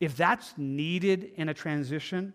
if 0.00 0.16
that's 0.16 0.54
needed 0.56 1.30
in 1.36 1.48
a 1.48 1.54
transition 1.54 2.34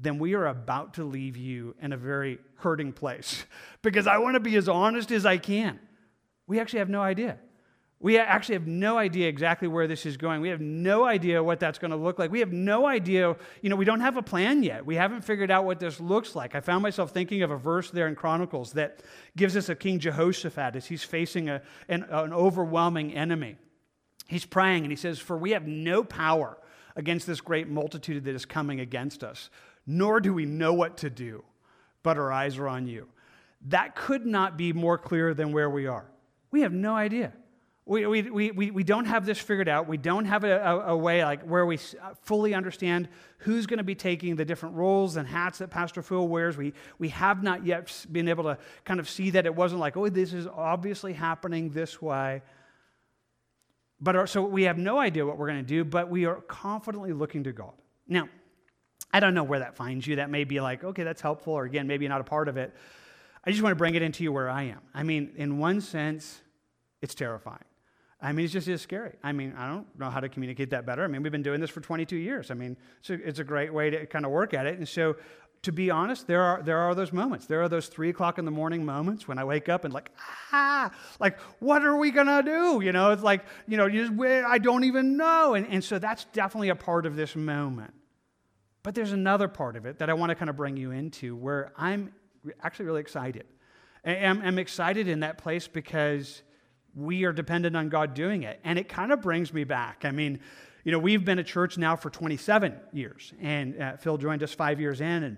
then 0.00 0.20
we 0.20 0.34
are 0.34 0.46
about 0.46 0.94
to 0.94 1.02
leave 1.02 1.36
you 1.36 1.74
in 1.82 1.92
a 1.92 1.96
very 1.96 2.38
hurting 2.56 2.92
place 2.92 3.44
because 3.82 4.06
i 4.06 4.18
want 4.18 4.34
to 4.34 4.40
be 4.40 4.56
as 4.56 4.68
honest 4.68 5.10
as 5.10 5.26
i 5.26 5.36
can 5.36 5.78
we 6.46 6.60
actually 6.60 6.78
have 6.78 6.90
no 6.90 7.02
idea 7.02 7.38
we 8.00 8.16
actually 8.16 8.54
have 8.54 8.68
no 8.68 8.96
idea 8.96 9.26
exactly 9.28 9.66
where 9.66 9.88
this 9.88 10.06
is 10.06 10.16
going. 10.16 10.40
We 10.40 10.50
have 10.50 10.60
no 10.60 11.04
idea 11.04 11.42
what 11.42 11.58
that's 11.58 11.80
going 11.80 11.90
to 11.90 11.96
look 11.96 12.16
like. 12.16 12.30
We 12.30 12.38
have 12.38 12.52
no 12.52 12.86
idea, 12.86 13.34
you 13.60 13.70
know, 13.70 13.74
we 13.74 13.84
don't 13.84 14.00
have 14.00 14.16
a 14.16 14.22
plan 14.22 14.62
yet. 14.62 14.86
We 14.86 14.94
haven't 14.94 15.22
figured 15.22 15.50
out 15.50 15.64
what 15.64 15.80
this 15.80 15.98
looks 15.98 16.36
like. 16.36 16.54
I 16.54 16.60
found 16.60 16.82
myself 16.82 17.10
thinking 17.10 17.42
of 17.42 17.50
a 17.50 17.56
verse 17.56 17.90
there 17.90 18.06
in 18.06 18.14
Chronicles 18.14 18.72
that 18.74 19.02
gives 19.36 19.56
us 19.56 19.68
a 19.68 19.74
King 19.74 19.98
Jehoshaphat 19.98 20.76
as 20.76 20.86
he's 20.86 21.02
facing 21.02 21.48
a, 21.48 21.60
an, 21.88 22.04
an 22.08 22.32
overwhelming 22.32 23.14
enemy. 23.14 23.56
He's 24.28 24.46
praying 24.46 24.84
and 24.84 24.92
he 24.92 24.96
says, 24.96 25.18
For 25.18 25.36
we 25.36 25.50
have 25.50 25.66
no 25.66 26.04
power 26.04 26.56
against 26.98 27.26
this 27.26 27.40
great 27.40 27.68
multitude 27.68 28.24
that 28.24 28.34
is 28.34 28.44
coming 28.44 28.80
against 28.80 29.24
us, 29.24 29.48
nor 29.86 30.20
do 30.20 30.34
we 30.34 30.44
know 30.44 30.74
what 30.74 30.98
to 30.98 31.08
do, 31.08 31.44
but 32.02 32.18
our 32.18 32.30
eyes 32.30 32.58
are 32.58 32.68
on 32.68 32.86
you. 32.86 33.06
That 33.68 33.94
could 33.94 34.26
not 34.26 34.58
be 34.58 34.72
more 34.72 34.98
clear 34.98 35.32
than 35.32 35.52
where 35.52 35.70
we 35.70 35.86
are. 35.86 36.04
We 36.50 36.62
have 36.62 36.72
no 36.72 36.94
idea. 36.94 37.32
We, 37.86 38.06
we, 38.06 38.50
we, 38.50 38.70
we 38.70 38.84
don't 38.84 39.06
have 39.06 39.24
this 39.24 39.38
figured 39.38 39.68
out. 39.68 39.88
We 39.88 39.96
don't 39.96 40.26
have 40.26 40.44
a, 40.44 40.58
a, 40.58 40.78
a 40.88 40.96
way 40.96 41.24
like 41.24 41.42
where 41.42 41.64
we 41.64 41.76
uh, 41.76 42.12
fully 42.20 42.52
understand 42.52 43.08
who's 43.38 43.66
going 43.66 43.78
to 43.78 43.84
be 43.84 43.94
taking 43.94 44.36
the 44.36 44.44
different 44.44 44.74
roles 44.74 45.16
and 45.16 45.26
hats 45.26 45.58
that 45.58 45.70
Pastor 45.70 46.02
Phil 46.02 46.28
wears. 46.28 46.58
We, 46.58 46.74
we 46.98 47.08
have 47.10 47.42
not 47.42 47.64
yet 47.64 48.04
been 48.12 48.28
able 48.28 48.44
to 48.44 48.58
kind 48.84 49.00
of 49.00 49.08
see 49.08 49.30
that 49.30 49.46
it 49.46 49.54
wasn't 49.54 49.80
like, 49.80 49.96
oh, 49.96 50.08
this 50.10 50.34
is 50.34 50.46
obviously 50.46 51.14
happening 51.14 51.70
this 51.70 52.02
way. 52.02 52.42
But 54.00 54.16
our, 54.16 54.26
so 54.26 54.42
we 54.42 54.64
have 54.64 54.78
no 54.78 54.98
idea 54.98 55.26
what 55.26 55.38
we're 55.38 55.48
going 55.48 55.64
to 55.64 55.66
do, 55.66 55.84
but 55.84 56.08
we 56.08 56.24
are 56.24 56.36
confidently 56.42 57.12
looking 57.12 57.44
to 57.44 57.52
God. 57.52 57.72
Now, 58.06 58.28
I 59.12 59.20
don't 59.20 59.34
know 59.34 59.42
where 59.42 59.58
that 59.60 59.74
finds 59.74 60.06
you. 60.06 60.16
That 60.16 60.30
may 60.30 60.44
be 60.44 60.60
like, 60.60 60.84
okay, 60.84 61.02
that's 61.02 61.20
helpful, 61.20 61.54
or 61.54 61.64
again, 61.64 61.86
maybe 61.86 62.06
not 62.06 62.20
a 62.20 62.24
part 62.24 62.48
of 62.48 62.56
it. 62.56 62.74
I 63.44 63.50
just 63.50 63.62
want 63.62 63.72
to 63.72 63.76
bring 63.76 63.94
it 63.94 64.02
into 64.02 64.22
you 64.22 64.32
where 64.32 64.50
I 64.50 64.64
am. 64.64 64.80
I 64.94 65.02
mean, 65.02 65.32
in 65.36 65.58
one 65.58 65.80
sense, 65.80 66.40
it's 67.00 67.14
terrifying. 67.14 67.64
I 68.20 68.32
mean, 68.32 68.44
it's 68.44 68.52
just 68.52 68.66
it's 68.66 68.82
scary. 68.82 69.14
I 69.22 69.32
mean, 69.32 69.54
I 69.56 69.68
don't 69.68 69.86
know 69.98 70.10
how 70.10 70.18
to 70.18 70.28
communicate 70.28 70.70
that 70.70 70.84
better. 70.84 71.04
I 71.04 71.06
mean, 71.06 71.22
we've 71.22 71.30
been 71.30 71.42
doing 71.42 71.60
this 71.60 71.70
for 71.70 71.80
22 71.80 72.16
years. 72.16 72.50
I 72.50 72.54
mean, 72.54 72.76
it's 73.00 73.10
it's 73.10 73.38
a 73.38 73.44
great 73.44 73.72
way 73.72 73.90
to 73.90 74.06
kind 74.06 74.24
of 74.24 74.32
work 74.32 74.54
at 74.54 74.66
it. 74.66 74.76
And 74.76 74.88
so, 74.88 75.16
to 75.62 75.72
be 75.72 75.90
honest, 75.90 76.26
there 76.26 76.42
are, 76.42 76.62
there 76.62 76.78
are 76.78 76.94
those 76.94 77.12
moments. 77.12 77.46
There 77.46 77.60
are 77.62 77.68
those 77.68 77.88
three 77.88 78.10
o'clock 78.10 78.38
in 78.38 78.44
the 78.44 78.50
morning 78.50 78.84
moments 78.84 79.26
when 79.26 79.38
I 79.38 79.44
wake 79.44 79.68
up 79.68 79.84
and 79.84 79.92
like, 79.92 80.10
ah, 80.52 80.92
like, 81.18 81.38
what 81.58 81.84
are 81.84 81.96
we 81.96 82.10
going 82.10 82.28
to 82.28 82.42
do? 82.42 82.80
You 82.84 82.92
know, 82.92 83.10
it's 83.10 83.22
like, 83.22 83.44
you 83.66 83.76
know, 83.76 83.86
you 83.86 84.06
just, 84.08 84.20
I 84.46 84.58
don't 84.58 84.84
even 84.84 85.16
know. 85.16 85.54
And, 85.54 85.66
and 85.66 85.82
so 85.82 85.98
that's 85.98 86.24
definitely 86.32 86.68
a 86.68 86.76
part 86.76 87.06
of 87.06 87.16
this 87.16 87.34
moment. 87.34 87.92
But 88.84 88.94
there's 88.94 89.12
another 89.12 89.48
part 89.48 89.76
of 89.76 89.84
it 89.84 89.98
that 89.98 90.08
I 90.08 90.14
want 90.14 90.30
to 90.30 90.36
kind 90.36 90.48
of 90.48 90.56
bring 90.56 90.76
you 90.76 90.92
into 90.92 91.34
where 91.34 91.72
I'm 91.76 92.12
actually 92.62 92.86
really 92.86 93.00
excited. 93.00 93.44
I'm, 94.04 94.40
I'm 94.40 94.58
excited 94.58 95.08
in 95.08 95.20
that 95.20 95.38
place 95.38 95.66
because 95.66 96.42
we 96.94 97.24
are 97.24 97.32
dependent 97.32 97.76
on 97.76 97.88
God 97.88 98.14
doing 98.14 98.44
it. 98.44 98.60
And 98.62 98.78
it 98.78 98.88
kind 98.88 99.12
of 99.12 99.20
brings 99.20 99.52
me 99.52 99.64
back. 99.64 100.04
I 100.04 100.12
mean, 100.12 100.38
you 100.84 100.92
know, 100.92 101.00
we've 101.00 101.24
been 101.24 101.40
a 101.40 101.44
church 101.44 101.76
now 101.76 101.96
for 101.96 102.08
27 102.10 102.74
years, 102.92 103.34
and 103.40 103.82
uh, 103.82 103.96
Phil 103.96 104.16
joined 104.16 104.42
us 104.42 104.54
five 104.54 104.80
years 104.80 105.00
in. 105.00 105.22
And, 105.24 105.36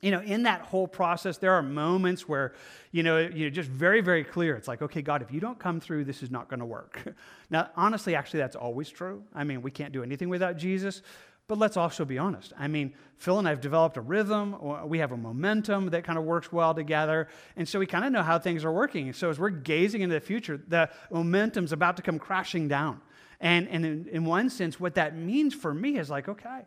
you 0.00 0.10
know, 0.10 0.20
in 0.20 0.42
that 0.44 0.62
whole 0.62 0.86
process, 0.86 1.38
there 1.38 1.52
are 1.52 1.62
moments 1.62 2.28
where, 2.28 2.54
you 2.92 3.02
know, 3.02 3.18
you're 3.18 3.50
just 3.50 3.68
very, 3.68 4.00
very 4.00 4.24
clear. 4.24 4.54
It's 4.54 4.68
like, 4.68 4.82
okay, 4.82 5.02
God, 5.02 5.22
if 5.22 5.32
you 5.32 5.40
don't 5.40 5.58
come 5.58 5.80
through, 5.80 6.04
this 6.04 6.22
is 6.22 6.30
not 6.30 6.48
going 6.48 6.60
to 6.60 6.66
work. 6.66 7.02
now, 7.50 7.70
honestly, 7.76 8.14
actually, 8.14 8.40
that's 8.40 8.56
always 8.56 8.90
true. 8.90 9.22
I 9.34 9.44
mean, 9.44 9.62
we 9.62 9.70
can't 9.70 9.92
do 9.92 10.02
anything 10.02 10.28
without 10.28 10.56
Jesus. 10.56 11.02
But 11.48 11.58
let's 11.58 11.76
also 11.76 12.04
be 12.04 12.18
honest. 12.18 12.52
I 12.58 12.66
mean, 12.66 12.92
Phil 13.18 13.38
and 13.38 13.46
I 13.46 13.50
have 13.50 13.60
developed 13.60 13.96
a 13.96 14.00
rhythm. 14.00 14.56
We 14.88 14.98
have 14.98 15.12
a 15.12 15.16
momentum 15.16 15.90
that 15.90 16.02
kind 16.02 16.18
of 16.18 16.24
works 16.24 16.50
well 16.50 16.74
together. 16.74 17.28
And 17.56 17.68
so 17.68 17.78
we 17.78 17.86
kind 17.86 18.04
of 18.04 18.10
know 18.10 18.22
how 18.22 18.38
things 18.38 18.64
are 18.64 18.72
working. 18.72 19.12
So 19.12 19.30
as 19.30 19.38
we're 19.38 19.50
gazing 19.50 20.02
into 20.02 20.14
the 20.14 20.20
future, 20.20 20.60
the 20.66 20.90
momentum's 21.10 21.70
about 21.70 21.96
to 21.98 22.02
come 22.02 22.18
crashing 22.18 22.66
down. 22.66 23.00
And, 23.40 23.68
and 23.68 23.86
in, 23.86 24.08
in 24.10 24.24
one 24.24 24.50
sense, 24.50 24.80
what 24.80 24.96
that 24.96 25.16
means 25.16 25.54
for 25.54 25.72
me 25.72 25.98
is 25.98 26.10
like, 26.10 26.28
okay, 26.28 26.62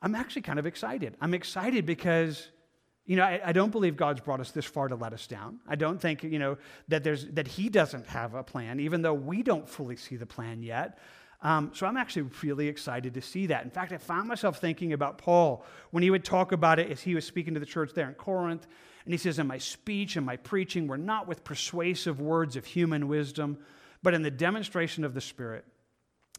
I'm 0.00 0.14
actually 0.14 0.42
kind 0.42 0.60
of 0.60 0.66
excited. 0.66 1.16
I'm 1.20 1.34
excited 1.34 1.84
because 1.84 2.50
you 3.06 3.16
know, 3.16 3.24
I, 3.24 3.40
I, 3.44 3.52
don't 3.52 3.70
believe 3.70 3.96
God's 3.96 4.20
brought 4.20 4.40
us 4.40 4.50
this 4.50 4.64
far 4.64 4.88
to 4.88 4.96
let 4.96 5.12
us 5.12 5.26
down. 5.26 5.60
I 5.68 5.76
don't 5.76 6.00
think, 6.00 6.22
you 6.22 6.38
know, 6.38 6.56
that 6.88 7.04
there's 7.04 7.26
that 7.28 7.46
He 7.46 7.68
doesn't 7.68 8.06
have 8.06 8.34
a 8.34 8.42
plan, 8.42 8.80
even 8.80 9.02
though 9.02 9.14
we 9.14 9.42
don't 9.42 9.68
fully 9.68 9.96
see 9.96 10.16
the 10.16 10.26
plan 10.26 10.62
yet. 10.62 10.98
Um, 11.42 11.72
so 11.74 11.86
I'm 11.86 11.98
actually 11.98 12.30
really 12.42 12.68
excited 12.68 13.12
to 13.14 13.20
see 13.20 13.48
that. 13.48 13.64
In 13.64 13.70
fact, 13.70 13.92
I 13.92 13.98
found 13.98 14.28
myself 14.28 14.58
thinking 14.58 14.94
about 14.94 15.18
Paul 15.18 15.64
when 15.90 16.02
he 16.02 16.10
would 16.10 16.24
talk 16.24 16.52
about 16.52 16.78
it 16.78 16.90
as 16.90 17.02
he 17.02 17.14
was 17.14 17.26
speaking 17.26 17.52
to 17.52 17.60
the 17.60 17.66
church 17.66 17.92
there 17.92 18.08
in 18.08 18.14
Corinth. 18.14 18.66
And 19.04 19.12
he 19.12 19.18
says, 19.18 19.38
In 19.38 19.46
my 19.46 19.58
speech 19.58 20.16
and 20.16 20.24
my 20.24 20.36
preaching 20.36 20.86
were 20.86 20.96
not 20.96 21.28
with 21.28 21.44
persuasive 21.44 22.18
words 22.18 22.56
of 22.56 22.64
human 22.64 23.08
wisdom, 23.08 23.58
but 24.02 24.14
in 24.14 24.22
the 24.22 24.30
demonstration 24.30 25.04
of 25.04 25.12
the 25.12 25.20
Spirit 25.20 25.66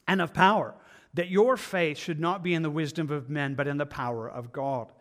and 0.07 0.21
of 0.21 0.33
power, 0.33 0.73
that 1.13 1.29
your 1.29 1.55
faith 1.55 1.99
should 1.99 2.19
not 2.19 2.41
be 2.41 2.55
in 2.55 2.63
the 2.63 2.69
wisdom 2.71 3.11
of 3.11 3.29
men, 3.29 3.53
but 3.53 3.67
in 3.67 3.77
the 3.77 3.85
power 3.85 4.27
of 4.27 4.51
God. 4.51 4.91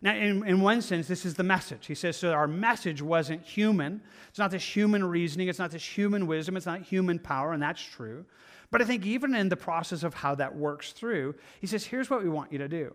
Now, 0.00 0.14
in, 0.14 0.46
in 0.46 0.60
one 0.60 0.80
sense, 0.80 1.08
this 1.08 1.26
is 1.26 1.34
the 1.34 1.42
message. 1.42 1.86
He 1.86 1.94
says, 1.94 2.16
so 2.16 2.32
our 2.32 2.46
message 2.46 3.02
wasn't 3.02 3.42
human. 3.42 4.00
It's 4.28 4.38
not 4.38 4.50
this 4.50 4.62
human 4.62 5.04
reasoning. 5.04 5.48
It's 5.48 5.58
not 5.58 5.72
this 5.72 5.84
human 5.84 6.26
wisdom. 6.26 6.56
It's 6.56 6.66
not 6.66 6.82
human 6.82 7.18
power, 7.18 7.52
and 7.52 7.62
that's 7.62 7.82
true. 7.82 8.24
But 8.70 8.80
I 8.80 8.84
think 8.84 9.06
even 9.06 9.34
in 9.34 9.48
the 9.48 9.56
process 9.56 10.02
of 10.02 10.14
how 10.14 10.36
that 10.36 10.54
works 10.54 10.92
through, 10.92 11.34
he 11.60 11.66
says, 11.66 11.84
here's 11.84 12.10
what 12.10 12.22
we 12.22 12.28
want 12.28 12.52
you 12.52 12.58
to 12.58 12.68
do. 12.68 12.94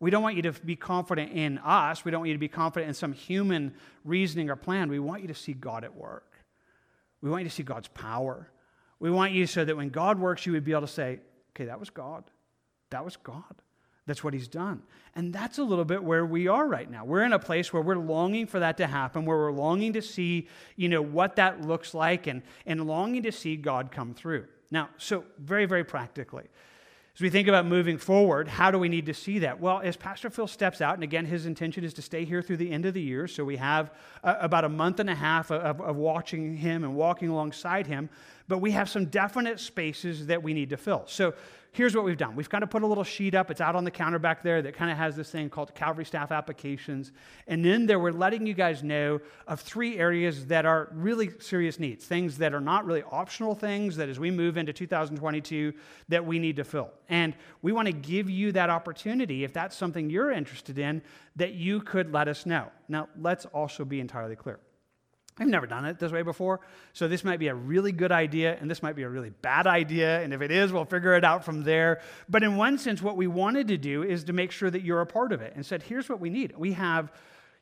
We 0.00 0.10
don't 0.10 0.22
want 0.22 0.34
you 0.34 0.42
to 0.42 0.52
be 0.52 0.74
confident 0.74 1.32
in 1.32 1.58
us. 1.58 2.04
We 2.04 2.10
don't 2.10 2.20
want 2.20 2.28
you 2.28 2.34
to 2.34 2.40
be 2.40 2.48
confident 2.48 2.88
in 2.88 2.94
some 2.94 3.12
human 3.12 3.74
reasoning 4.04 4.50
or 4.50 4.56
plan. 4.56 4.90
We 4.90 4.98
want 4.98 5.22
you 5.22 5.28
to 5.28 5.34
see 5.34 5.52
God 5.52 5.84
at 5.84 5.94
work. 5.94 6.32
We 7.20 7.30
want 7.30 7.44
you 7.44 7.48
to 7.48 7.54
see 7.54 7.62
God's 7.62 7.88
power. 7.88 8.50
We 8.98 9.10
want 9.10 9.32
you 9.32 9.46
so 9.46 9.64
that 9.64 9.76
when 9.76 9.90
God 9.90 10.18
works, 10.18 10.44
you 10.44 10.52
would 10.52 10.64
be 10.64 10.72
able 10.72 10.82
to 10.82 10.86
say, 10.88 11.20
okay, 11.50 11.66
that 11.66 11.78
was 11.78 11.88
God. 11.88 12.24
That 12.90 13.04
was 13.04 13.16
God. 13.16 13.54
That's 14.06 14.24
what 14.24 14.34
he's 14.34 14.48
done. 14.48 14.82
And 15.14 15.32
that's 15.32 15.58
a 15.58 15.62
little 15.62 15.84
bit 15.84 16.02
where 16.02 16.26
we 16.26 16.48
are 16.48 16.66
right 16.66 16.90
now. 16.90 17.04
We're 17.04 17.22
in 17.22 17.32
a 17.32 17.38
place 17.38 17.72
where 17.72 17.82
we're 17.82 17.96
longing 17.96 18.46
for 18.46 18.58
that 18.58 18.76
to 18.78 18.86
happen, 18.86 19.24
where 19.24 19.36
we're 19.36 19.52
longing 19.52 19.92
to 19.92 20.02
see, 20.02 20.48
you 20.76 20.88
know, 20.88 21.02
what 21.02 21.36
that 21.36 21.60
looks 21.60 21.94
like 21.94 22.26
and, 22.26 22.42
and 22.66 22.86
longing 22.86 23.22
to 23.22 23.32
see 23.32 23.56
God 23.56 23.92
come 23.92 24.12
through. 24.14 24.46
Now, 24.70 24.88
so 24.96 25.24
very, 25.38 25.66
very 25.66 25.84
practically, 25.84 26.44
as 27.14 27.20
we 27.20 27.28
think 27.28 27.46
about 27.46 27.66
moving 27.66 27.98
forward, 27.98 28.48
how 28.48 28.70
do 28.70 28.78
we 28.78 28.88
need 28.88 29.04
to 29.04 29.12
see 29.12 29.40
that? 29.40 29.60
Well, 29.60 29.82
as 29.84 29.98
Pastor 29.98 30.30
Phil 30.30 30.46
steps 30.46 30.80
out, 30.80 30.94
and 30.94 31.02
again, 31.02 31.26
his 31.26 31.44
intention 31.44 31.84
is 31.84 31.92
to 31.94 32.02
stay 32.02 32.24
here 32.24 32.40
through 32.40 32.56
the 32.56 32.70
end 32.70 32.86
of 32.86 32.94
the 32.94 33.02
year, 33.02 33.28
so 33.28 33.44
we 33.44 33.58
have 33.58 33.92
uh, 34.24 34.36
about 34.40 34.64
a 34.64 34.68
month 34.70 34.98
and 34.98 35.10
a 35.10 35.14
half 35.14 35.50
of, 35.50 35.78
of 35.82 35.96
watching 35.96 36.56
him 36.56 36.84
and 36.84 36.96
walking 36.96 37.28
alongside 37.28 37.86
him, 37.86 38.08
but 38.48 38.58
we 38.58 38.70
have 38.70 38.88
some 38.88 39.04
definite 39.04 39.60
spaces 39.60 40.26
that 40.28 40.42
we 40.42 40.54
need 40.54 40.70
to 40.70 40.78
fill. 40.78 41.02
So 41.06 41.34
here's 41.72 41.96
what 41.96 42.04
we've 42.04 42.18
done. 42.18 42.36
We've 42.36 42.50
kind 42.50 42.62
of 42.62 42.68
put 42.68 42.82
a 42.82 42.86
little 42.86 43.02
sheet 43.02 43.34
up. 43.34 43.50
It's 43.50 43.60
out 43.60 43.74
on 43.74 43.84
the 43.84 43.90
counter 43.90 44.18
back 44.18 44.42
there 44.42 44.60
that 44.60 44.76
kind 44.76 44.90
of 44.90 44.98
has 44.98 45.16
this 45.16 45.30
thing 45.30 45.48
called 45.48 45.74
Calvary 45.74 46.04
Staff 46.04 46.30
Applications. 46.30 47.12
And 47.46 47.64
then 47.64 47.86
there, 47.86 47.98
we're 47.98 48.12
letting 48.12 48.46
you 48.46 48.52
guys 48.52 48.82
know 48.82 49.20
of 49.46 49.60
three 49.60 49.98
areas 49.98 50.46
that 50.46 50.66
are 50.66 50.90
really 50.92 51.30
serious 51.40 51.80
needs, 51.80 52.04
things 52.04 52.36
that 52.38 52.52
are 52.52 52.60
not 52.60 52.84
really 52.84 53.02
optional 53.10 53.54
things 53.54 53.96
that 53.96 54.10
as 54.10 54.20
we 54.20 54.30
move 54.30 54.58
into 54.58 54.72
2022 54.72 55.72
that 56.08 56.24
we 56.24 56.38
need 56.38 56.56
to 56.56 56.64
fill. 56.64 56.90
And 57.08 57.34
we 57.62 57.72
want 57.72 57.86
to 57.86 57.92
give 57.92 58.28
you 58.28 58.52
that 58.52 58.68
opportunity, 58.68 59.44
if 59.44 59.54
that's 59.54 59.74
something 59.74 60.10
you're 60.10 60.30
interested 60.30 60.78
in, 60.78 61.02
that 61.36 61.54
you 61.54 61.80
could 61.80 62.12
let 62.12 62.28
us 62.28 62.44
know. 62.44 62.68
Now, 62.88 63.08
let's 63.18 63.46
also 63.46 63.86
be 63.86 63.98
entirely 63.98 64.36
clear. 64.36 64.60
I've 65.38 65.48
never 65.48 65.66
done 65.66 65.86
it 65.86 65.98
this 65.98 66.12
way 66.12 66.22
before, 66.22 66.60
so 66.92 67.08
this 67.08 67.24
might 67.24 67.38
be 67.38 67.48
a 67.48 67.54
really 67.54 67.90
good 67.90 68.12
idea, 68.12 68.58
and 68.60 68.70
this 68.70 68.82
might 68.82 68.94
be 68.94 69.02
a 69.02 69.08
really 69.08 69.30
bad 69.30 69.66
idea, 69.66 70.20
and 70.20 70.34
if 70.34 70.42
it 70.42 70.50
is, 70.50 70.72
we'll 70.72 70.84
figure 70.84 71.14
it 71.14 71.24
out 71.24 71.42
from 71.42 71.64
there. 71.64 72.02
But 72.28 72.42
in 72.42 72.56
one 72.56 72.76
sense, 72.76 73.00
what 73.00 73.16
we 73.16 73.26
wanted 73.26 73.68
to 73.68 73.78
do 73.78 74.02
is 74.02 74.24
to 74.24 74.34
make 74.34 74.52
sure 74.52 74.70
that 74.70 74.82
you're 74.82 75.00
a 75.00 75.06
part 75.06 75.32
of 75.32 75.40
it 75.40 75.54
and 75.56 75.64
said, 75.64 75.82
here's 75.82 76.08
what 76.08 76.20
we 76.20 76.28
need. 76.28 76.54
We 76.56 76.74
have, 76.74 77.12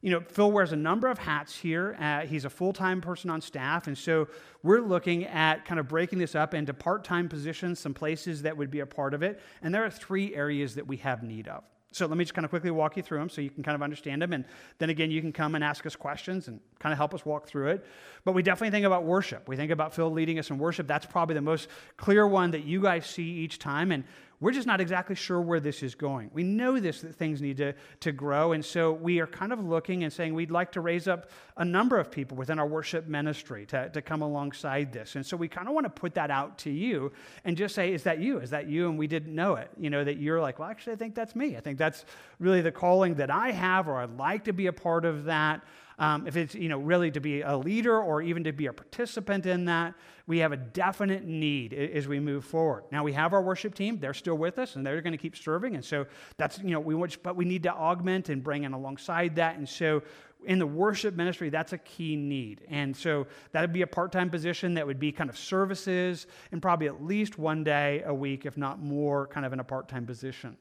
you 0.01 0.11
know, 0.11 0.21
Phil 0.21 0.51
wears 0.51 0.73
a 0.73 0.77
number 0.77 1.07
of 1.07 1.19
hats 1.19 1.55
here. 1.55 1.97
Uh, 2.01 2.27
he's 2.27 2.45
a 2.45 2.51
full 2.51 2.73
time 2.73 3.01
person 3.01 3.31
on 3.31 3.41
staff, 3.41 3.87
and 3.87 3.97
so 3.97 4.27
we're 4.65 4.81
looking 4.81 5.25
at 5.27 5.65
kind 5.65 5.79
of 5.79 5.87
breaking 5.87 6.19
this 6.19 6.35
up 6.35 6.55
into 6.55 6.75
part 6.75 7.05
time 7.05 7.29
positions, 7.29 7.79
some 7.79 7.95
places 7.95 8.43
that 8.43 8.57
would 8.57 8.73
be 8.73 8.81
a 8.81 8.87
part 8.87 9.15
of 9.15 9.23
it, 9.23 9.41
and 9.63 9.73
there 9.73 9.85
are 9.85 9.91
three 9.91 10.35
areas 10.35 10.75
that 10.75 10.89
we 10.89 10.97
have 10.97 11.23
need 11.23 11.47
of. 11.47 11.63
So 11.93 12.07
let 12.07 12.17
me 12.17 12.23
just 12.23 12.35
kind 12.35 12.45
of 12.45 12.51
quickly 12.51 12.71
walk 12.71 12.97
you 12.97 13.03
through 13.03 13.19
them 13.19 13.29
so 13.29 13.41
you 13.41 13.51
can 13.51 13.65
kind 13.65 13.75
of 13.75 13.83
understand 13.83 14.23
them. 14.23 14.33
And 14.33 14.45
then 14.79 14.91
again, 14.91 15.11
you 15.11 15.21
can 15.21 15.33
come 15.33 15.57
and 15.57 15.65
ask 15.65 15.85
us 15.87 15.97
questions 15.97 16.47
and 16.47 16.61
kind 16.79 16.93
of 16.93 16.99
help 16.99 17.15
us 17.15 17.27
walk 17.27 17.49
through 17.49 17.71
it. 17.71 17.85
But 18.25 18.33
we 18.33 18.43
definitely 18.43 18.71
think 18.71 18.87
about 18.87 19.05
worship. 19.05 19.49
We 19.49 19.57
think 19.57 19.73
about 19.73 19.93
Phil 19.93 20.11
leading 20.11 20.39
us 20.39 20.51
in 20.51 20.59
worship. 20.59 20.87
That's 20.87 21.07
probably 21.07 21.35
the 21.35 21.43
most 21.43 21.69
clear 21.97 22.27
one 22.29 22.53
that 22.53 22.65
you 22.65 22.81
guys 22.81 23.07
see 23.07 23.25
each 23.25 23.59
time. 23.59 23.91
And 23.91 24.05
we're 24.41 24.53
just 24.53 24.67
not 24.67 24.81
exactly 24.81 25.15
sure 25.15 25.41
where 25.41 25.61
this 25.61 25.83
is 25.83 25.95
going. 25.95 26.31
We 26.33 26.43
know 26.43 26.81
this, 26.81 27.03
that 27.03 27.15
things 27.15 27.43
need 27.43 27.59
to, 27.59 27.75
to 28.01 28.11
grow. 28.11 28.53
And 28.53 28.65
so 28.65 28.93
we 28.93 29.21
are 29.21 29.27
kind 29.27 29.53
of 29.53 29.63
looking 29.63 30.03
and 30.03 30.11
saying 30.13 30.35
we'd 30.35 30.51
like 30.51 30.73
to 30.73 30.81
raise 30.81 31.07
up 31.07 31.31
a 31.59 31.65
number 31.65 31.99
of 31.99 32.11
people 32.11 32.39
within 32.39 32.59
our 32.59 32.67
worship 32.67 33.07
ministry 33.07 33.67
to, 33.67 33.91
to 33.91 34.01
come 34.01 34.23
alongside 34.23 34.93
this. 34.93 35.15
And 35.15 35.27
so 35.27 35.37
we 35.37 35.47
kind 35.47 35.69
of 35.69 35.75
want 35.75 35.85
to 35.85 35.91
put 35.91 36.15
that 36.15 36.31
out 36.31 36.57
to 36.59 36.71
you 36.71 37.13
and 37.45 37.55
just 37.55 37.75
say, 37.75 37.93
is 37.93 38.03
that 38.05 38.19
you? 38.19 38.39
Is 38.39 38.49
that 38.51 38.67
you? 38.67 38.89
And 38.89 38.99
we 38.99 39.07
didn't 39.07 39.35
know 39.35 39.57
it. 39.57 39.71
You 39.79 39.91
know, 39.91 40.03
that 40.05 40.17
you're 40.17 40.41
like, 40.41 40.59
well, 40.59 40.71
actually, 40.71 40.95
I 40.95 40.97
think 40.97 41.15
that's 41.15 41.37
me. 41.37 41.59
I 41.59 41.61
think 41.61 41.77
that's 41.77 42.07
really 42.39 42.63
the 42.63 42.73
calling 42.73 43.17
that 43.17 43.31
I 43.31 43.51
have, 43.51 43.89
or 43.89 43.99
I'd 43.99 44.17
like 44.17 44.45
to 44.45 44.55
be 44.55 44.69
a 44.69 44.73
part 44.73 45.05
of 45.05 45.25
that. 45.25 45.61
Um, 46.01 46.27
if 46.27 46.35
it's 46.35 46.55
you 46.55 46.71
know 46.71 46.79
really 46.79 47.11
to 47.11 47.21
be 47.21 47.43
a 47.43 47.57
leader 47.57 48.01
or 48.01 48.23
even 48.23 48.43
to 48.45 48.53
be 48.53 48.67
a 48.67 48.73
participant 48.73 49.45
in 49.45 49.67
that, 49.67 49.95
we 50.27 50.39
have 50.39 50.51
a 50.51 50.57
definite 50.57 51.25
need 51.25 51.75
as 51.75 52.09
we 52.09 52.19
move 52.19 52.45
forward. 52.47 52.85
Now 52.91 53.05
we 53.05 53.13
have 53.13 53.35
our 53.35 53.43
worship 53.43 53.75
team; 53.75 54.01
they're 54.01 54.15
still 54.15 54.39
with 54.39 54.59
us, 54.59 54.77
and 54.77 54.85
they're 54.85 55.03
going 55.03 55.13
to 55.13 55.19
keep 55.19 55.37
serving. 55.37 55.75
And 55.75 55.85
so 55.85 56.07
that's 56.39 56.59
you 56.61 56.71
know 56.71 56.81
we 56.81 56.95
want, 56.95 57.23
but 57.23 57.37
we 57.37 57.45
need 57.45 57.63
to 57.65 57.73
augment 57.73 58.31
and 58.31 58.43
bring 58.43 58.65
in 58.65 58.73
alongside 58.73 59.37
that. 59.37 59.59
And 59.59 59.69
so 59.69 60.03
in 60.47 60.59
the 60.59 60.67
worship 60.67 61.15
ministry, 61.15 61.51
that's 61.51 61.75
a 61.75 61.79
key 61.79 62.17
need. 62.17 62.63
And 62.71 62.97
so 62.97 63.27
that 63.53 63.61
would 63.61 63.75
be 63.75 63.83
a 63.83 63.87
part 63.87 64.11
time 64.11 64.31
position 64.31 64.73
that 64.75 64.87
would 64.87 64.99
be 64.99 65.13
kind 65.13 65.29
of 65.29 65.37
services 65.37 66.27
and 66.51 66.63
probably 66.63 66.87
at 66.87 67.05
least 67.05 67.39
one 67.39 67.63
day 67.63 68.03
a 68.07 68.15
week, 68.15 68.47
if 68.47 68.57
not 68.57 68.81
more, 68.81 69.27
kind 69.27 69.45
of 69.45 69.53
in 69.53 69.61
a 69.61 69.65
part 69.65 69.87
time 69.89 70.07
position. 70.07 70.57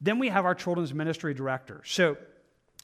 Then 0.00 0.18
we 0.18 0.28
have 0.30 0.44
our 0.44 0.56
children's 0.56 0.92
ministry 0.92 1.34
director. 1.34 1.82
So 1.84 2.16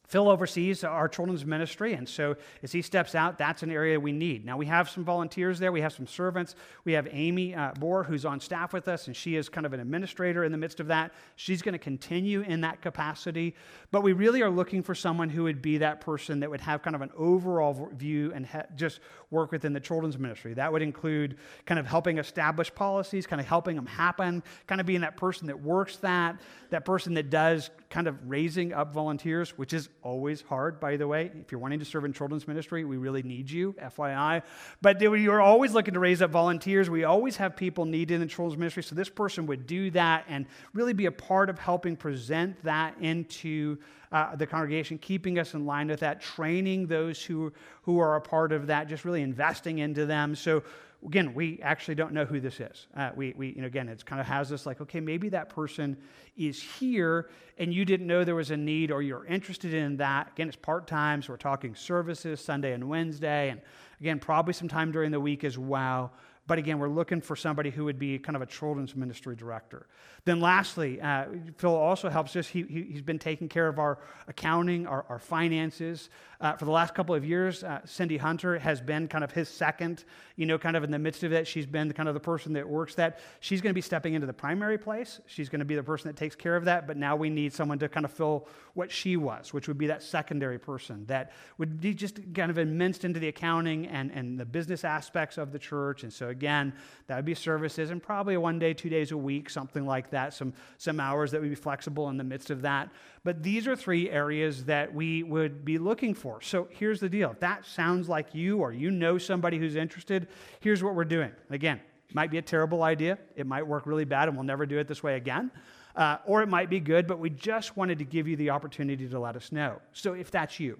Phil 0.08 0.28
oversees 0.28 0.84
our 0.84 1.06
children's 1.06 1.44
ministry, 1.44 1.92
and 1.92 2.08
so 2.08 2.34
as 2.62 2.72
he 2.72 2.80
steps 2.80 3.14
out, 3.14 3.36
that's 3.36 3.62
an 3.62 3.70
area 3.70 4.00
we 4.00 4.10
need. 4.10 4.44
Now, 4.44 4.56
we 4.56 4.64
have 4.64 4.88
some 4.88 5.04
volunteers 5.04 5.58
there, 5.58 5.70
we 5.70 5.82
have 5.82 5.92
some 5.92 6.06
servants. 6.06 6.54
We 6.84 6.94
have 6.94 7.06
Amy 7.10 7.54
uh, 7.54 7.72
Bohr, 7.72 8.06
who's 8.06 8.24
on 8.24 8.40
staff 8.40 8.72
with 8.72 8.88
us, 8.88 9.06
and 9.06 9.14
she 9.14 9.36
is 9.36 9.50
kind 9.50 9.66
of 9.66 9.74
an 9.74 9.80
administrator 9.80 10.44
in 10.44 10.52
the 10.52 10.56
midst 10.56 10.80
of 10.80 10.86
that. 10.86 11.12
She's 11.36 11.60
going 11.60 11.74
to 11.74 11.78
continue 11.78 12.40
in 12.40 12.62
that 12.62 12.80
capacity, 12.80 13.54
but 13.90 14.02
we 14.02 14.14
really 14.14 14.40
are 14.40 14.50
looking 14.50 14.82
for 14.82 14.94
someone 14.94 15.28
who 15.28 15.42
would 15.42 15.60
be 15.60 15.76
that 15.78 16.00
person 16.00 16.40
that 16.40 16.48
would 16.48 16.62
have 16.62 16.82
kind 16.82 16.96
of 16.96 17.02
an 17.02 17.10
overall 17.14 17.90
view 17.94 18.32
and 18.34 18.46
ha- 18.46 18.64
just 18.76 19.00
work 19.30 19.52
within 19.52 19.74
the 19.74 19.80
children's 19.80 20.18
ministry. 20.18 20.54
That 20.54 20.72
would 20.72 20.82
include 20.82 21.36
kind 21.66 21.78
of 21.78 21.86
helping 21.86 22.16
establish 22.16 22.74
policies, 22.74 23.26
kind 23.26 23.40
of 23.40 23.46
helping 23.46 23.76
them 23.76 23.86
happen, 23.86 24.42
kind 24.66 24.80
of 24.80 24.86
being 24.86 25.02
that 25.02 25.18
person 25.18 25.46
that 25.48 25.60
works 25.60 25.96
that, 25.96 26.40
that 26.70 26.86
person 26.86 27.12
that 27.14 27.28
does 27.28 27.70
kind 27.90 28.06
of 28.06 28.16
raising 28.28 28.72
up 28.72 28.92
volunteers, 28.92 29.56
which 29.56 29.72
is 29.72 29.88
always 30.02 30.42
hard, 30.42 30.80
by 30.80 30.96
the 30.96 31.06
way. 31.06 31.30
If 31.40 31.52
you're 31.52 31.60
wanting 31.60 31.78
to 31.78 31.84
serve 31.84 32.04
in 32.04 32.12
children's 32.12 32.46
ministry, 32.46 32.84
we 32.84 32.96
really 32.96 33.22
need 33.22 33.50
you, 33.50 33.74
FYI. 33.74 34.42
But 34.80 35.00
you're 35.00 35.40
always 35.40 35.72
looking 35.72 35.94
to 35.94 36.00
raise 36.00 36.22
up 36.22 36.30
volunteers. 36.30 36.88
We 36.88 37.04
always 37.04 37.36
have 37.36 37.56
people 37.56 37.84
needed 37.84 38.20
in 38.20 38.28
children's 38.28 38.58
ministry. 38.58 38.82
So 38.82 38.94
this 38.94 39.08
person 39.08 39.46
would 39.46 39.66
do 39.66 39.90
that 39.92 40.24
and 40.28 40.46
really 40.74 40.92
be 40.92 41.06
a 41.06 41.12
part 41.12 41.50
of 41.50 41.58
helping 41.58 41.96
present 41.96 42.62
that 42.64 42.94
into 43.00 43.78
uh, 44.10 44.36
the 44.36 44.46
congregation, 44.46 44.98
keeping 44.98 45.38
us 45.38 45.54
in 45.54 45.66
line 45.66 45.88
with 45.88 46.00
that, 46.00 46.20
training 46.20 46.86
those 46.86 47.22
who, 47.22 47.52
who 47.82 47.98
are 47.98 48.16
a 48.16 48.20
part 48.20 48.52
of 48.52 48.68
that, 48.68 48.88
just 48.88 49.04
really 49.04 49.22
investing 49.22 49.78
into 49.78 50.06
them. 50.06 50.34
So 50.34 50.62
again, 51.06 51.32
we 51.34 51.60
actually 51.62 51.94
don't 51.94 52.12
know 52.12 52.24
who 52.24 52.40
this 52.40 52.60
is. 52.60 52.86
Uh, 52.96 53.10
we, 53.14 53.32
we, 53.36 53.48
you 53.50 53.60
know, 53.60 53.66
again, 53.66 53.88
it's 53.88 54.02
kind 54.02 54.20
of 54.20 54.26
has 54.26 54.48
this 54.48 54.66
like, 54.66 54.80
okay, 54.80 55.00
maybe 55.00 55.28
that 55.28 55.48
person 55.48 55.96
is 56.36 56.60
here 56.60 57.30
and 57.56 57.72
you 57.72 57.84
didn't 57.84 58.06
know 58.06 58.24
there 58.24 58.34
was 58.34 58.50
a 58.50 58.56
need 58.56 58.90
or 58.90 59.02
you're 59.02 59.24
interested 59.26 59.74
in 59.74 59.96
that. 59.98 60.30
Again, 60.32 60.48
it's 60.48 60.56
part 60.56 60.86
time, 60.86 61.22
so 61.22 61.32
we're 61.32 61.36
talking 61.36 61.74
services 61.74 62.40
Sunday 62.40 62.72
and 62.72 62.88
Wednesday, 62.88 63.50
and 63.50 63.60
again, 64.00 64.18
probably 64.18 64.52
some 64.52 64.68
time 64.68 64.92
during 64.92 65.10
the 65.10 65.20
week 65.20 65.44
as 65.44 65.56
well. 65.56 66.12
But 66.48 66.58
again, 66.58 66.78
we're 66.78 66.88
looking 66.88 67.20
for 67.20 67.36
somebody 67.36 67.68
who 67.68 67.84
would 67.84 67.98
be 67.98 68.18
kind 68.18 68.34
of 68.34 68.40
a 68.40 68.46
children's 68.46 68.96
ministry 68.96 69.36
director. 69.36 69.86
Then, 70.24 70.40
lastly, 70.40 70.98
uh, 70.98 71.26
Phil 71.58 71.74
also 71.74 72.08
helps 72.08 72.34
us. 72.36 72.48
He, 72.48 72.62
he, 72.62 72.92
has 72.92 73.02
been 73.02 73.18
taking 73.18 73.50
care 73.50 73.68
of 73.68 73.78
our 73.78 73.98
accounting, 74.28 74.86
our, 74.86 75.04
our 75.10 75.18
finances. 75.18 76.08
Uh, 76.40 76.54
for 76.54 76.66
the 76.66 76.70
last 76.70 76.94
couple 76.94 77.16
of 77.16 77.24
years, 77.24 77.64
uh, 77.64 77.80
Cindy 77.84 78.16
Hunter 78.16 78.60
has 78.60 78.80
been 78.80 79.08
kind 79.08 79.24
of 79.24 79.32
his 79.32 79.48
second, 79.48 80.04
you 80.36 80.46
know, 80.46 80.56
kind 80.56 80.76
of 80.76 80.84
in 80.84 80.90
the 80.92 80.98
midst 80.98 81.24
of 81.24 81.32
it. 81.32 81.48
She's 81.48 81.66
been 81.66 81.92
kind 81.92 82.08
of 82.08 82.14
the 82.14 82.20
person 82.20 82.52
that 82.52 82.68
works 82.68 82.94
that. 82.94 83.18
She's 83.40 83.60
going 83.60 83.72
to 83.72 83.74
be 83.74 83.80
stepping 83.80 84.14
into 84.14 84.26
the 84.26 84.32
primary 84.32 84.78
place. 84.78 85.20
She's 85.26 85.48
going 85.48 85.58
to 85.58 85.64
be 85.64 85.74
the 85.74 85.82
person 85.82 86.08
that 86.08 86.16
takes 86.16 86.36
care 86.36 86.54
of 86.54 86.66
that. 86.66 86.86
But 86.86 86.96
now 86.96 87.16
we 87.16 87.28
need 87.28 87.52
someone 87.52 87.80
to 87.80 87.88
kind 87.88 88.04
of 88.04 88.12
fill 88.12 88.46
what 88.74 88.92
she 88.92 89.16
was, 89.16 89.52
which 89.52 89.66
would 89.66 89.78
be 89.78 89.88
that 89.88 90.00
secondary 90.00 90.60
person 90.60 91.04
that 91.06 91.32
would 91.58 91.80
be 91.80 91.92
just 91.92 92.20
kind 92.34 92.52
of 92.52 92.58
immersed 92.58 93.04
into 93.04 93.18
the 93.18 93.26
accounting 93.26 93.88
and, 93.88 94.12
and 94.12 94.38
the 94.38 94.44
business 94.44 94.84
aspects 94.84 95.38
of 95.38 95.50
the 95.50 95.58
church. 95.58 96.04
And 96.04 96.12
so, 96.12 96.28
again, 96.28 96.72
that 97.08 97.16
would 97.16 97.24
be 97.24 97.34
services 97.34 97.90
and 97.90 98.00
probably 98.00 98.36
one 98.36 98.60
day, 98.60 98.74
two 98.74 98.88
days 98.88 99.10
a 99.10 99.16
week, 99.16 99.50
something 99.50 99.84
like 99.84 100.10
that, 100.10 100.34
some, 100.34 100.52
some 100.76 101.00
hours 101.00 101.32
that 101.32 101.40
would 101.40 101.50
be 101.50 101.56
flexible 101.56 102.08
in 102.10 102.16
the 102.16 102.22
midst 102.22 102.50
of 102.50 102.62
that. 102.62 102.90
But 103.28 103.42
these 103.42 103.68
are 103.68 103.76
three 103.76 104.08
areas 104.08 104.64
that 104.64 104.94
we 104.94 105.22
would 105.22 105.62
be 105.62 105.76
looking 105.76 106.14
for. 106.14 106.40
So 106.40 106.66
here's 106.70 106.98
the 106.98 107.10
deal. 107.10 107.30
If 107.32 107.40
that 107.40 107.66
sounds 107.66 108.08
like 108.08 108.34
you 108.34 108.60
or 108.60 108.72
you 108.72 108.90
know 108.90 109.18
somebody 109.18 109.58
who's 109.58 109.76
interested, 109.76 110.28
here's 110.60 110.82
what 110.82 110.94
we're 110.94 111.04
doing. 111.04 111.32
Again, 111.50 111.78
it 112.08 112.14
might 112.14 112.30
be 112.30 112.38
a 112.38 112.42
terrible 112.42 112.82
idea. 112.82 113.18
It 113.36 113.46
might 113.46 113.66
work 113.66 113.84
really 113.84 114.06
bad 114.06 114.28
and 114.28 114.36
we'll 114.38 114.46
never 114.46 114.64
do 114.64 114.78
it 114.78 114.88
this 114.88 115.02
way 115.02 115.16
again. 115.16 115.50
Uh, 115.94 116.16
or 116.24 116.40
it 116.40 116.48
might 116.48 116.70
be 116.70 116.80
good, 116.80 117.06
but 117.06 117.18
we 117.18 117.28
just 117.28 117.76
wanted 117.76 117.98
to 117.98 118.06
give 118.06 118.26
you 118.26 118.34
the 118.34 118.48
opportunity 118.48 119.06
to 119.06 119.18
let 119.20 119.36
us 119.36 119.52
know. 119.52 119.78
So 119.92 120.14
if 120.14 120.30
that's 120.30 120.58
you 120.58 120.78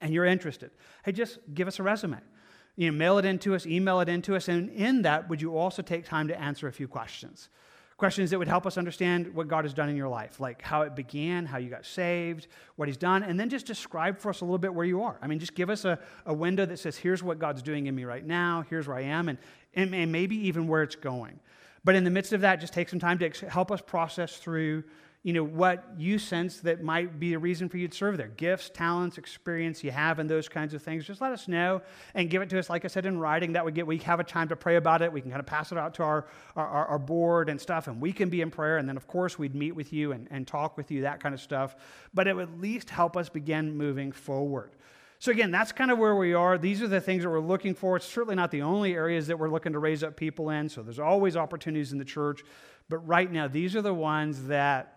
and 0.00 0.14
you're 0.14 0.24
interested, 0.24 0.70
hey, 1.04 1.12
just 1.12 1.38
give 1.52 1.68
us 1.68 1.78
a 1.78 1.82
resume. 1.82 2.16
You 2.76 2.90
know, 2.90 2.96
mail 2.96 3.18
it 3.18 3.26
in 3.26 3.38
to 3.40 3.54
us, 3.54 3.66
email 3.66 4.00
it 4.00 4.08
in 4.08 4.22
to 4.22 4.36
us, 4.36 4.48
and 4.48 4.70
in 4.70 5.02
that, 5.02 5.28
would 5.28 5.42
you 5.42 5.54
also 5.54 5.82
take 5.82 6.06
time 6.06 6.28
to 6.28 6.40
answer 6.40 6.66
a 6.66 6.72
few 6.72 6.88
questions? 6.88 7.50
Questions 7.96 8.30
that 8.30 8.38
would 8.38 8.48
help 8.48 8.66
us 8.66 8.76
understand 8.76 9.34
what 9.34 9.48
God 9.48 9.64
has 9.64 9.72
done 9.72 9.88
in 9.88 9.96
your 9.96 10.08
life, 10.08 10.38
like 10.38 10.60
how 10.60 10.82
it 10.82 10.94
began, 10.94 11.46
how 11.46 11.56
you 11.56 11.70
got 11.70 11.86
saved, 11.86 12.46
what 12.76 12.88
He's 12.88 12.98
done, 12.98 13.22
and 13.22 13.40
then 13.40 13.48
just 13.48 13.64
describe 13.64 14.18
for 14.18 14.28
us 14.28 14.42
a 14.42 14.44
little 14.44 14.58
bit 14.58 14.74
where 14.74 14.84
you 14.84 15.02
are. 15.02 15.16
I 15.22 15.26
mean, 15.26 15.38
just 15.38 15.54
give 15.54 15.70
us 15.70 15.86
a, 15.86 15.98
a 16.26 16.34
window 16.34 16.66
that 16.66 16.78
says, 16.78 16.98
here's 16.98 17.22
what 17.22 17.38
God's 17.38 17.62
doing 17.62 17.86
in 17.86 17.94
me 17.94 18.04
right 18.04 18.24
now, 18.24 18.64
here's 18.68 18.86
where 18.86 18.98
I 18.98 19.02
am, 19.02 19.30
and, 19.30 19.38
and, 19.74 19.94
and 19.94 20.12
maybe 20.12 20.36
even 20.46 20.68
where 20.68 20.82
it's 20.82 20.96
going. 20.96 21.40
But 21.84 21.94
in 21.94 22.04
the 22.04 22.10
midst 22.10 22.32
of 22.32 22.42
that, 22.42 22.60
just 22.60 22.74
take 22.74 22.88
some 22.88 22.98
time 22.98 23.18
to 23.18 23.30
help 23.48 23.70
us 23.70 23.80
process 23.80 24.36
through 24.36 24.84
you 25.26 25.32
know, 25.32 25.42
what 25.42 25.84
you 25.98 26.20
sense 26.20 26.60
that 26.60 26.84
might 26.84 27.18
be 27.18 27.34
a 27.34 27.38
reason 27.40 27.68
for 27.68 27.78
you 27.78 27.88
to 27.88 27.96
serve 27.96 28.16
there. 28.16 28.28
Gifts, 28.28 28.70
talents, 28.72 29.18
experience 29.18 29.82
you 29.82 29.90
have, 29.90 30.20
and 30.20 30.30
those 30.30 30.48
kinds 30.48 30.72
of 30.72 30.80
things. 30.80 31.04
Just 31.04 31.20
let 31.20 31.32
us 31.32 31.48
know 31.48 31.82
and 32.14 32.30
give 32.30 32.42
it 32.42 32.50
to 32.50 32.58
us, 32.60 32.70
like 32.70 32.84
I 32.84 32.88
said, 32.88 33.06
in 33.06 33.18
writing. 33.18 33.54
That 33.54 33.64
would 33.64 33.74
get, 33.74 33.88
we 33.88 33.98
have 33.98 34.20
a 34.20 34.24
time 34.24 34.46
to 34.50 34.54
pray 34.54 34.76
about 34.76 35.02
it. 35.02 35.12
We 35.12 35.20
can 35.20 35.32
kind 35.32 35.40
of 35.40 35.46
pass 35.46 35.72
it 35.72 35.78
out 35.78 35.94
to 35.94 36.04
our, 36.04 36.28
our, 36.54 36.86
our 36.86 36.98
board 37.00 37.48
and 37.48 37.60
stuff, 37.60 37.88
and 37.88 38.00
we 38.00 38.12
can 38.12 38.28
be 38.28 38.40
in 38.40 38.52
prayer. 38.52 38.78
And 38.78 38.88
then, 38.88 38.96
of 38.96 39.08
course, 39.08 39.36
we'd 39.36 39.56
meet 39.56 39.72
with 39.72 39.92
you 39.92 40.12
and, 40.12 40.28
and 40.30 40.46
talk 40.46 40.76
with 40.76 40.92
you, 40.92 41.02
that 41.02 41.18
kind 41.18 41.34
of 41.34 41.40
stuff. 41.40 41.74
But 42.14 42.28
it 42.28 42.36
would 42.36 42.48
at 42.48 42.60
least 42.60 42.90
help 42.90 43.16
us 43.16 43.28
begin 43.28 43.76
moving 43.76 44.12
forward. 44.12 44.76
So, 45.18 45.32
again, 45.32 45.50
that's 45.50 45.72
kind 45.72 45.90
of 45.90 45.98
where 45.98 46.14
we 46.14 46.34
are. 46.34 46.56
These 46.56 46.82
are 46.82 46.88
the 46.88 47.00
things 47.00 47.24
that 47.24 47.30
we're 47.30 47.40
looking 47.40 47.74
for. 47.74 47.96
It's 47.96 48.06
certainly 48.06 48.36
not 48.36 48.52
the 48.52 48.62
only 48.62 48.94
areas 48.94 49.26
that 49.26 49.40
we're 49.40 49.50
looking 49.50 49.72
to 49.72 49.80
raise 49.80 50.04
up 50.04 50.14
people 50.14 50.50
in. 50.50 50.68
So, 50.68 50.84
there's 50.84 51.00
always 51.00 51.36
opportunities 51.36 51.90
in 51.90 51.98
the 51.98 52.04
church. 52.04 52.44
But 52.88 52.98
right 52.98 53.28
now, 53.32 53.48
these 53.48 53.74
are 53.74 53.82
the 53.82 53.92
ones 53.92 54.46
that 54.46 54.95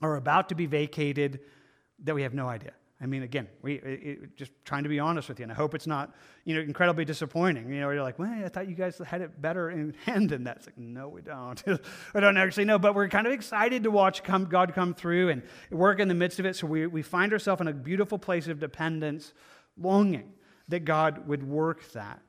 are 0.00 0.16
about 0.16 0.48
to 0.50 0.54
be 0.54 0.66
vacated 0.66 1.40
that 2.04 2.14
we 2.14 2.22
have 2.22 2.34
no 2.34 2.46
idea. 2.46 2.72
I 3.00 3.04
mean, 3.04 3.22
again, 3.22 3.46
we 3.60 3.74
it, 3.74 4.36
just 4.36 4.52
trying 4.64 4.84
to 4.84 4.88
be 4.88 4.98
honest 4.98 5.28
with 5.28 5.38
you, 5.38 5.42
and 5.42 5.52
I 5.52 5.54
hope 5.54 5.74
it's 5.74 5.86
not, 5.86 6.14
you 6.44 6.54
know, 6.54 6.62
incredibly 6.62 7.04
disappointing. 7.04 7.70
You 7.70 7.80
know, 7.80 7.90
you're 7.90 8.02
like, 8.02 8.18
well, 8.18 8.30
I 8.30 8.48
thought 8.48 8.68
you 8.68 8.74
guys 8.74 8.98
had 9.04 9.20
it 9.20 9.40
better 9.40 9.70
in 9.70 9.94
hand 10.06 10.30
than 10.30 10.44
that. 10.44 10.58
It's 10.58 10.66
like, 10.66 10.78
no, 10.78 11.08
we 11.08 11.20
don't. 11.20 11.62
we 12.14 12.20
don't 12.20 12.38
actually 12.38 12.64
know, 12.64 12.78
but 12.78 12.94
we're 12.94 13.08
kind 13.08 13.26
of 13.26 13.34
excited 13.34 13.82
to 13.82 13.90
watch 13.90 14.22
come, 14.22 14.46
God 14.46 14.72
come 14.74 14.94
through 14.94 15.28
and 15.28 15.42
work 15.70 16.00
in 16.00 16.08
the 16.08 16.14
midst 16.14 16.38
of 16.38 16.46
it. 16.46 16.56
So 16.56 16.66
we, 16.66 16.86
we 16.86 17.02
find 17.02 17.34
ourselves 17.34 17.60
in 17.60 17.68
a 17.68 17.74
beautiful 17.74 18.18
place 18.18 18.48
of 18.48 18.60
dependence, 18.60 19.34
longing 19.76 20.32
that 20.68 20.86
God 20.86 21.28
would 21.28 21.42
work 21.42 21.92
that. 21.92 22.22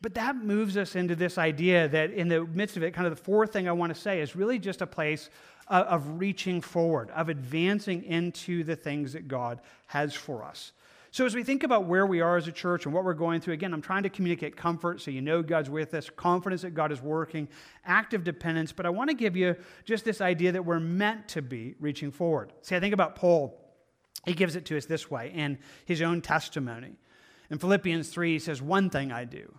But 0.00 0.14
that 0.14 0.36
moves 0.36 0.76
us 0.76 0.94
into 0.94 1.14
this 1.14 1.36
idea 1.36 1.88
that 1.88 2.10
in 2.10 2.28
the 2.28 2.44
midst 2.44 2.76
of 2.76 2.82
it, 2.82 2.92
kind 2.92 3.06
of 3.06 3.16
the 3.16 3.22
fourth 3.22 3.52
thing 3.52 3.68
I 3.68 3.72
want 3.72 3.94
to 3.94 4.00
say 4.00 4.20
is 4.20 4.36
really 4.36 4.58
just 4.58 4.80
a 4.80 4.86
place 4.86 5.30
of 5.68 6.18
reaching 6.18 6.60
forward, 6.60 7.10
of 7.10 7.28
advancing 7.28 8.04
into 8.04 8.64
the 8.64 8.76
things 8.76 9.12
that 9.14 9.28
God 9.28 9.60
has 9.86 10.14
for 10.14 10.44
us. 10.44 10.72
So, 11.10 11.24
as 11.24 11.34
we 11.34 11.44
think 11.44 11.62
about 11.62 11.86
where 11.86 12.04
we 12.04 12.20
are 12.20 12.36
as 12.36 12.46
a 12.46 12.52
church 12.52 12.84
and 12.84 12.94
what 12.94 13.02
we're 13.02 13.14
going 13.14 13.40
through, 13.40 13.54
again, 13.54 13.72
I'm 13.72 13.80
trying 13.80 14.02
to 14.02 14.10
communicate 14.10 14.54
comfort 14.54 15.00
so 15.00 15.10
you 15.10 15.22
know 15.22 15.42
God's 15.42 15.70
with 15.70 15.94
us, 15.94 16.10
confidence 16.10 16.60
that 16.62 16.74
God 16.74 16.92
is 16.92 17.00
working, 17.00 17.48
active 17.86 18.22
dependence, 18.22 18.72
but 18.72 18.84
I 18.84 18.90
want 18.90 19.08
to 19.08 19.14
give 19.14 19.34
you 19.34 19.56
just 19.86 20.04
this 20.04 20.20
idea 20.20 20.52
that 20.52 20.66
we're 20.66 20.78
meant 20.78 21.28
to 21.28 21.40
be 21.40 21.74
reaching 21.80 22.10
forward. 22.10 22.52
See, 22.60 22.76
I 22.76 22.80
think 22.80 22.92
about 22.92 23.16
Paul. 23.16 23.58
He 24.26 24.34
gives 24.34 24.56
it 24.56 24.66
to 24.66 24.76
us 24.76 24.84
this 24.84 25.10
way 25.10 25.32
in 25.34 25.58
his 25.86 26.02
own 26.02 26.20
testimony. 26.20 26.96
In 27.48 27.58
Philippians 27.58 28.10
3, 28.10 28.32
he 28.32 28.38
says, 28.38 28.60
One 28.60 28.90
thing 28.90 29.10
I 29.10 29.24
do, 29.24 29.54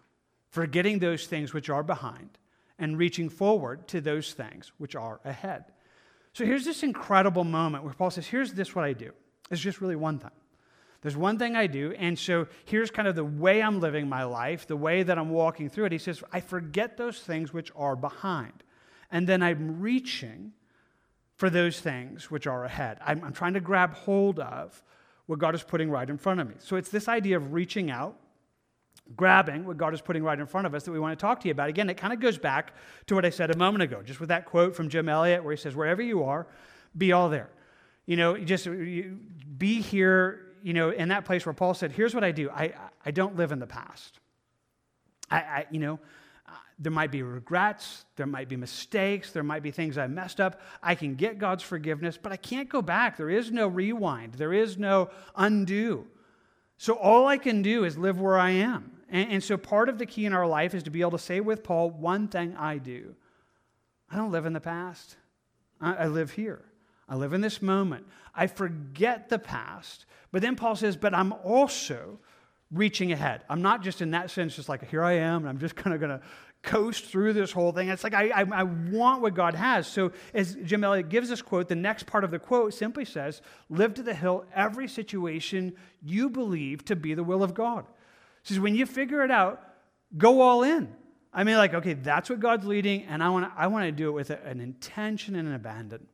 forgetting 0.49 0.99
those 0.99 1.25
things 1.25 1.53
which 1.53 1.69
are 1.69 1.83
behind 1.83 2.37
and 2.77 2.97
reaching 2.97 3.29
forward 3.29 3.87
to 3.87 3.99
those 4.01 4.33
things 4.33 4.71
which 4.77 4.95
are 4.95 5.21
ahead. 5.25 5.65
So 6.37 6.45
here's 6.45 6.65
this 6.65 6.83
incredible 6.83 7.43
moment 7.43 7.83
where 7.83 7.95
Paul 7.95 8.11
says, 8.11 8.27
Here's 8.27 8.53
this 8.53 8.75
what 8.75 8.85
I 8.85 8.93
do. 8.93 9.11
It's 9.49 9.59
just 9.59 9.81
really 9.81 9.95
one 9.95 10.19
thing. 10.19 10.29
There's 11.01 11.17
one 11.17 11.39
thing 11.39 11.55
I 11.55 11.65
do, 11.65 11.95
and 11.97 12.17
so 12.17 12.45
here's 12.65 12.91
kind 12.91 13.07
of 13.07 13.15
the 13.15 13.25
way 13.25 13.59
I'm 13.59 13.79
living 13.79 14.07
my 14.07 14.23
life, 14.23 14.67
the 14.67 14.77
way 14.77 15.01
that 15.01 15.17
I'm 15.17 15.31
walking 15.31 15.67
through 15.67 15.85
it. 15.85 15.93
He 15.93 15.97
says, 15.97 16.23
I 16.31 16.41
forget 16.41 16.95
those 16.95 17.21
things 17.21 17.53
which 17.53 17.71
are 17.75 17.95
behind. 17.95 18.63
and 19.09 19.25
then 19.25 19.41
I'm 19.41 19.81
reaching 19.81 20.51
for 21.37 21.49
those 21.49 21.79
things 21.79 22.29
which 22.29 22.45
are 22.45 22.65
ahead. 22.65 22.99
I'm, 23.03 23.23
I'm 23.23 23.33
trying 23.33 23.55
to 23.55 23.59
grab 23.59 23.95
hold 23.95 24.37
of 24.37 24.83
what 25.25 25.39
God 25.39 25.55
is 25.55 25.63
putting 25.63 25.89
right 25.89 26.07
in 26.07 26.19
front 26.19 26.39
of 26.39 26.47
me. 26.47 26.55
So 26.59 26.75
it's 26.75 26.89
this 26.89 27.07
idea 27.07 27.37
of 27.37 27.51
reaching 27.51 27.89
out, 27.89 28.15
grabbing 29.15 29.65
what 29.65 29.77
God 29.77 29.93
is 29.93 30.01
putting 30.01 30.23
right 30.23 30.39
in 30.39 30.45
front 30.45 30.67
of 30.67 30.75
us 30.75 30.83
that 30.83 30.91
we 30.91 30.99
want 30.99 31.17
to 31.17 31.21
talk 31.21 31.39
to 31.41 31.47
you 31.47 31.51
about. 31.51 31.69
Again, 31.69 31.89
it 31.89 31.97
kind 31.97 32.13
of 32.13 32.19
goes 32.19 32.37
back 32.37 32.73
to 33.07 33.15
what 33.15 33.25
I 33.25 33.29
said 33.29 33.51
a 33.51 33.57
moment 33.57 33.83
ago, 33.83 34.01
just 34.03 34.19
with 34.19 34.29
that 34.29 34.45
quote 34.45 34.75
from 34.75 34.89
Jim 34.89 35.07
Elliot 35.09 35.43
where 35.43 35.53
he 35.53 35.61
says, 35.61 35.75
Wherever 35.75 36.01
you 36.01 36.23
are, 36.23 36.47
be 36.97 37.11
all 37.11 37.29
there. 37.29 37.49
You 38.05 38.17
know, 38.17 38.37
just 38.37 38.67
be 39.57 39.81
here, 39.81 40.53
you 40.63 40.73
know, 40.73 40.89
in 40.89 41.09
that 41.09 41.25
place 41.25 41.45
where 41.45 41.53
Paul 41.53 41.73
said, 41.73 41.91
Here's 41.91 42.13
what 42.13 42.23
I 42.23 42.31
do 42.31 42.49
I, 42.49 42.73
I 43.05 43.11
don't 43.11 43.35
live 43.35 43.51
in 43.51 43.59
the 43.59 43.67
past. 43.67 44.19
I, 45.29 45.37
I 45.37 45.65
you 45.71 45.79
know, 45.79 45.99
there 46.79 46.91
might 46.91 47.11
be 47.11 47.23
regrets, 47.23 48.05
there 48.17 48.27
might 48.27 48.47
be 48.47 48.55
mistakes, 48.55 49.31
there 49.31 49.43
might 49.43 49.63
be 49.63 49.71
things 49.71 49.97
I 49.97 50.05
messed 50.07 50.39
up. 50.39 50.61
I 50.83 50.93
can 50.93 51.15
get 51.15 51.39
God's 51.39 51.63
forgiveness, 51.63 52.19
but 52.21 52.31
I 52.31 52.37
can't 52.37 52.69
go 52.69 52.83
back. 52.83 53.17
There 53.17 53.29
is 53.29 53.51
no 53.51 53.67
rewind, 53.67 54.35
there 54.35 54.53
is 54.53 54.77
no 54.77 55.09
undo. 55.35 56.05
So 56.77 56.93
all 56.93 57.27
I 57.27 57.37
can 57.37 57.63
do 57.63 57.83
is 57.83 57.97
live 57.97 58.21
where 58.21 58.37
I 58.37 58.51
am. 58.51 58.91
And, 59.09 59.31
and, 59.31 59.43
so 59.43 59.57
part 59.57 59.89
of 59.89 59.97
the 59.97 60.05
key 60.05 60.25
in 60.25 60.33
our 60.33 60.45
life 60.45 60.73
is 60.73 60.83
to 60.83 60.89
be 60.89 61.01
able 61.01 61.11
to 61.11 61.19
say 61.19 61.39
with 61.39 61.63
Paul, 61.63 61.91
one 61.91 62.27
thing 62.27 62.55
I 62.57 62.77
do. 62.77 63.15
I 64.09 64.17
don't 64.17 64.31
live 64.31 64.45
in 64.45 64.53
the 64.53 64.61
past, 64.61 65.15
I, 65.79 65.93
I 65.93 66.07
live 66.07 66.31
here. 66.31 66.63
I 67.09 67.15
live 67.15 67.31
in 67.31 67.41
this 67.41 67.61
moment. 67.61 68.05
I 68.35 68.47
forget 68.47 69.29
the 69.29 69.39
past. 69.39 70.05
But 70.31 70.41
then 70.41 70.55
Paul 70.55 70.75
says, 70.75 70.97
but 70.97 71.13
I'm 71.13 71.31
also 71.31 72.19
reaching 72.71 73.13
ahead. 73.13 73.43
I'm 73.49 73.61
not 73.61 73.81
just 73.81 74.01
in 74.01 74.11
that 74.11 74.29
sense, 74.29 74.55
just 74.55 74.67
like, 74.67 74.89
here 74.89 75.03
I 75.03 75.13
am, 75.13 75.43
and 75.43 75.49
I'm 75.49 75.57
just 75.57 75.75
kind 75.75 75.93
of 75.93 76.01
going 76.01 76.19
to 76.19 76.21
coast 76.63 77.05
through 77.05 77.33
this 77.33 77.51
whole 77.51 77.71
thing. 77.71 77.87
It's 77.87 78.03
like, 78.03 78.13
I, 78.13 78.29
I, 78.29 78.45
I, 78.51 78.63
want 78.63 79.21
what 79.21 79.33
God 79.35 79.55
has. 79.55 79.87
So, 79.87 80.11
as 80.33 80.57
Jim 80.63 80.83
Elliot 80.83 81.07
gives 81.07 81.29
this 81.29 81.41
quote, 81.41 81.69
the 81.69 81.75
next 81.75 82.05
part 82.07 82.23
of 82.23 82.31
the 82.31 82.39
quote 82.39 82.73
simply 82.73 83.05
says, 83.05 83.41
Live 83.69 83.93
to 83.93 84.03
the 84.03 84.13
hill 84.13 84.43
every 84.53 84.87
situation 84.87 85.73
you 86.03 86.29
believe 86.29 86.83
to 86.85 86.95
be 86.95 87.13
the 87.13 87.23
will 87.23 87.41
of 87.41 87.53
God. 87.53 87.85
He 88.47 88.53
says, 88.53 88.59
When 88.61 88.75
you 88.75 88.85
figure 88.85 89.23
it 89.23 89.31
out, 89.31 89.61
go 90.17 90.41
all 90.41 90.63
in. 90.63 90.93
I 91.33 91.43
mean, 91.43 91.57
like, 91.57 91.73
okay, 91.73 91.93
that's 91.93 92.29
what 92.29 92.39
God's 92.39 92.65
leading, 92.65 93.03
and 93.03 93.21
I 93.21 93.29
want 93.29 93.45
to 93.45 93.51
I 93.59 93.67
wanna 93.67 93.91
do 93.91 94.09
it 94.09 94.13
with 94.13 94.29
an 94.29 94.61
intention 94.61 95.35
and 95.35 95.47
an 95.47 95.53
abandon. 95.53 96.07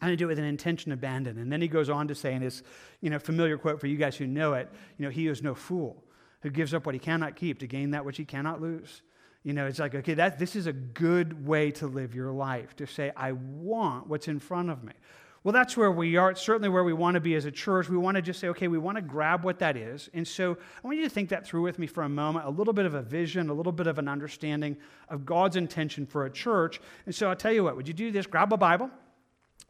I 0.00 0.06
want 0.06 0.12
to 0.12 0.16
do 0.16 0.26
it 0.26 0.28
with 0.28 0.38
an 0.38 0.44
intention 0.44 0.92
and 0.92 1.00
abandon. 1.00 1.38
And 1.38 1.50
then 1.50 1.62
he 1.62 1.68
goes 1.68 1.88
on 1.88 2.08
to 2.08 2.14
say 2.14 2.34
in 2.34 2.42
his 2.42 2.62
you 3.00 3.08
know, 3.08 3.18
familiar 3.18 3.56
quote 3.56 3.80
for 3.80 3.86
you 3.86 3.96
guys 3.96 4.14
who 4.14 4.26
know 4.26 4.52
it, 4.52 4.70
you 4.98 5.06
know, 5.06 5.10
he 5.10 5.26
is 5.26 5.42
no 5.42 5.54
fool 5.54 6.04
who 6.42 6.50
gives 6.50 6.74
up 6.74 6.84
what 6.84 6.94
he 6.94 6.98
cannot 6.98 7.34
keep 7.34 7.58
to 7.60 7.66
gain 7.66 7.92
that 7.92 8.04
which 8.04 8.18
he 8.18 8.24
cannot 8.24 8.60
lose. 8.60 9.00
You 9.42 9.52
know, 9.52 9.66
it's 9.66 9.78
like, 9.78 9.94
okay, 9.94 10.14
that, 10.14 10.38
this 10.38 10.54
is 10.54 10.66
a 10.66 10.72
good 10.72 11.46
way 11.46 11.70
to 11.72 11.86
live 11.86 12.14
your 12.14 12.32
life, 12.32 12.76
to 12.76 12.86
say, 12.86 13.12
I 13.16 13.32
want 13.32 14.06
what's 14.06 14.28
in 14.28 14.38
front 14.38 14.70
of 14.70 14.84
me. 14.84 14.92
Well, 15.46 15.52
that's 15.52 15.76
where 15.76 15.92
we 15.92 16.16
are. 16.16 16.32
It's 16.32 16.42
certainly 16.42 16.68
where 16.68 16.82
we 16.82 16.92
want 16.92 17.14
to 17.14 17.20
be 17.20 17.36
as 17.36 17.44
a 17.44 17.52
church. 17.52 17.88
We 17.88 17.96
want 17.96 18.16
to 18.16 18.20
just 18.20 18.40
say, 18.40 18.48
okay, 18.48 18.66
we 18.66 18.78
want 18.78 18.96
to 18.96 19.00
grab 19.00 19.44
what 19.44 19.60
that 19.60 19.76
is. 19.76 20.10
And 20.12 20.26
so 20.26 20.58
I 20.82 20.84
want 20.84 20.98
you 20.98 21.04
to 21.04 21.08
think 21.08 21.28
that 21.28 21.46
through 21.46 21.62
with 21.62 21.78
me 21.78 21.86
for 21.86 22.02
a 22.02 22.08
moment 22.08 22.46
a 22.46 22.50
little 22.50 22.72
bit 22.72 22.84
of 22.84 22.94
a 22.94 23.02
vision, 23.02 23.48
a 23.48 23.54
little 23.54 23.70
bit 23.70 23.86
of 23.86 24.00
an 24.00 24.08
understanding 24.08 24.76
of 25.08 25.24
God's 25.24 25.54
intention 25.54 26.04
for 26.04 26.26
a 26.26 26.30
church. 26.32 26.80
And 27.04 27.14
so 27.14 27.28
I'll 27.28 27.36
tell 27.36 27.52
you 27.52 27.62
what, 27.62 27.76
would 27.76 27.86
you 27.86 27.94
do 27.94 28.10
this? 28.10 28.26
Grab 28.26 28.52
a 28.52 28.56
Bible. 28.56 28.90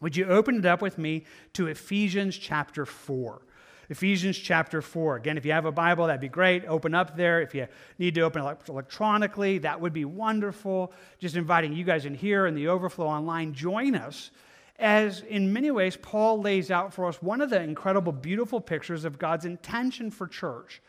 Would 0.01 0.17
you 0.17 0.25
open 0.25 0.57
it 0.61 0.65
up 0.65 0.81
with 0.81 0.97
me 0.97 1.25
to 1.53 1.67
Ephesians 1.67 2.39
chapter 2.39 2.87
4? 2.87 3.43
Ephesians 3.91 4.39
chapter 4.39 4.81
4. 4.81 5.17
Again, 5.17 5.37
if 5.37 5.45
you 5.45 5.53
have 5.53 5.67
a 5.67 5.73
Bible, 5.73 6.07
that'd 6.07 6.23
be 6.23 6.29
great. 6.31 6.65
Open 6.65 6.95
up 6.95 7.19
there. 7.19 7.43
If 7.43 7.55
you 7.55 7.69
need 7.99 8.15
to 8.15 8.23
open 8.23 8.43
it 8.43 8.59
electronically, 8.67 9.59
that 9.59 9.79
would 9.79 9.93
be 9.93 10.07
wonderful. 10.07 10.95
Just 11.19 11.37
inviting 11.37 11.75
you 11.75 11.85
guys 11.85 12.07
in 12.07 12.15
here 12.15 12.47
in 12.47 12.55
the 12.55 12.69
overflow 12.69 13.09
online, 13.09 13.53
join 13.53 13.95
us 13.95 14.31
as 14.79 15.21
in 15.23 15.53
many 15.53 15.71
ways 15.71 15.97
Paul 15.97 16.41
lays 16.41 16.71
out 16.71 16.93
for 16.93 17.07
us 17.07 17.23
one 17.23 17.41
of 17.41 17.51
the 17.51 17.61
incredible, 17.61 18.13
beautiful 18.13 18.61
pictures 18.61 19.05
of 19.05 19.19
God's 19.19 19.45
intention 19.45 20.11
for 20.11 20.27
church 20.27 20.83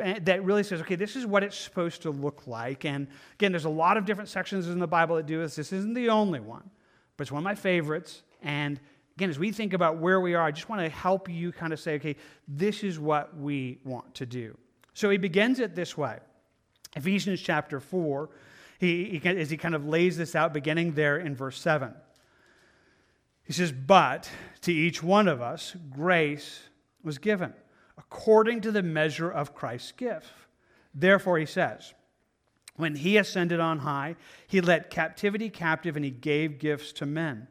eh, 0.00 0.18
that 0.22 0.44
really 0.44 0.62
says, 0.62 0.80
okay, 0.80 0.96
this 0.96 1.16
is 1.16 1.24
what 1.24 1.44
it's 1.44 1.56
supposed 1.56 2.02
to 2.02 2.10
look 2.10 2.46
like. 2.46 2.84
And 2.84 3.06
again, 3.34 3.52
there's 3.52 3.64
a 3.64 3.70
lot 3.70 3.96
of 3.96 4.04
different 4.04 4.28
sections 4.28 4.68
in 4.68 4.78
the 4.78 4.86
Bible 4.86 5.16
that 5.16 5.26
do 5.26 5.38
this. 5.40 5.56
This 5.56 5.72
isn't 5.72 5.94
the 5.94 6.08
only 6.08 6.40
one, 6.40 6.68
but 7.16 7.22
it's 7.22 7.32
one 7.32 7.40
of 7.40 7.44
my 7.44 7.54
favorites. 7.54 8.22
And 8.42 8.80
again, 9.16 9.30
as 9.30 9.38
we 9.38 9.52
think 9.52 9.72
about 9.72 9.98
where 9.98 10.20
we 10.20 10.34
are, 10.34 10.42
I 10.42 10.50
just 10.50 10.68
want 10.68 10.82
to 10.82 10.88
help 10.88 11.28
you 11.28 11.52
kind 11.52 11.72
of 11.72 11.78
say, 11.78 11.94
okay, 11.94 12.16
this 12.48 12.82
is 12.82 12.98
what 12.98 13.36
we 13.36 13.78
want 13.84 14.14
to 14.16 14.26
do. 14.26 14.56
So 14.94 15.10
he 15.10 15.18
begins 15.18 15.60
it 15.60 15.76
this 15.76 15.96
way 15.96 16.18
Ephesians 16.96 17.40
chapter 17.40 17.78
4, 17.78 18.30
he, 18.80 19.20
he, 19.22 19.28
as 19.28 19.50
he 19.50 19.56
kind 19.56 19.76
of 19.76 19.86
lays 19.86 20.16
this 20.16 20.34
out, 20.34 20.52
beginning 20.52 20.92
there 20.92 21.18
in 21.18 21.36
verse 21.36 21.60
7. 21.60 21.94
He 23.48 23.54
says, 23.54 23.72
But 23.72 24.30
to 24.60 24.72
each 24.72 25.02
one 25.02 25.26
of 25.26 25.40
us, 25.40 25.74
grace 25.90 26.68
was 27.02 27.16
given 27.18 27.54
according 27.96 28.60
to 28.60 28.70
the 28.70 28.82
measure 28.82 29.30
of 29.30 29.54
Christ's 29.54 29.92
gift. 29.92 30.30
Therefore, 30.94 31.38
he 31.38 31.46
says, 31.46 31.94
When 32.76 32.94
he 32.94 33.16
ascended 33.16 33.58
on 33.58 33.78
high, 33.78 34.16
he 34.46 34.60
led 34.60 34.90
captivity 34.90 35.48
captive 35.48 35.96
and 35.96 36.04
he 36.04 36.10
gave 36.10 36.58
gifts 36.58 36.92
to 36.92 37.06
men. 37.06 37.48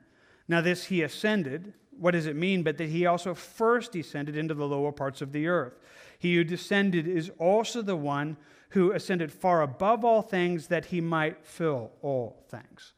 Now, 0.48 0.62
this 0.62 0.86
he 0.86 1.02
ascended, 1.02 1.74
what 2.00 2.12
does 2.12 2.28
it 2.28 2.36
mean? 2.36 2.62
But 2.62 2.78
that 2.78 2.90
he 2.90 3.08
also 3.08 3.34
first 3.34 3.92
descended 3.92 4.38
into 4.38 4.54
the 4.54 4.68
lower 4.68 4.92
parts 4.92 5.24
of 5.24 5.32
the 5.32 5.48
earth. 5.48 5.80
He 6.20 6.36
who 6.36 6.44
descended 6.44 7.08
is 7.08 7.32
also 7.40 7.82
the 7.82 7.96
one 7.96 8.38
who 8.70 8.92
ascended 8.92 9.32
far 9.32 9.64
above 9.64 10.06
all 10.06 10.22
things 10.22 10.68
that 10.68 10.86
he 10.86 11.02
might 11.02 11.44
fill 11.44 11.92
all 12.04 12.46
things. 12.50 12.94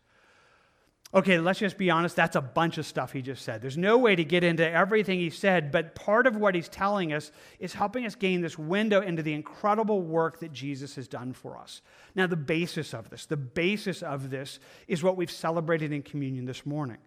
Okay, 1.12 1.40
let's 1.40 1.58
just 1.58 1.80
be 1.80 1.90
honest. 1.90 2.16
That's 2.16 2.36
a 2.36 2.42
bunch 2.42 2.78
of 2.78 2.86
stuff 2.86 3.14
he 3.14 3.24
just 3.24 3.44
said. 3.44 3.64
There's 3.64 3.78
no 3.78 3.98
way 3.98 4.16
to 4.16 4.24
get 4.24 4.44
into 4.44 4.70
everything 4.70 5.18
he 5.18 5.32
said, 5.32 5.72
but 5.72 5.96
part 5.96 6.28
of 6.28 6.36
what 6.36 6.54
he's 6.54 6.70
telling 6.70 7.14
us 7.14 7.32
is 7.58 7.74
helping 7.74 8.06
us 8.06 8.14
gain 8.14 8.42
this 8.42 8.60
window 8.60 9.02
into 9.02 9.24
the 9.24 9.34
incredible 9.34 10.04
work 10.04 10.40
that 10.42 10.54
Jesus 10.54 10.96
has 10.96 11.08
done 11.08 11.34
for 11.34 11.58
us. 11.58 11.82
Now, 12.14 12.28
the 12.28 12.36
basis 12.36 12.94
of 12.94 13.10
this, 13.10 13.26
the 13.26 13.38
basis 13.38 14.04
of 14.04 14.30
this 14.30 14.60
is 14.88 15.02
what 15.02 15.18
we've 15.18 15.32
celebrated 15.32 15.92
in 15.92 16.04
communion 16.04 16.46
this 16.46 16.66
morning 16.66 16.98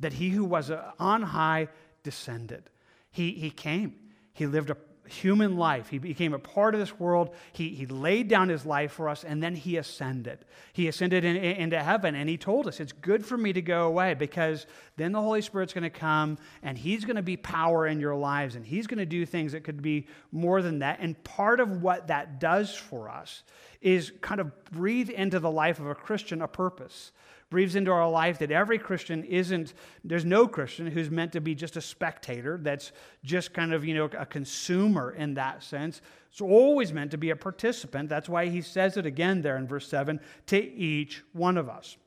that 0.00 0.14
he 0.14 0.30
who 0.30 0.44
was 0.44 0.70
on 0.98 1.22
high 1.22 1.68
descended. 2.02 2.70
He, 3.10 3.32
he 3.32 3.50
came. 3.50 3.94
He 4.32 4.46
lived 4.46 4.70
a 4.70 4.76
human 5.12 5.56
life. 5.56 5.88
He 5.88 5.98
became 5.98 6.34
a 6.34 6.38
part 6.38 6.74
of 6.74 6.80
this 6.80 6.98
world. 6.98 7.30
He, 7.52 7.70
he 7.70 7.86
laid 7.86 8.28
down 8.28 8.48
his 8.48 8.66
life 8.66 8.92
for 8.92 9.08
us, 9.08 9.24
and 9.24 9.42
then 9.42 9.54
he 9.54 9.76
ascended. 9.76 10.44
He 10.72 10.88
ascended 10.88 11.24
in, 11.24 11.36
in, 11.36 11.56
into 11.56 11.82
heaven, 11.82 12.14
and 12.14 12.28
he 12.28 12.36
told 12.36 12.66
us, 12.66 12.80
It's 12.80 12.92
good 12.92 13.24
for 13.24 13.36
me 13.36 13.52
to 13.52 13.62
go 13.62 13.86
away 13.86 14.14
because 14.14 14.66
then 14.96 15.12
the 15.12 15.20
Holy 15.20 15.42
Spirit's 15.42 15.72
going 15.72 15.82
to 15.82 15.90
come, 15.90 16.38
and 16.62 16.76
he's 16.76 17.04
going 17.04 17.16
to 17.16 17.22
be 17.22 17.36
power 17.36 17.86
in 17.86 18.00
your 18.00 18.16
lives, 18.16 18.56
and 18.56 18.64
he's 18.64 18.86
going 18.86 18.98
to 18.98 19.06
do 19.06 19.24
things 19.26 19.52
that 19.52 19.64
could 19.64 19.82
be 19.82 20.06
more 20.30 20.62
than 20.62 20.80
that. 20.80 20.98
And 21.00 21.22
part 21.24 21.60
of 21.60 21.82
what 21.82 22.08
that 22.08 22.40
does 22.40 22.74
for 22.74 23.08
us 23.08 23.42
is 23.80 24.12
kind 24.20 24.40
of 24.40 24.64
breathe 24.66 25.10
into 25.10 25.40
the 25.40 25.50
life 25.50 25.78
of 25.78 25.86
a 25.86 25.94
Christian 25.94 26.42
a 26.42 26.48
purpose 26.48 27.12
breathes 27.52 27.76
into 27.76 27.90
our 27.90 28.08
life 28.08 28.38
that 28.38 28.50
every 28.50 28.78
Christian 28.78 29.22
isn't, 29.24 29.74
there's 30.04 30.24
no 30.24 30.48
Christian 30.48 30.86
who's 30.86 31.10
meant 31.10 31.32
to 31.32 31.40
be 31.40 31.54
just 31.54 31.76
a 31.76 31.82
spectator, 31.82 32.58
that's 32.62 32.92
just 33.24 33.52
kind 33.52 33.74
of, 33.74 33.84
you 33.84 33.94
know, 33.94 34.06
a 34.18 34.24
consumer 34.24 35.12
in 35.12 35.34
that 35.34 35.62
sense. 35.62 36.00
It's 36.30 36.40
always 36.40 36.94
meant 36.94 37.10
to 37.10 37.18
be 37.18 37.28
a 37.28 37.36
participant. 37.36 38.08
That's 38.08 38.26
why 38.26 38.48
he 38.48 38.62
says 38.62 38.96
it 38.96 39.04
again 39.04 39.42
there 39.42 39.58
in 39.58 39.68
verse 39.68 39.86
7 39.86 40.18
to 40.46 40.58
each 40.58 41.22
one 41.34 41.58
of 41.58 41.68
us. 41.68 41.98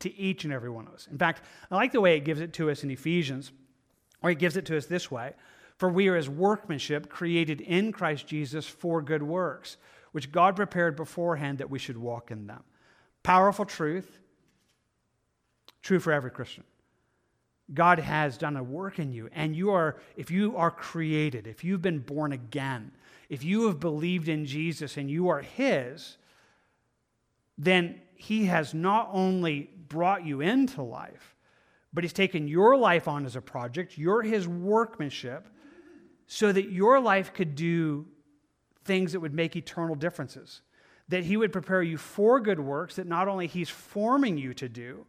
To 0.00 0.12
each 0.16 0.42
and 0.42 0.52
every 0.52 0.68
one 0.68 0.88
of 0.88 0.94
us. 0.94 1.06
In 1.08 1.16
fact, 1.16 1.42
I 1.70 1.76
like 1.76 1.92
the 1.92 2.00
way 2.00 2.16
it 2.16 2.24
gives 2.24 2.40
it 2.40 2.52
to 2.54 2.68
us 2.68 2.82
in 2.82 2.90
Ephesians, 2.90 3.52
or 4.20 4.30
he 4.30 4.36
gives 4.36 4.56
it 4.56 4.66
to 4.66 4.76
us 4.76 4.86
this 4.86 5.12
way 5.12 5.34
For 5.76 5.88
we 5.88 6.08
are 6.08 6.16
his 6.16 6.28
workmanship, 6.28 7.08
created 7.08 7.60
in 7.60 7.92
Christ 7.92 8.26
Jesus 8.26 8.66
for 8.66 9.00
good 9.00 9.22
works, 9.22 9.76
which 10.10 10.32
God 10.32 10.56
prepared 10.56 10.96
beforehand 10.96 11.58
that 11.58 11.70
we 11.70 11.78
should 11.78 11.98
walk 11.98 12.32
in 12.32 12.48
them. 12.48 12.64
Powerful 13.22 13.64
truth 13.64 14.18
True 15.82 16.00
for 16.00 16.12
every 16.12 16.30
Christian. 16.30 16.64
God 17.72 17.98
has 17.98 18.38
done 18.38 18.56
a 18.56 18.62
work 18.62 18.98
in 18.98 19.12
you, 19.12 19.28
and 19.32 19.54
you 19.54 19.70
are, 19.70 19.96
if 20.16 20.30
you 20.30 20.56
are 20.56 20.70
created, 20.70 21.46
if 21.46 21.62
you've 21.62 21.82
been 21.82 21.98
born 21.98 22.32
again, 22.32 22.92
if 23.28 23.44
you 23.44 23.66
have 23.66 23.78
believed 23.78 24.28
in 24.28 24.46
Jesus 24.46 24.96
and 24.96 25.10
you 25.10 25.28
are 25.28 25.42
His, 25.42 26.16
then 27.58 28.00
He 28.14 28.46
has 28.46 28.72
not 28.72 29.10
only 29.12 29.68
brought 29.88 30.24
you 30.24 30.40
into 30.40 30.82
life, 30.82 31.36
but 31.92 32.04
He's 32.04 32.12
taken 32.14 32.48
your 32.48 32.76
life 32.76 33.06
on 33.06 33.26
as 33.26 33.36
a 33.36 33.42
project. 33.42 33.98
You're 33.98 34.22
His 34.22 34.48
workmanship, 34.48 35.48
so 36.26 36.52
that 36.52 36.70
your 36.70 37.00
life 37.00 37.32
could 37.32 37.54
do 37.54 38.06
things 38.84 39.12
that 39.12 39.20
would 39.20 39.34
make 39.34 39.56
eternal 39.56 39.94
differences. 39.94 40.62
That 41.08 41.24
He 41.24 41.36
would 41.36 41.52
prepare 41.52 41.82
you 41.82 41.98
for 41.98 42.40
good 42.40 42.60
works 42.60 42.96
that 42.96 43.06
not 43.06 43.28
only 43.28 43.46
He's 43.46 43.68
forming 43.68 44.38
you 44.38 44.54
to 44.54 44.68
do, 44.70 45.06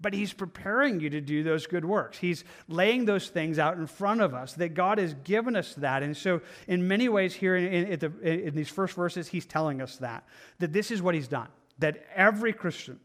but 0.00 0.12
he's 0.14 0.32
preparing 0.32 1.00
you 1.00 1.10
to 1.10 1.20
do 1.20 1.42
those 1.42 1.66
good 1.66 1.84
works. 1.84 2.18
He's 2.18 2.44
laying 2.68 3.04
those 3.04 3.28
things 3.28 3.58
out 3.58 3.76
in 3.76 3.86
front 3.86 4.20
of 4.20 4.32
us, 4.32 4.52
that 4.54 4.74
God 4.74 4.98
has 4.98 5.14
given 5.24 5.56
us 5.56 5.74
that. 5.74 6.02
And 6.02 6.16
so, 6.16 6.40
in 6.68 6.86
many 6.86 7.08
ways, 7.08 7.34
here 7.34 7.56
in, 7.56 7.92
in, 7.92 7.98
the, 7.98 8.46
in 8.46 8.54
these 8.54 8.68
first 8.68 8.94
verses, 8.94 9.28
he's 9.28 9.46
telling 9.46 9.80
us 9.80 9.96
that, 9.96 10.24
that 10.60 10.72
this 10.72 10.90
is 10.90 11.02
what 11.02 11.14
he's 11.14 11.28
done, 11.28 11.48
that 11.78 12.04
every 12.14 12.52
Christian 12.52 13.00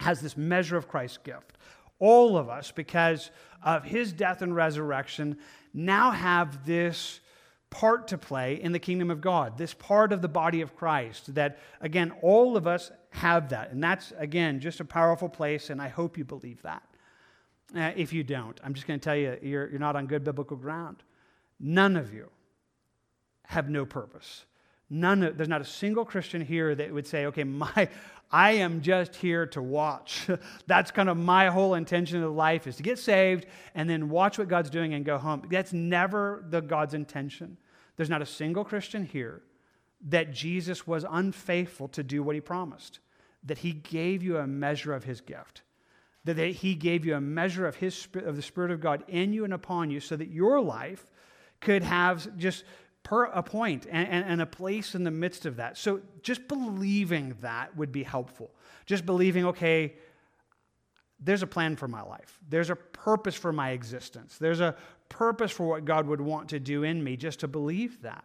has 0.00 0.20
this 0.20 0.36
measure 0.36 0.76
of 0.76 0.88
Christ's 0.88 1.18
gift. 1.18 1.56
All 2.00 2.36
of 2.36 2.48
us, 2.48 2.70
because 2.70 3.30
of 3.62 3.84
his 3.84 4.12
death 4.12 4.42
and 4.42 4.54
resurrection, 4.54 5.38
now 5.74 6.10
have 6.10 6.64
this 6.64 7.20
part 7.70 8.08
to 8.08 8.18
play 8.18 8.60
in 8.60 8.72
the 8.72 8.78
kingdom 8.78 9.10
of 9.10 9.20
God, 9.20 9.58
this 9.58 9.74
part 9.74 10.12
of 10.12 10.22
the 10.22 10.28
body 10.28 10.60
of 10.60 10.74
Christ. 10.74 11.34
That, 11.34 11.58
again, 11.80 12.12
all 12.22 12.56
of 12.56 12.66
us 12.66 12.90
have 13.10 13.50
that. 13.50 13.70
And 13.70 13.82
that's, 13.82 14.12
again, 14.16 14.60
just 14.60 14.80
a 14.80 14.84
powerful 14.84 15.28
place, 15.28 15.70
and 15.70 15.80
I 15.80 15.88
hope 15.88 16.16
you 16.16 16.24
believe 16.24 16.62
that. 16.62 16.82
Uh, 17.76 17.92
if 17.96 18.12
you 18.12 18.24
don't, 18.24 18.58
I'm 18.64 18.72
just 18.72 18.86
going 18.86 18.98
to 18.98 19.04
tell 19.04 19.16
you, 19.16 19.36
you're, 19.42 19.68
you're 19.68 19.80
not 19.80 19.96
on 19.96 20.06
good 20.06 20.24
biblical 20.24 20.56
ground. 20.56 21.02
None 21.60 21.96
of 21.96 22.14
you 22.14 22.30
have 23.44 23.68
no 23.68 23.84
purpose. 23.84 24.44
None 24.90 25.22
of, 25.22 25.36
there's 25.36 25.48
not 25.48 25.60
a 25.60 25.66
single 25.66 26.04
Christian 26.04 26.40
here 26.40 26.74
that 26.74 26.92
would 26.92 27.06
say, 27.06 27.26
okay, 27.26 27.44
my, 27.44 27.88
I 28.30 28.52
am 28.52 28.82
just 28.82 29.16
here 29.16 29.46
to 29.48 29.62
watch. 29.62 30.28
That's 30.66 30.90
kind 30.90 31.08
of 31.08 31.16
my 31.16 31.48
whole 31.48 31.74
intention 31.74 32.22
of 32.22 32.34
life 32.34 32.66
is 32.66 32.76
to 32.76 32.82
get 32.82 32.98
saved 32.98 33.46
and 33.74 33.88
then 33.88 34.10
watch 34.10 34.38
what 34.38 34.48
God's 34.48 34.70
doing 34.70 34.94
and 34.94 35.04
go 35.04 35.18
home. 35.18 35.46
That's 35.50 35.72
never 35.72 36.44
the 36.48 36.60
God's 36.60 36.94
intention. 36.94 37.56
There's 37.96 38.10
not 38.10 38.22
a 38.22 38.26
single 38.26 38.64
Christian 38.64 39.04
here 39.04 39.42
that 40.08 40.32
Jesus 40.32 40.86
was 40.86 41.04
unfaithful 41.08 41.88
to 41.88 42.02
do 42.02 42.22
what 42.22 42.34
he 42.34 42.40
promised, 42.40 43.00
that 43.44 43.58
he 43.58 43.72
gave 43.72 44.22
you 44.22 44.36
a 44.36 44.46
measure 44.46 44.92
of 44.92 45.04
his 45.04 45.20
gift, 45.20 45.62
that 46.24 46.36
he 46.36 46.74
gave 46.74 47.04
you 47.04 47.14
a 47.14 47.20
measure 47.20 47.66
of, 47.66 47.76
his, 47.76 48.06
of 48.14 48.36
the 48.36 48.42
Spirit 48.42 48.70
of 48.70 48.80
God 48.80 49.02
in 49.08 49.32
you 49.32 49.44
and 49.44 49.54
upon 49.54 49.90
you 49.90 50.00
so 50.00 50.16
that 50.16 50.28
your 50.28 50.60
life 50.60 51.10
could 51.60 51.82
have 51.82 52.36
just 52.36 52.64
per 53.08 53.24
a 53.24 53.42
point 53.42 53.86
and, 53.90 54.06
and, 54.06 54.24
and, 54.26 54.42
a 54.42 54.46
place 54.46 54.94
in 54.94 55.02
the 55.02 55.10
midst 55.10 55.46
of 55.46 55.56
that. 55.56 55.78
So 55.78 56.02
just 56.22 56.46
believing 56.46 57.34
that 57.40 57.74
would 57.74 57.90
be 57.90 58.02
helpful. 58.02 58.50
Just 58.84 59.06
believing, 59.06 59.46
okay, 59.46 59.94
there's 61.18 61.42
a 61.42 61.46
plan 61.46 61.74
for 61.76 61.88
my 61.88 62.02
life, 62.02 62.38
there's 62.50 62.68
a 62.68 62.76
purpose 62.76 63.34
for 63.34 63.50
my 63.50 63.70
existence, 63.70 64.36
there's 64.36 64.60
a 64.60 64.76
purpose 65.08 65.50
for 65.50 65.66
what 65.66 65.86
God 65.86 66.06
would 66.06 66.20
want 66.20 66.50
to 66.50 66.60
do 66.60 66.82
in 66.82 67.02
me, 67.02 67.16
just 67.16 67.40
to 67.40 67.48
believe 67.48 68.02
that. 68.02 68.24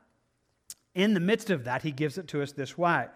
In 0.95 1.13
the 1.13 1.21
midst 1.21 1.49
of 1.49 1.63
that, 1.63 1.81
he 1.81 1.91
gives 1.91 2.17
it 2.17 2.27
to 2.29 2.41
us 2.41 2.51
this 2.51 2.77
way. 2.77 3.07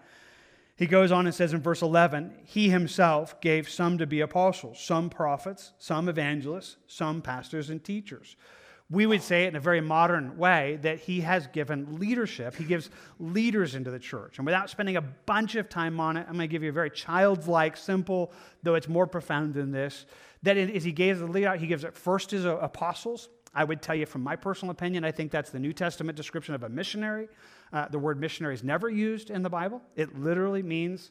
He 0.76 0.86
goes 0.86 1.12
on 1.12 1.26
and 1.26 1.34
says 1.34 1.52
in 1.52 1.60
verse 1.60 1.82
11, 1.82 2.32
He 2.44 2.70
himself 2.70 3.38
gave 3.42 3.68
some 3.68 3.98
to 3.98 4.06
be 4.06 4.22
apostles, 4.22 4.80
some 4.80 5.10
prophets, 5.10 5.72
some 5.78 6.08
evangelists, 6.08 6.76
some 6.86 7.20
pastors 7.20 7.68
and 7.68 7.84
teachers 7.84 8.36
we 8.90 9.04
would 9.04 9.22
say 9.22 9.44
it 9.44 9.48
in 9.48 9.56
a 9.56 9.60
very 9.60 9.82
modern 9.82 10.38
way 10.38 10.78
that 10.80 10.98
he 10.98 11.20
has 11.20 11.46
given 11.48 11.98
leadership. 11.98 12.56
He 12.56 12.64
gives 12.64 12.88
leaders 13.18 13.74
into 13.74 13.90
the 13.90 13.98
church. 13.98 14.38
And 14.38 14.46
without 14.46 14.70
spending 14.70 14.96
a 14.96 15.02
bunch 15.02 15.56
of 15.56 15.68
time 15.68 16.00
on 16.00 16.16
it, 16.16 16.20
I'm 16.26 16.36
going 16.36 16.48
to 16.48 16.52
give 16.52 16.62
you 16.62 16.70
a 16.70 16.72
very 16.72 16.90
childlike, 16.90 17.76
simple, 17.76 18.32
though 18.62 18.76
it's 18.76 18.88
more 18.88 19.06
profound 19.06 19.52
than 19.52 19.72
this, 19.72 20.06
that 20.42 20.56
as 20.56 20.84
he 20.84 20.92
gave 20.92 21.18
the 21.18 21.26
leader, 21.26 21.54
he 21.56 21.66
gives 21.66 21.84
it 21.84 21.94
first 21.94 22.32
as 22.32 22.46
apostles. 22.46 23.28
I 23.54 23.64
would 23.64 23.82
tell 23.82 23.94
you 23.94 24.06
from 24.06 24.22
my 24.22 24.36
personal 24.36 24.72
opinion, 24.72 25.04
I 25.04 25.10
think 25.10 25.32
that's 25.32 25.50
the 25.50 25.58
New 25.58 25.72
Testament 25.74 26.16
description 26.16 26.54
of 26.54 26.62
a 26.62 26.68
missionary. 26.68 27.28
Uh, 27.72 27.88
the 27.88 27.98
word 27.98 28.18
missionary 28.18 28.54
is 28.54 28.64
never 28.64 28.88
used 28.88 29.28
in 29.28 29.42
the 29.42 29.50
Bible. 29.50 29.82
It 29.96 30.18
literally 30.18 30.62
means 30.62 31.10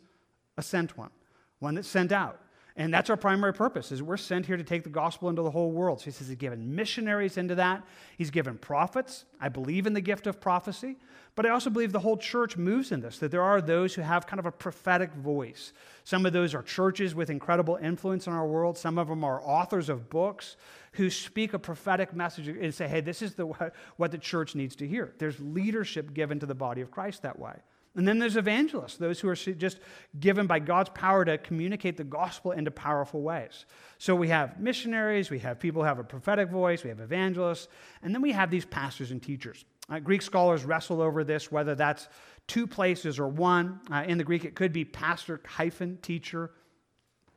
a 0.57 0.63
sent 0.63 0.97
one, 0.97 1.11
one 1.59 1.75
that's 1.75 1.87
sent 1.87 2.11
out. 2.11 2.41
And 2.79 2.93
that's 2.93 3.09
our 3.09 3.17
primary 3.17 3.55
purpose 3.55 3.91
is 3.91 4.03
we're 4.03 4.17
sent 4.17 4.45
here 4.45 4.55
to 4.55 4.63
take 4.63 4.83
the 4.83 4.89
gospel 4.89 5.29
into 5.29 5.41
the 5.41 5.49
whole 5.49 5.71
world. 5.71 5.99
So 5.99 6.05
he 6.05 6.11
says 6.11 6.27
he's 6.27 6.37
given 6.37 6.75
missionaries 6.75 7.35
into 7.35 7.55
that. 7.55 7.83
He's 8.19 8.29
given 8.29 8.55
prophets. 8.59 9.25
I 9.41 9.49
believe 9.49 9.87
in 9.87 9.93
the 9.93 10.01
gift 10.01 10.27
of 10.27 10.39
prophecy, 10.39 10.95
but 11.35 11.47
I 11.47 11.49
also 11.49 11.71
believe 11.71 11.91
the 11.91 11.99
whole 11.99 12.17
church 12.17 12.55
moves 12.55 12.91
in 12.91 13.01
this, 13.01 13.17
that 13.17 13.31
there 13.31 13.41
are 13.41 13.61
those 13.61 13.95
who 13.95 14.03
have 14.03 14.27
kind 14.27 14.39
of 14.39 14.45
a 14.45 14.51
prophetic 14.51 15.11
voice. 15.15 15.73
Some 16.03 16.27
of 16.27 16.33
those 16.33 16.53
are 16.53 16.61
churches 16.61 17.15
with 17.15 17.31
incredible 17.31 17.77
influence 17.77 18.27
in 18.27 18.33
our 18.33 18.45
world. 18.45 18.77
Some 18.77 18.99
of 18.99 19.07
them 19.07 19.23
are 19.23 19.41
authors 19.41 19.89
of 19.89 20.07
books 20.07 20.55
who 20.93 21.09
speak 21.09 21.53
a 21.53 21.59
prophetic 21.59 22.13
message 22.13 22.47
and 22.47 22.73
say, 22.73 22.87
hey, 22.87 23.01
this 23.01 23.23
is 23.23 23.33
the, 23.33 23.47
what 23.97 24.11
the 24.11 24.19
church 24.19 24.53
needs 24.53 24.75
to 24.75 24.87
hear. 24.87 25.15
There's 25.17 25.39
leadership 25.39 26.13
given 26.13 26.39
to 26.41 26.45
the 26.45 26.55
body 26.55 26.81
of 26.81 26.91
Christ 26.91 27.23
that 27.23 27.39
way. 27.39 27.55
And 27.97 28.07
then 28.07 28.19
there's 28.19 28.37
evangelists, 28.37 28.97
those 28.97 29.19
who 29.19 29.27
are 29.27 29.35
just 29.35 29.79
given 30.19 30.45
by 30.45 30.59
God's 30.59 30.91
power 30.91 31.25
to 31.25 31.39
communicate 31.39 31.97
the 31.97 32.03
gospel 32.03 32.51
into 32.51 32.69
powerful 32.69 33.23
ways. 33.23 33.65
So 33.97 34.15
we 34.15 34.27
have 34.27 34.59
missionaries, 34.59 35.31
we 35.31 35.39
have 35.39 35.59
people 35.59 35.81
who 35.81 35.87
have 35.87 35.97
a 35.97 36.03
prophetic 36.03 36.49
voice, 36.49 36.83
we 36.83 36.89
have 36.89 36.99
evangelists, 36.99 37.67
and 38.03 38.13
then 38.13 38.21
we 38.21 38.31
have 38.33 38.51
these 38.51 38.65
pastors 38.65 39.09
and 39.09 39.21
teachers. 39.21 39.65
Uh, 39.89 39.97
Greek 39.97 40.21
scholars 40.21 40.63
wrestle 40.63 41.01
over 41.01 41.23
this, 41.23 41.51
whether 41.51 41.73
that's 41.73 42.07
two 42.45 42.67
places 42.67 43.17
or 43.17 43.27
one. 43.27 43.79
Uh, 43.91 44.03
in 44.07 44.19
the 44.19 44.23
Greek, 44.23 44.45
it 44.45 44.53
could 44.53 44.71
be 44.71 44.85
pastor 44.85 45.41
hyphen 45.47 45.97
teacher. 46.03 46.51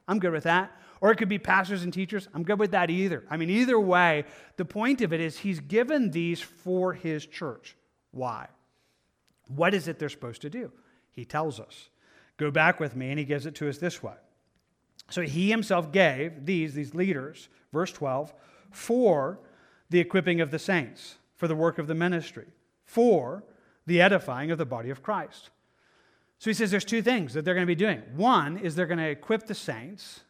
I'm 0.07 0.19
good 0.19 0.33
with 0.33 0.45
that. 0.45 0.79
Or 1.01 1.11
it 1.11 1.17
could 1.17 1.31
be 1.31 1.39
pastors 1.39 1.85
and 1.85 1.93
teachers. 1.93 2.29
I'm 2.35 2.43
good 2.43 2.59
with 2.59 2.73
that 2.73 2.91
either. 2.91 3.25
I 3.31 3.39
mean, 3.39 3.49
either 3.49 3.81
way, 3.81 4.25
the 4.59 4.67
point 4.67 5.01
of 5.01 5.15
it 5.15 5.21
is 5.21 5.39
he's 5.39 5.61
given 5.61 6.11
these 6.11 6.43
for 6.43 6.93
his 6.93 7.25
church. 7.25 7.77
Why? 8.11 8.49
What 9.55 9.75
is 9.75 9.89
it 9.89 9.99
they're 9.99 10.09
supposed 10.09 10.43
to 10.43 10.51
do? 10.51 10.73
He 11.13 11.25
tells 11.25 11.61
us. 11.61 11.89
Go 12.37 12.51
back 12.51 12.81
with 12.81 12.97
me, 12.97 13.11
and 13.11 13.19
he 13.19 13.25
gives 13.25 13.47
it 13.47 13.55
to 13.57 13.69
us 13.69 13.79
this 13.79 14.03
way. 14.03 14.15
So 15.11 15.23
he 15.23 15.51
himself 15.51 15.93
gave 15.93 16.47
these, 16.47 16.75
these 16.75 16.95
leaders, 16.95 17.49
verse 17.73 17.93
12, 17.93 18.33
for 18.71 19.41
the 19.91 19.99
equipping 19.99 20.41
of 20.41 20.51
the 20.51 20.59
saints, 20.59 21.17
for 21.37 21.49
the 21.49 21.57
work 21.57 21.79
of 21.79 21.87
the 21.87 21.95
ministry, 21.95 22.47
for 22.85 23.45
the 23.87 24.01
edifying 24.01 24.51
of 24.51 24.59
the 24.59 24.65
body 24.65 24.91
of 24.91 25.03
Christ. 25.03 25.51
So 26.39 26.49
he 26.49 26.55
says 26.55 26.71
there's 26.71 26.85
two 26.85 27.03
things 27.03 27.35
that 27.35 27.45
they're 27.45 27.55
going 27.55 27.67
to 27.67 27.71
be 27.71 27.75
doing. 27.75 28.03
One 28.17 28.57
is 28.57 28.75
they're 28.75 28.87
going 28.87 28.99
to 28.99 29.11
equip 29.11 29.47
the 29.47 29.55
saints 29.55 30.21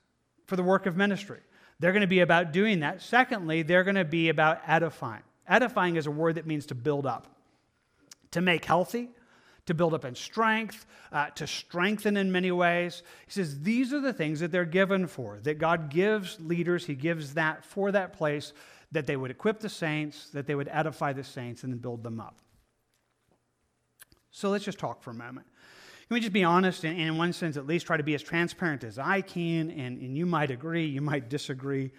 for 0.46 0.56
the 0.56 0.62
work 0.62 0.86
of 0.86 0.96
ministry. 0.96 1.40
They're 1.78 1.92
going 1.92 2.00
to 2.00 2.08
be 2.08 2.20
about 2.20 2.52
doing 2.52 2.80
that. 2.80 3.02
Secondly, 3.02 3.62
they're 3.62 3.84
going 3.84 3.94
to 3.94 4.04
be 4.04 4.30
about 4.30 4.60
edifying. 4.66 5.22
Edifying 5.46 5.96
is 5.96 6.06
a 6.06 6.10
word 6.10 6.36
that 6.36 6.46
means 6.46 6.66
to 6.66 6.74
build 6.74 7.06
up 7.06 7.28
to 8.32 8.40
make 8.40 8.64
healthy, 8.64 9.10
to 9.66 9.74
build 9.74 9.94
up 9.94 10.04
in 10.04 10.14
strength, 10.14 10.86
uh, 11.12 11.30
to 11.30 11.46
strengthen 11.46 12.16
in 12.16 12.32
many 12.32 12.50
ways. 12.50 13.02
He 13.26 13.32
says 13.32 13.60
these 13.60 13.92
are 13.92 14.00
the 14.00 14.12
things 14.12 14.40
that 14.40 14.50
they're 14.52 14.64
given 14.64 15.06
for, 15.06 15.38
that 15.42 15.58
God 15.58 15.90
gives 15.90 16.38
leaders, 16.40 16.86
He 16.86 16.94
gives 16.94 17.34
that 17.34 17.64
for 17.64 17.92
that 17.92 18.12
place, 18.12 18.52
that 18.92 19.06
they 19.06 19.16
would 19.16 19.30
equip 19.30 19.60
the 19.60 19.68
saints, 19.68 20.30
that 20.30 20.46
they 20.46 20.54
would 20.54 20.68
edify 20.68 21.12
the 21.12 21.24
saints, 21.24 21.62
and 21.62 21.72
then 21.72 21.78
build 21.78 22.02
them 22.02 22.20
up. 22.20 22.40
So 24.30 24.50
let's 24.50 24.64
just 24.64 24.78
talk 24.78 25.02
for 25.02 25.10
a 25.10 25.14
moment. 25.14 25.46
Can 26.10 26.14
we 26.14 26.20
just 26.20 26.32
be 26.32 26.42
honest 26.42 26.84
and, 26.84 26.98
in 26.98 27.16
one 27.16 27.32
sense, 27.32 27.56
at 27.56 27.66
least 27.66 27.86
try 27.86 27.96
to 27.96 28.02
be 28.02 28.14
as 28.14 28.22
transparent 28.22 28.82
as 28.82 28.98
I 28.98 29.20
can? 29.20 29.70
And, 29.70 30.00
and 30.00 30.16
you 30.16 30.26
might 30.26 30.50
agree, 30.50 30.86
you 30.86 31.00
might 31.00 31.28
disagree. 31.28 31.92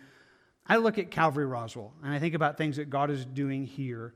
I 0.67 0.77
look 0.77 0.97
at 0.97 1.11
Calvary 1.11 1.45
Roswell 1.45 1.93
and 2.03 2.13
I 2.13 2.19
think 2.19 2.35
about 2.35 2.57
things 2.57 2.75
that 2.75 2.89
God 2.89 3.09
is 3.09 3.25
doing 3.25 3.65
here. 3.65 4.13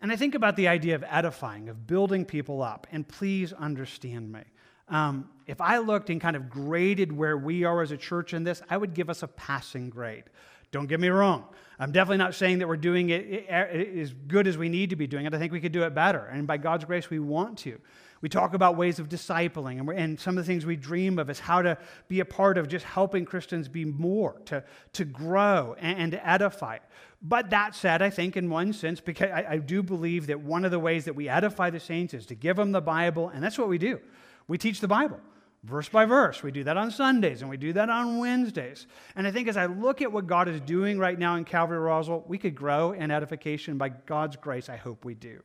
And 0.00 0.12
I 0.12 0.16
think 0.16 0.34
about 0.34 0.56
the 0.56 0.68
idea 0.68 0.94
of 0.94 1.04
edifying, 1.08 1.68
of 1.68 1.86
building 1.86 2.24
people 2.24 2.62
up. 2.62 2.86
And 2.92 3.06
please 3.06 3.52
understand 3.52 4.30
me. 4.30 4.40
Um, 4.88 5.30
if 5.46 5.60
I 5.60 5.78
looked 5.78 6.10
and 6.10 6.20
kind 6.20 6.36
of 6.36 6.50
graded 6.50 7.10
where 7.10 7.38
we 7.38 7.64
are 7.64 7.80
as 7.80 7.90
a 7.90 7.96
church 7.96 8.34
in 8.34 8.44
this, 8.44 8.62
I 8.68 8.76
would 8.76 8.94
give 8.94 9.08
us 9.08 9.22
a 9.22 9.28
passing 9.28 9.88
grade. 9.88 10.24
Don't 10.72 10.86
get 10.86 11.00
me 11.00 11.08
wrong. 11.08 11.44
I'm 11.78 11.92
definitely 11.92 12.18
not 12.18 12.34
saying 12.34 12.58
that 12.58 12.68
we're 12.68 12.76
doing 12.76 13.10
it 13.10 13.48
as 13.48 14.12
good 14.12 14.46
as 14.46 14.58
we 14.58 14.68
need 14.68 14.90
to 14.90 14.96
be 14.96 15.06
doing 15.06 15.24
it. 15.24 15.32
I 15.32 15.38
think 15.38 15.52
we 15.52 15.60
could 15.60 15.72
do 15.72 15.84
it 15.84 15.94
better. 15.94 16.26
And 16.26 16.46
by 16.46 16.56
God's 16.56 16.84
grace, 16.84 17.10
we 17.10 17.18
want 17.18 17.58
to. 17.58 17.80
We 18.24 18.30
talk 18.30 18.54
about 18.54 18.78
ways 18.78 18.98
of 18.98 19.10
discipling, 19.10 19.80
and, 19.80 19.90
and, 19.90 20.18
some 20.18 20.38
of 20.38 20.46
the 20.46 20.50
things 20.50 20.64
we 20.64 20.76
dream 20.76 21.18
of 21.18 21.28
is 21.28 21.38
how 21.38 21.60
to 21.60 21.76
be 22.08 22.20
a 22.20 22.24
part 22.24 22.56
of 22.56 22.68
just 22.68 22.86
helping 22.86 23.26
Christians 23.26 23.68
be 23.68 23.84
more, 23.84 24.40
to, 24.46 24.64
to 24.94 25.04
grow 25.04 25.76
and, 25.78 25.98
and 25.98 26.12
to 26.12 26.26
edify. 26.26 26.78
But 27.20 27.50
that 27.50 27.74
said, 27.74 28.00
I 28.00 28.08
think 28.08 28.38
in 28.38 28.48
one 28.48 28.72
sense, 28.72 28.98
because 28.98 29.28
I, 29.30 29.44
I 29.46 29.58
do 29.58 29.82
believe 29.82 30.28
that 30.28 30.40
one 30.40 30.64
of 30.64 30.70
the 30.70 30.78
ways 30.78 31.04
that 31.04 31.14
we 31.14 31.28
edify 31.28 31.68
the 31.68 31.78
saints 31.78 32.14
is 32.14 32.24
to 32.24 32.34
give 32.34 32.56
them 32.56 32.72
the 32.72 32.80
Bible, 32.80 33.28
and 33.28 33.44
that's 33.44 33.58
what 33.58 33.68
we 33.68 33.76
do. 33.76 34.00
We 34.48 34.56
teach 34.56 34.80
the 34.80 34.88
Bible 34.88 35.20
verse 35.62 35.90
by 35.90 36.06
verse. 36.06 36.42
We 36.42 36.50
do 36.50 36.64
that 36.64 36.78
on 36.78 36.90
Sundays 36.90 37.42
and 37.42 37.50
we 37.50 37.58
do 37.58 37.74
that 37.74 37.90
on 37.90 38.18
Wednesdays. 38.18 38.86
And 39.16 39.26
I 39.26 39.32
think 39.32 39.48
as 39.48 39.58
I 39.58 39.66
look 39.66 40.00
at 40.00 40.12
what 40.12 40.26
God 40.26 40.48
is 40.48 40.60
doing 40.62 40.98
right 40.98 41.18
now 41.18 41.36
in 41.36 41.44
Calvary 41.44 41.78
Roswell, 41.78 42.24
we 42.26 42.36
could 42.36 42.54
grow 42.54 42.92
in 42.92 43.10
edification 43.10 43.76
by 43.76 43.90
God's 43.90 44.36
grace. 44.36 44.70
I 44.70 44.76
hope 44.76 45.04
we 45.06 45.14
do. 45.14 45.42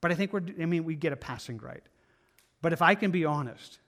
But 0.00 0.12
I 0.12 0.14
think 0.14 0.32
we're, 0.32 0.42
I 0.60 0.66
mean, 0.66 0.84
we 0.84 0.94
get 0.94 1.12
a 1.12 1.16
passing 1.16 1.56
grade. 1.56 1.82
But 2.62 2.72
if 2.72 2.82
I 2.82 2.94
can 2.94 3.10
be 3.10 3.24
honest, 3.24 3.78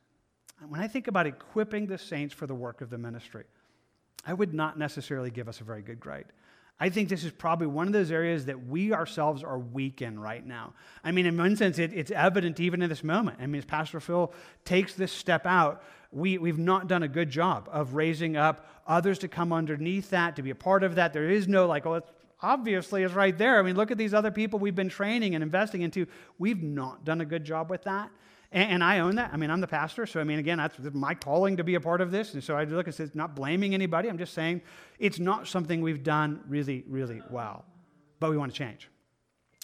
when 0.69 0.81
I 0.81 0.89
think 0.89 1.09
about 1.09 1.27
equipping 1.27 1.87
the 1.87 1.99
saints 1.99 2.35
for 2.35 2.47
the 2.47 2.55
work 2.55 2.81
of 2.81 2.91
the 2.91 2.99
ministry, 2.99 3.45
I 4.27 4.35
would 4.35 4.53
not 4.53 4.79
necessarily 4.79 5.31
give 5.31 5.49
us 5.49 5.61
a 5.61 5.65
very 5.65 5.83
good 5.83 6.01
grade. 6.01 6.27
I 6.83 6.89
think 6.89 7.11
this 7.11 7.25
is 7.25 7.31
probably 7.31 7.67
one 7.67 7.87
of 7.87 7.93
those 7.93 8.11
areas 8.11 8.47
that 8.47 8.67
we 8.67 8.95
ourselves 8.95 9.45
are 9.45 9.59
weak 9.59 10.01
in 10.01 10.19
right 10.19 10.45
now. 10.45 10.73
I 11.05 11.13
mean, 11.13 11.27
in 11.27 11.37
one 11.37 11.55
sense, 11.55 11.79
it, 11.79 11.93
it's 11.93 12.11
evident 12.11 12.59
even 12.59 12.81
in 12.81 12.89
this 12.89 13.05
moment. 13.05 13.39
I 13.39 13.47
mean, 13.47 13.59
as 13.59 13.67
Pastor 13.67 14.01
Phil 14.01 14.33
takes 14.65 14.95
this 14.95 15.13
step 15.13 15.45
out, 15.45 15.83
we, 16.11 16.39
we've 16.39 16.59
not 16.59 16.89
done 16.89 17.03
a 17.03 17.09
good 17.09 17.29
job 17.29 17.69
of 17.71 17.95
raising 17.95 18.37
up 18.37 18.67
others 18.87 19.19
to 19.21 19.29
come 19.29 19.53
underneath 19.53 20.09
that, 20.11 20.37
to 20.37 20.43
be 20.43 20.51
a 20.51 20.55
part 20.55 20.83
of 20.83 20.95
that. 20.95 21.13
There 21.13 21.29
is 21.29 21.47
no 21.47 21.67
like, 21.67 21.85
oh, 21.85 21.95
it's, 21.95 22.11
obviously 22.43 23.03
is 23.03 23.13
right 23.13 23.37
there. 23.37 23.59
I 23.59 23.63
mean, 23.63 23.77
look 23.77 23.91
at 23.91 23.99
these 23.99 24.15
other 24.15 24.31
people 24.31 24.59
we've 24.59 24.75
been 24.75 24.89
training 24.89 25.35
and 25.35 25.43
investing 25.43 25.83
into. 25.83 26.07
We've 26.39 26.63
not 26.63 27.05
done 27.05 27.21
a 27.21 27.25
good 27.25 27.45
job 27.45 27.71
with 27.71 27.85
that. 27.85 28.11
And, 28.53 28.71
and, 28.73 28.85
I 28.85 28.99
own 28.99 29.15
that. 29.17 29.31
I 29.33 29.37
mean, 29.37 29.51
I'm 29.51 29.61
the 29.61 29.69
pastor. 29.69 30.07
So, 30.07 30.21
I 30.21 30.25
mean, 30.25 30.41
again, 30.41 30.59
that's 30.59 30.77
my 30.93 31.15
calling 31.15 31.57
to 31.59 31.65
be 31.65 31.77
a 31.77 31.81
part 31.81 32.01
of 32.01 32.11
this. 32.11 32.35
And 32.35 32.43
so 32.43 32.57
I 32.57 32.65
look 32.65 32.87
and 32.87 32.95
say, 32.95 33.09
not 33.15 33.37
blaming 33.37 33.75
anybody. 33.75 34.09
I'm 34.09 34.19
just 34.19 34.35
saying 34.35 34.63
it's 34.99 35.21
not 35.21 35.47
something 35.47 35.81
we've 35.81 36.03
done 36.03 36.41
really, 36.49 36.85
really 36.89 37.23
well. 37.31 37.65
But 38.19 38.31
we 38.31 38.37
want 38.37 38.53
to 38.53 38.59
change. 38.59 38.89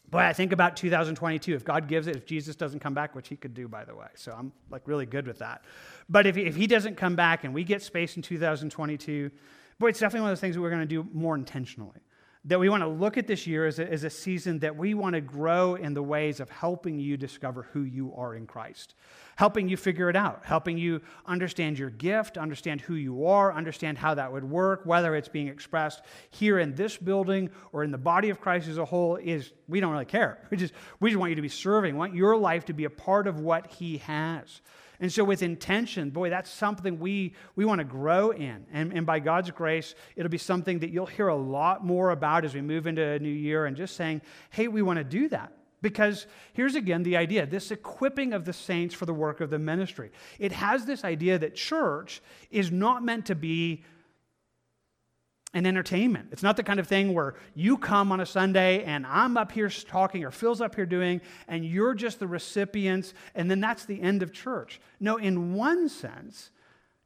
Boy, 0.08 0.20
I 0.20 0.32
think 0.32 0.52
about 0.52 0.76
2022. 0.76 1.52
If 1.52 1.64
God 1.64 1.88
gives 1.88 2.06
it, 2.06 2.14
if 2.14 2.26
Jesus 2.26 2.54
doesn't 2.54 2.78
come 2.78 2.94
back, 2.94 3.16
which 3.16 3.26
he 3.26 3.34
could 3.34 3.54
do, 3.54 3.66
by 3.66 3.84
the 3.84 3.94
way. 3.94 4.06
So 4.14 4.32
I'm 4.32 4.52
like 4.70 4.82
really 4.86 5.04
good 5.04 5.26
with 5.26 5.40
that. 5.40 5.64
But 6.08 6.26
if, 6.26 6.36
if 6.36 6.54
he 6.54 6.68
doesn't 6.68 6.96
come 6.96 7.16
back 7.16 7.42
and 7.42 7.52
we 7.52 7.64
get 7.64 7.82
space 7.82 8.16
in 8.16 8.22
2022, 8.22 9.32
boy, 9.80 9.88
it's 9.88 9.98
definitely 9.98 10.20
one 10.20 10.30
of 10.30 10.36
those 10.36 10.40
things 10.40 10.54
that 10.54 10.60
we're 10.60 10.70
going 10.70 10.80
to 10.80 10.86
do 10.86 11.08
more 11.12 11.34
intentionally 11.34 12.05
that 12.46 12.60
we 12.60 12.68
want 12.68 12.82
to 12.82 12.88
look 12.88 13.18
at 13.18 13.26
this 13.26 13.46
year 13.46 13.66
as 13.66 13.80
a, 13.80 13.92
as 13.92 14.04
a 14.04 14.10
season 14.10 14.60
that 14.60 14.76
we 14.76 14.94
want 14.94 15.14
to 15.14 15.20
grow 15.20 15.74
in 15.74 15.94
the 15.94 16.02
ways 16.02 16.38
of 16.38 16.48
helping 16.48 16.98
you 17.00 17.16
discover 17.16 17.62
who 17.72 17.82
you 17.82 18.14
are 18.16 18.36
in 18.36 18.46
Christ, 18.46 18.94
helping 19.34 19.68
you 19.68 19.76
figure 19.76 20.08
it 20.08 20.14
out, 20.14 20.42
helping 20.44 20.78
you 20.78 21.00
understand 21.26 21.76
your 21.76 21.90
gift, 21.90 22.38
understand 22.38 22.80
who 22.80 22.94
you 22.94 23.26
are, 23.26 23.52
understand 23.52 23.98
how 23.98 24.14
that 24.14 24.32
would 24.32 24.44
work, 24.44 24.82
whether 24.84 25.16
it's 25.16 25.28
being 25.28 25.48
expressed 25.48 26.02
here 26.30 26.60
in 26.60 26.74
this 26.76 26.96
building 26.96 27.50
or 27.72 27.82
in 27.82 27.90
the 27.90 27.98
body 27.98 28.30
of 28.30 28.40
Christ 28.40 28.68
as 28.68 28.78
a 28.78 28.84
whole. 28.84 29.16
Is 29.16 29.52
we 29.66 29.80
don't 29.80 29.92
really 29.92 30.04
care. 30.04 30.38
We 30.50 30.56
just 30.56 30.72
we 31.00 31.10
just 31.10 31.18
want 31.18 31.30
you 31.30 31.36
to 31.36 31.42
be 31.42 31.48
serving, 31.48 31.94
we 31.94 31.98
want 31.98 32.14
your 32.14 32.36
life 32.36 32.66
to 32.66 32.72
be 32.72 32.84
a 32.84 32.90
part 32.90 33.26
of 33.26 33.40
what 33.40 33.66
He 33.66 33.98
has. 33.98 34.60
And 35.00 35.12
so, 35.12 35.24
with 35.24 35.42
intention, 35.42 36.10
boy, 36.10 36.30
that's 36.30 36.50
something 36.50 36.98
we, 36.98 37.34
we 37.54 37.64
want 37.64 37.80
to 37.80 37.84
grow 37.84 38.30
in. 38.30 38.66
And, 38.72 38.92
and 38.92 39.06
by 39.06 39.18
God's 39.18 39.50
grace, 39.50 39.94
it'll 40.16 40.30
be 40.30 40.38
something 40.38 40.78
that 40.80 40.90
you'll 40.90 41.06
hear 41.06 41.28
a 41.28 41.36
lot 41.36 41.84
more 41.84 42.10
about 42.10 42.44
as 42.44 42.54
we 42.54 42.62
move 42.62 42.86
into 42.86 43.02
a 43.02 43.18
new 43.18 43.28
year 43.28 43.66
and 43.66 43.76
just 43.76 43.96
saying, 43.96 44.22
hey, 44.50 44.68
we 44.68 44.82
want 44.82 44.98
to 44.98 45.04
do 45.04 45.28
that. 45.28 45.52
Because 45.82 46.26
here's 46.54 46.74
again 46.74 47.02
the 47.02 47.16
idea 47.16 47.46
this 47.46 47.70
equipping 47.70 48.32
of 48.32 48.44
the 48.44 48.52
saints 48.52 48.94
for 48.94 49.06
the 49.06 49.14
work 49.14 49.40
of 49.40 49.50
the 49.50 49.58
ministry. 49.58 50.10
It 50.38 50.52
has 50.52 50.86
this 50.86 51.04
idea 51.04 51.38
that 51.38 51.54
church 51.54 52.22
is 52.50 52.72
not 52.72 53.04
meant 53.04 53.26
to 53.26 53.34
be 53.34 53.84
and 55.56 55.66
entertainment. 55.66 56.28
It's 56.32 56.42
not 56.42 56.58
the 56.58 56.62
kind 56.62 56.78
of 56.78 56.86
thing 56.86 57.14
where 57.14 57.34
you 57.54 57.78
come 57.78 58.12
on 58.12 58.20
a 58.20 58.26
Sunday 58.26 58.84
and 58.84 59.06
I'm 59.06 59.38
up 59.38 59.50
here 59.50 59.70
talking 59.70 60.22
or 60.22 60.30
Phil's 60.30 60.60
up 60.60 60.74
here 60.74 60.84
doing, 60.84 61.22
and 61.48 61.64
you're 61.64 61.94
just 61.94 62.18
the 62.18 62.26
recipients, 62.26 63.14
and 63.34 63.50
then 63.50 63.58
that's 63.58 63.86
the 63.86 63.98
end 64.02 64.22
of 64.22 64.34
church. 64.34 64.82
No, 65.00 65.16
in 65.16 65.54
one 65.54 65.88
sense, 65.88 66.50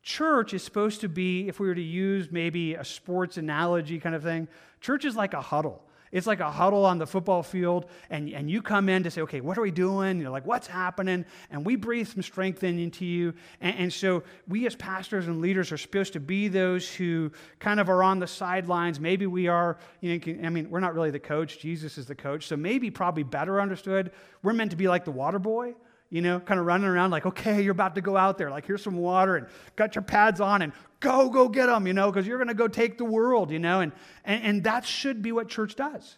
church 0.03 0.53
is 0.53 0.65
supposed 0.65 1.01
to 1.03 1.09
be, 1.09 1.47
if 1.47 1.61
we 1.61 1.69
were 1.69 1.77
to 1.77 1.81
use 1.81 2.33
maybe 2.33 2.75
a 2.75 2.85
sports 2.85 3.37
analogy 3.37 4.01
kind 4.01 4.17
of 4.17 4.25
thing, 4.25 4.49
church 4.81 5.05
is 5.05 5.15
like 5.15 5.33
a 5.33 5.41
huddle. 5.41 5.85
It's 6.13 6.27
like 6.27 6.41
a 6.41 6.51
huddle 6.51 6.85
on 6.85 6.99
the 6.99 7.07
football 7.07 7.43
field, 7.43 7.87
and, 8.11 8.29
and 8.31 8.51
you 8.51 8.63
come 8.63 8.89
in 8.89 9.05
to 9.05 9.11
say, 9.11 9.21
okay, 9.23 9.41
what 9.41 9.57
are 9.57 9.61
we 9.61 9.71
doing? 9.71 10.21
You're 10.21 10.31
like, 10.31 10.47
what's 10.47 10.67
happening? 10.67 11.25
And 11.51 11.65
we 11.65 11.77
breathe 11.77 12.09
some 12.09 12.23
strength 12.23 12.65
into 12.65 13.05
you. 13.05 13.35
And, 13.61 13.77
and 13.79 13.93
so 13.93 14.25
we 14.49 14.67
as 14.67 14.75
pastors 14.75 15.29
and 15.29 15.41
leaders 15.41 15.71
are 15.71 15.79
supposed 15.79 16.13
to 16.15 16.21
be 16.21 16.49
those 16.49 16.93
who 16.93 17.31
kind 17.61 17.79
of 17.79 17.89
are 17.89 18.03
on 18.03 18.19
the 18.19 18.27
sidelines. 18.27 18.99
Maybe 18.99 19.27
we 19.27 19.47
are, 19.47 19.79
you 20.01 20.19
know, 20.19 20.47
I 20.47 20.51
mean, 20.51 20.69
we're 20.69 20.81
not 20.81 20.95
really 20.95 21.11
the 21.11 21.21
coach. 21.21 21.59
Jesus 21.61 21.97
is 21.97 22.07
the 22.07 22.15
coach. 22.15 22.47
So 22.49 22.57
maybe 22.57 22.91
probably 22.91 23.23
better 23.23 23.61
understood, 23.61 24.11
we're 24.43 24.53
meant 24.53 24.73
to 24.73 24.77
be 24.77 24.89
like 24.89 25.05
the 25.05 25.13
water 25.13 25.39
boy 25.39 25.75
you 26.11 26.21
know, 26.21 26.41
kind 26.41 26.59
of 26.59 26.67
running 26.67 26.89
around 26.89 27.13
like, 27.13 27.25
okay, 27.25 27.63
you're 27.63 27.73
about 27.73 27.95
to 27.95 28.01
go 28.01 28.17
out 28.17 28.37
there. 28.37 28.51
Like, 28.51 28.67
here's 28.67 28.83
some 28.83 28.97
water 28.97 29.37
and 29.37 29.47
got 29.77 29.95
your 29.95 30.03
pads 30.03 30.41
on 30.41 30.61
and 30.63 30.73
go, 30.99 31.31
go 31.31 31.49
get 31.49 31.67
them, 31.67 31.87
you 31.87 31.93
know, 31.93 32.11
because 32.11 32.27
you're 32.27 32.39
going 32.39 32.49
to 32.49 32.55
go 32.55 32.67
take 32.69 32.99
the 32.99 33.05
world, 33.05 33.51
you 33.51 33.61
know. 33.61 33.81
And, 33.81 33.93
and, 34.25 34.43
and 34.43 34.65
that 34.65 34.85
should 34.85 35.23
be 35.23 35.31
what 35.31 35.49
church 35.49 35.77
does. 35.77 36.17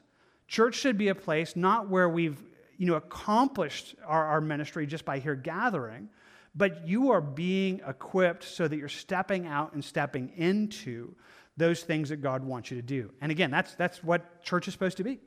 Church 0.49 0.77
should 0.77 0.97
be 0.97 1.09
a 1.09 1.15
place 1.15 1.57
not 1.57 1.89
where 1.91 2.09
we've, 2.09 2.43
you 2.79 2.87
know, 2.87 2.95
accomplished 2.95 3.95
our, 4.07 4.27
our 4.27 4.41
ministry 4.41 4.87
just 4.87 5.05
by 5.05 5.19
here 5.19 5.35
gathering, 5.35 6.09
but 6.55 6.89
you 6.89 7.11
are 7.11 7.21
being 7.21 7.81
equipped 7.87 8.45
so 8.45 8.67
that 8.67 8.77
you're 8.77 8.89
stepping 8.89 9.47
out 9.47 9.75
and 9.75 9.85
stepping 9.85 10.33
into 10.37 11.15
those 11.59 11.83
things 11.83 12.09
that 12.09 12.23
God 12.23 12.43
wants 12.43 12.71
you 12.71 12.79
to 12.79 12.83
do. 12.83 13.11
And 13.21 13.31
again, 13.31 13.51
that's, 13.51 13.75
that's 13.75 14.03
what 14.03 14.43
church 14.43 14.69
is 14.69 14.73
supposed 14.73 14.97
to 14.97 15.05
be. 15.05 15.21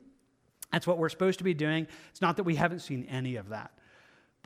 That's 0.72 0.88
what 0.88 0.98
we're 0.98 1.08
supposed 1.08 1.38
to 1.38 1.44
be 1.44 1.54
doing. 1.54 1.86
It's 2.10 2.20
not 2.20 2.36
that 2.36 2.42
we 2.42 2.56
haven't 2.56 2.80
seen 2.80 3.06
any 3.08 3.36
of 3.36 3.50
that. 3.50 3.70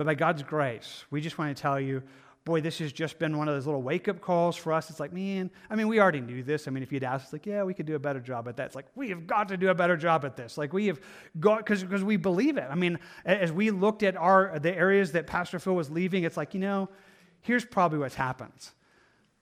But 0.00 0.06
by 0.06 0.14
God's 0.14 0.42
grace, 0.42 1.04
we 1.10 1.20
just 1.20 1.36
want 1.36 1.54
to 1.54 1.60
tell 1.60 1.78
you, 1.78 2.02
boy, 2.46 2.62
this 2.62 2.78
has 2.78 2.90
just 2.90 3.18
been 3.18 3.36
one 3.36 3.48
of 3.48 3.54
those 3.54 3.66
little 3.66 3.82
wake 3.82 4.08
up 4.08 4.22
calls 4.22 4.56
for 4.56 4.72
us. 4.72 4.88
It's 4.88 4.98
like, 4.98 5.12
man, 5.12 5.50
I 5.68 5.74
mean, 5.74 5.88
we 5.88 6.00
already 6.00 6.22
knew 6.22 6.42
this. 6.42 6.66
I 6.66 6.70
mean, 6.70 6.82
if 6.82 6.90
you'd 6.90 7.04
asked, 7.04 7.34
like, 7.34 7.44
yeah, 7.44 7.64
we 7.64 7.74
could 7.74 7.84
do 7.84 7.96
a 7.96 7.98
better 7.98 8.18
job 8.18 8.48
at 8.48 8.56
that. 8.56 8.64
It's 8.68 8.74
like, 8.74 8.86
we 8.94 9.10
have 9.10 9.26
got 9.26 9.48
to 9.48 9.58
do 9.58 9.68
a 9.68 9.74
better 9.74 9.98
job 9.98 10.24
at 10.24 10.36
this. 10.36 10.56
Like, 10.56 10.72
we 10.72 10.86
have 10.86 11.02
got, 11.38 11.66
because 11.66 11.84
we 12.02 12.16
believe 12.16 12.56
it. 12.56 12.64
I 12.70 12.76
mean, 12.76 12.98
as 13.26 13.52
we 13.52 13.70
looked 13.70 14.02
at 14.02 14.16
our 14.16 14.58
the 14.58 14.74
areas 14.74 15.12
that 15.12 15.26
Pastor 15.26 15.58
Phil 15.58 15.74
was 15.74 15.90
leaving, 15.90 16.24
it's 16.24 16.38
like, 16.38 16.54
you 16.54 16.60
know, 16.60 16.88
here's 17.42 17.66
probably 17.66 17.98
what's 17.98 18.14
happened. 18.14 18.70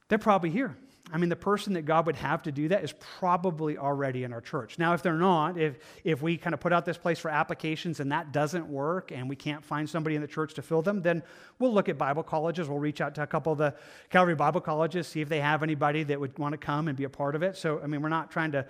They're 0.08 0.18
probably 0.18 0.50
here. 0.50 0.76
I 1.12 1.18
mean, 1.18 1.28
the 1.28 1.36
person 1.36 1.74
that 1.74 1.82
God 1.82 2.06
would 2.06 2.16
have 2.16 2.42
to 2.42 2.52
do 2.52 2.68
that 2.68 2.84
is 2.84 2.92
probably 2.92 3.78
already 3.78 4.24
in 4.24 4.32
our 4.32 4.40
church. 4.40 4.78
Now, 4.78 4.94
if 4.94 5.02
they're 5.02 5.14
not, 5.14 5.58
if, 5.58 5.78
if 6.04 6.22
we 6.22 6.36
kind 6.36 6.54
of 6.54 6.60
put 6.60 6.72
out 6.72 6.84
this 6.84 6.98
place 6.98 7.18
for 7.18 7.30
applications 7.30 8.00
and 8.00 8.12
that 8.12 8.32
doesn't 8.32 8.66
work 8.66 9.10
and 9.12 9.28
we 9.28 9.36
can't 9.36 9.64
find 9.64 9.88
somebody 9.88 10.16
in 10.16 10.22
the 10.22 10.28
church 10.28 10.54
to 10.54 10.62
fill 10.62 10.82
them, 10.82 11.02
then 11.02 11.22
we'll 11.58 11.72
look 11.72 11.88
at 11.88 11.98
Bible 11.98 12.22
colleges. 12.22 12.68
We'll 12.68 12.78
reach 12.78 13.00
out 13.00 13.14
to 13.16 13.22
a 13.22 13.26
couple 13.26 13.52
of 13.52 13.58
the 13.58 13.74
Calvary 14.10 14.34
Bible 14.34 14.60
colleges, 14.60 15.06
see 15.06 15.20
if 15.20 15.28
they 15.28 15.40
have 15.40 15.62
anybody 15.62 16.02
that 16.04 16.20
would 16.20 16.38
want 16.38 16.52
to 16.52 16.58
come 16.58 16.88
and 16.88 16.96
be 16.96 17.04
a 17.04 17.10
part 17.10 17.34
of 17.34 17.42
it. 17.42 17.56
So, 17.56 17.80
I 17.82 17.86
mean, 17.86 18.02
we're 18.02 18.08
not 18.08 18.30
trying 18.30 18.52
to 18.52 18.66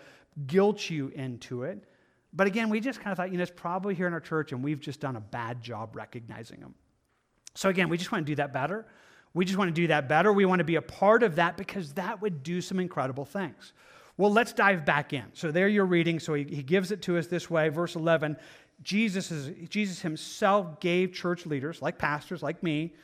guilt 0.46 0.88
you 0.88 1.08
into 1.08 1.64
it. 1.64 1.84
But 2.32 2.46
again, 2.46 2.68
we 2.68 2.80
just 2.80 3.00
kind 3.00 3.10
of 3.10 3.16
thought, 3.16 3.30
you 3.32 3.38
know, 3.38 3.42
it's 3.42 3.52
probably 3.54 3.94
here 3.94 4.06
in 4.06 4.12
our 4.12 4.20
church 4.20 4.52
and 4.52 4.62
we've 4.62 4.80
just 4.80 5.00
done 5.00 5.16
a 5.16 5.20
bad 5.20 5.62
job 5.62 5.96
recognizing 5.96 6.60
them. 6.60 6.74
So, 7.54 7.68
again, 7.68 7.88
we 7.88 7.96
just 7.96 8.12
want 8.12 8.26
to 8.26 8.30
do 8.30 8.36
that 8.36 8.52
better. 8.52 8.86
We 9.34 9.44
just 9.44 9.58
want 9.58 9.68
to 9.68 9.80
do 9.80 9.86
that 9.88 10.08
better. 10.08 10.32
We 10.32 10.44
want 10.44 10.60
to 10.60 10.64
be 10.64 10.76
a 10.76 10.82
part 10.82 11.22
of 11.22 11.36
that 11.36 11.56
because 11.56 11.92
that 11.94 12.20
would 12.22 12.42
do 12.42 12.60
some 12.60 12.80
incredible 12.80 13.24
things. 13.24 13.72
Well, 14.16 14.32
let's 14.32 14.52
dive 14.52 14.84
back 14.84 15.12
in. 15.12 15.24
So 15.32 15.50
there 15.50 15.68
you're 15.68 15.86
reading. 15.86 16.18
So 16.18 16.34
he, 16.34 16.44
he 16.44 16.62
gives 16.62 16.90
it 16.90 17.02
to 17.02 17.18
us 17.18 17.28
this 17.28 17.48
way. 17.48 17.68
Verse 17.68 17.94
11 17.94 18.36
Jesus, 18.82 19.32
is, 19.32 19.68
Jesus 19.68 20.00
himself 20.00 20.78
gave 20.78 21.12
church 21.12 21.46
leaders, 21.46 21.82
like 21.82 21.98
pastors, 21.98 22.44
like 22.44 22.62
me, 22.62 22.94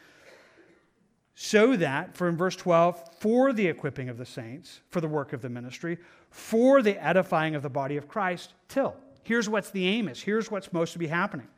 so 1.35 1.75
that, 1.77 2.15
for 2.15 2.29
in 2.29 2.37
verse 2.37 2.55
12, 2.55 3.03
for 3.19 3.53
the 3.53 3.67
equipping 3.67 4.09
of 4.09 4.17
the 4.17 4.25
saints, 4.25 4.81
for 4.91 5.01
the 5.01 5.09
work 5.09 5.33
of 5.33 5.43
the 5.43 5.49
ministry, 5.49 5.99
for 6.31 6.81
the 6.81 7.03
edifying 7.05 7.57
of 7.57 7.63
the 7.63 7.71
body 7.71 7.97
of 7.97 8.07
Christ, 8.07 8.55
till. 8.69 8.95
Here's 9.25 9.49
what's 9.49 9.71
the 9.71 9.87
aim 9.87 10.09
is. 10.09 10.23
Here's 10.23 10.51
what's 10.51 10.67
supposed 10.67 10.93
to 10.93 10.99
be 10.99 11.09
happening. 11.09 11.49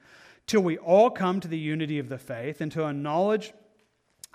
Till 0.46 0.62
we 0.62 0.78
all 0.78 1.10
come 1.10 1.40
to 1.40 1.48
the 1.48 1.58
unity 1.58 1.98
of 1.98 2.08
the 2.08 2.18
faith 2.18 2.60
and 2.60 2.72
to 2.72 2.86
a 2.86 2.92
knowledge 2.92 3.52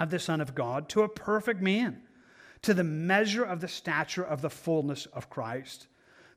of 0.02 0.10
the 0.10 0.20
Son 0.20 0.42
of 0.42 0.56
God 0.56 0.90
to 0.90 1.04
a 1.04 1.10
perfect 1.10 1.62
man, 1.62 2.02
to 2.64 2.74
the 2.74 2.84
measure 2.84 3.44
of 3.44 3.62
the 3.62 3.68
stature 3.68 4.24
of 4.24 4.42
the 4.42 4.50
fullness 4.50 5.06
of 5.08 5.30
Christ, 5.30 5.88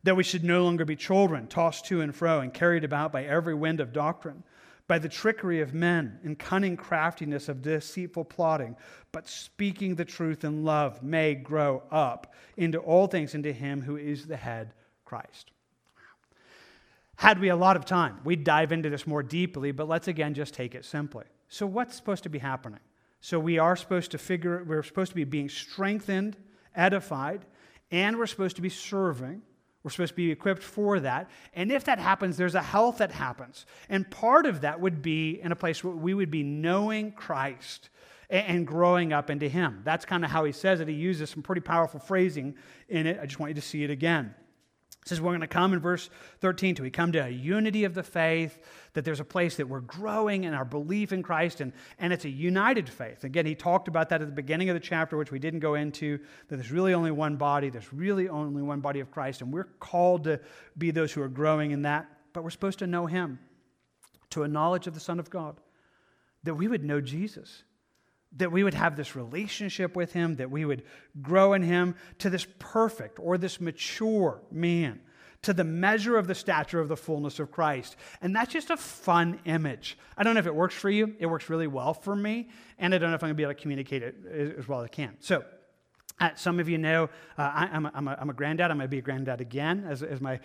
that 0.02 0.16
we 0.16 0.22
should 0.22 0.44
no 0.44 0.64
longer 0.64 0.84
be 0.84 0.96
children, 0.96 1.46
tossed 1.46 1.86
to 1.86 2.02
and 2.02 2.14
fro 2.14 2.40
and 2.40 2.52
carried 2.52 2.84
about 2.84 3.10
by 3.10 3.24
every 3.24 3.54
wind 3.54 3.80
of 3.80 3.92
doctrine, 3.92 4.44
by 4.86 4.98
the 4.98 5.08
trickery 5.08 5.62
of 5.62 5.72
men 5.72 6.18
and 6.22 6.38
cunning 6.38 6.76
craftiness 6.76 7.48
of 7.48 7.62
deceitful 7.62 8.26
plotting, 8.26 8.76
but 9.12 9.26
speaking 9.26 9.94
the 9.94 10.04
truth 10.04 10.44
in 10.44 10.62
love 10.62 11.02
may 11.02 11.34
grow 11.34 11.82
up 11.90 12.34
into 12.58 12.78
all 12.78 13.06
things 13.06 13.34
into 13.34 13.50
him 13.50 13.80
who 13.80 13.96
is 13.96 14.26
the 14.26 14.36
head, 14.36 14.74
Christ. 15.06 15.52
Had 17.16 17.40
we 17.40 17.48
a 17.48 17.56
lot 17.56 17.76
of 17.76 17.86
time, 17.86 18.20
we'd 18.24 18.44
dive 18.44 18.72
into 18.72 18.90
this 18.90 19.06
more 19.06 19.22
deeply, 19.22 19.72
but 19.72 19.88
let's 19.88 20.08
again 20.08 20.34
just 20.34 20.52
take 20.52 20.74
it 20.74 20.84
simply. 20.84 21.24
So, 21.48 21.64
what's 21.64 21.96
supposed 21.96 22.24
to 22.24 22.28
be 22.28 22.40
happening? 22.40 22.80
So 23.24 23.40
we 23.40 23.58
are 23.58 23.74
supposed 23.74 24.10
to 24.10 24.18
figure, 24.18 24.62
we're 24.64 24.82
supposed 24.82 25.12
to 25.12 25.16
be 25.16 25.24
being 25.24 25.48
strengthened, 25.48 26.36
edified, 26.76 27.46
and 27.90 28.18
we're 28.18 28.26
supposed 28.26 28.56
to 28.56 28.60
be 28.60 28.68
serving. 28.68 29.40
We're 29.82 29.92
supposed 29.92 30.10
to 30.10 30.16
be 30.16 30.30
equipped 30.30 30.62
for 30.62 31.00
that. 31.00 31.30
And 31.54 31.72
if 31.72 31.84
that 31.84 31.98
happens, 31.98 32.36
there's 32.36 32.54
a 32.54 32.60
health 32.60 32.98
that 32.98 33.12
happens. 33.12 33.64
And 33.88 34.10
part 34.10 34.44
of 34.44 34.60
that 34.60 34.78
would 34.78 35.00
be 35.00 35.40
in 35.40 35.52
a 35.52 35.56
place 35.56 35.82
where 35.82 35.94
we 35.94 36.12
would 36.12 36.30
be 36.30 36.42
knowing 36.42 37.12
Christ 37.12 37.88
and 38.28 38.66
growing 38.66 39.14
up 39.14 39.30
into 39.30 39.48
Him. 39.48 39.80
That's 39.84 40.04
kind 40.04 40.22
of 40.22 40.30
how 40.30 40.44
he 40.44 40.52
says 40.52 40.80
it. 40.80 40.88
He 40.88 40.92
uses 40.92 41.30
some 41.30 41.42
pretty 41.42 41.62
powerful 41.62 42.00
phrasing 42.00 42.54
in 42.90 43.06
it. 43.06 43.18
I 43.22 43.24
just 43.24 43.40
want 43.40 43.48
you 43.48 43.54
to 43.54 43.66
see 43.66 43.84
it 43.84 43.90
again. 43.90 44.34
Says 45.04 45.20
we're 45.20 45.32
going 45.32 45.42
to 45.42 45.46
come 45.46 45.74
in 45.74 45.80
verse 45.80 46.08
13 46.40 46.76
to 46.76 46.82
we 46.82 46.90
come 46.90 47.12
to 47.12 47.18
a 47.18 47.28
unity 47.28 47.84
of 47.84 47.92
the 47.92 48.02
faith, 48.02 48.58
that 48.94 49.04
there's 49.04 49.20
a 49.20 49.24
place 49.24 49.56
that 49.56 49.68
we're 49.68 49.80
growing 49.80 50.44
in 50.44 50.54
our 50.54 50.64
belief 50.64 51.12
in 51.12 51.22
Christ, 51.22 51.60
and, 51.60 51.74
and 51.98 52.10
it's 52.10 52.24
a 52.24 52.30
united 52.30 52.88
faith. 52.88 53.22
Again, 53.22 53.44
he 53.44 53.54
talked 53.54 53.86
about 53.86 54.08
that 54.08 54.22
at 54.22 54.28
the 54.28 54.34
beginning 54.34 54.70
of 54.70 54.74
the 54.74 54.80
chapter, 54.80 55.18
which 55.18 55.30
we 55.30 55.38
didn't 55.38 55.60
go 55.60 55.74
into, 55.74 56.18
that 56.48 56.56
there's 56.56 56.72
really 56.72 56.94
only 56.94 57.10
one 57.10 57.36
body, 57.36 57.68
there's 57.68 57.92
really 57.92 58.30
only 58.30 58.62
one 58.62 58.80
body 58.80 59.00
of 59.00 59.10
Christ, 59.10 59.42
and 59.42 59.52
we're 59.52 59.64
called 59.78 60.24
to 60.24 60.40
be 60.78 60.90
those 60.90 61.12
who 61.12 61.20
are 61.20 61.28
growing 61.28 61.72
in 61.72 61.82
that, 61.82 62.08
but 62.32 62.42
we're 62.42 62.50
supposed 62.50 62.78
to 62.78 62.86
know 62.86 63.04
him 63.04 63.38
to 64.30 64.42
a 64.42 64.48
knowledge 64.48 64.86
of 64.86 64.94
the 64.94 65.00
Son 65.00 65.20
of 65.20 65.28
God, 65.28 65.60
that 66.44 66.54
we 66.54 66.66
would 66.66 66.82
know 66.82 67.02
Jesus 67.02 67.62
that 68.36 68.50
we 68.50 68.64
would 68.64 68.74
have 68.74 68.96
this 68.96 69.14
relationship 69.14 69.94
with 69.96 70.12
him, 70.12 70.36
that 70.36 70.50
we 70.50 70.64
would 70.64 70.82
grow 71.22 71.52
in 71.52 71.62
him 71.62 71.94
to 72.18 72.30
this 72.30 72.46
perfect 72.58 73.18
or 73.20 73.38
this 73.38 73.60
mature 73.60 74.42
man, 74.50 75.00
to 75.42 75.52
the 75.52 75.64
measure 75.64 76.16
of 76.16 76.26
the 76.26 76.34
stature 76.34 76.80
of 76.80 76.88
the 76.88 76.96
fullness 76.96 77.38
of 77.38 77.50
Christ. 77.50 77.96
And 78.20 78.34
that's 78.34 78.52
just 78.52 78.70
a 78.70 78.76
fun 78.76 79.40
image. 79.44 79.98
I 80.16 80.24
don't 80.24 80.34
know 80.34 80.40
if 80.40 80.46
it 80.46 80.54
works 80.54 80.74
for 80.74 80.90
you. 80.90 81.14
It 81.18 81.26
works 81.26 81.48
really 81.48 81.66
well 81.66 81.94
for 81.94 82.16
me. 82.16 82.48
And 82.78 82.94
I 82.94 82.98
don't 82.98 83.10
know 83.10 83.16
if 83.16 83.22
I'm 83.22 83.30
to 83.30 83.34
be 83.34 83.42
able 83.42 83.54
to 83.54 83.60
communicate 83.60 84.02
it 84.02 84.16
as 84.58 84.66
well 84.66 84.80
as 84.80 84.86
I 84.86 84.88
can. 84.88 85.16
So, 85.20 85.44
uh, 86.20 86.30
some 86.36 86.60
of 86.60 86.68
you 86.68 86.78
know 86.78 87.04
uh, 87.36 87.42
I, 87.42 87.68
am 87.72 87.86
a, 87.86 87.92
I'm, 87.92 88.08
a, 88.08 88.16
I'm 88.20 88.30
a 88.30 88.32
granddad. 88.32 88.70
I'm 88.70 88.76
going 88.76 88.86
to 88.86 88.90
be 88.90 88.98
a 88.98 89.02
granddad 89.02 89.40
again 89.40 89.84
as, 89.88 90.02
as 90.02 90.20
my, 90.20 90.38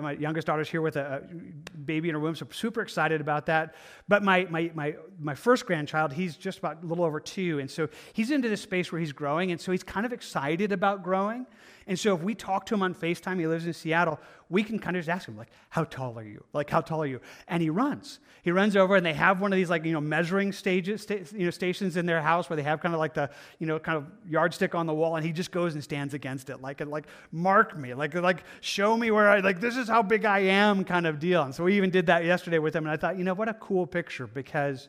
my 0.00 0.12
youngest 0.12 0.46
daughter's 0.46 0.68
here 0.68 0.82
with 0.82 0.96
a, 0.96 1.22
a, 1.22 1.78
baby 1.78 2.10
in 2.10 2.14
her 2.14 2.20
womb. 2.20 2.34
So 2.34 2.46
super 2.50 2.82
excited 2.82 3.22
about 3.22 3.46
that. 3.46 3.74
But 4.06 4.22
my, 4.22 4.46
my, 4.50 4.70
my, 4.74 4.96
my 5.18 5.34
first 5.34 5.64
grandchild, 5.64 6.12
he's 6.12 6.36
just 6.36 6.58
about 6.58 6.82
a 6.82 6.86
little 6.86 7.04
over 7.04 7.20
two. 7.20 7.58
And 7.58 7.70
so 7.70 7.88
he's 8.12 8.30
into 8.30 8.50
this 8.50 8.60
space 8.60 8.92
where 8.92 9.00
he's 9.00 9.12
growing. 9.12 9.50
And 9.50 9.60
so 9.60 9.72
he's 9.72 9.82
kind 9.82 10.04
of 10.04 10.12
excited 10.12 10.72
about 10.72 11.02
growing. 11.02 11.46
And 11.86 11.98
so 11.98 12.14
if 12.14 12.22
we 12.22 12.34
talk 12.34 12.64
to 12.66 12.74
him 12.74 12.82
on 12.82 12.94
FaceTime, 12.94 13.38
he 13.38 13.46
lives 13.46 13.66
in 13.66 13.72
Seattle, 13.72 14.18
we 14.48 14.62
can 14.62 14.78
kind 14.78 14.96
of 14.96 15.04
just 15.04 15.14
ask 15.14 15.28
him, 15.28 15.36
like, 15.36 15.50
how 15.68 15.84
tall 15.84 16.18
are 16.18 16.24
you? 16.24 16.42
Like, 16.52 16.70
how 16.70 16.80
tall 16.80 17.02
are 17.02 17.06
you? 17.06 17.20
And 17.48 17.62
he 17.62 17.70
runs. 17.70 18.20
He 18.42 18.50
runs 18.50 18.76
over 18.76 18.96
and 18.96 19.04
they 19.04 19.12
have 19.14 19.40
one 19.40 19.52
of 19.52 19.56
these, 19.56 19.70
like, 19.70 19.84
you 19.84 19.92
know, 19.92 20.00
measuring 20.00 20.52
stages, 20.52 21.02
sta- 21.02 21.24
you 21.32 21.44
know, 21.44 21.50
stations 21.50 21.96
in 21.96 22.06
their 22.06 22.22
house 22.22 22.48
where 22.48 22.56
they 22.56 22.62
have 22.62 22.80
kind 22.80 22.94
of 22.94 23.00
like 23.00 23.14
the, 23.14 23.30
you 23.58 23.66
know, 23.66 23.78
kind 23.78 23.98
of 23.98 24.06
yardstick 24.28 24.74
on 24.74 24.86
the 24.86 24.94
wall. 24.94 25.16
And 25.16 25.24
he 25.24 25.32
just 25.32 25.50
goes 25.50 25.74
and 25.74 25.82
stands 25.82 26.14
against 26.14 26.50
it, 26.50 26.60
like, 26.60 26.84
like, 26.84 27.06
mark 27.32 27.76
me, 27.76 27.94
like, 27.94 28.14
like, 28.14 28.44
show 28.60 28.96
me 28.96 29.10
where 29.10 29.28
I, 29.28 29.40
like, 29.40 29.60
this 29.60 29.76
is 29.76 29.88
how 29.88 30.02
big 30.02 30.24
I 30.24 30.40
am 30.40 30.84
kind 30.84 31.06
of 31.06 31.18
deal. 31.18 31.42
And 31.42 31.54
so 31.54 31.64
we 31.64 31.76
even 31.76 31.90
did 31.90 32.06
that 32.06 32.24
yesterday 32.24 32.58
with 32.58 32.74
him. 32.76 32.84
And 32.84 32.92
I 32.92 32.96
thought, 32.96 33.18
you 33.18 33.24
know, 33.24 33.34
what 33.34 33.48
a 33.48 33.54
cool 33.54 33.86
picture 33.86 34.26
because 34.26 34.88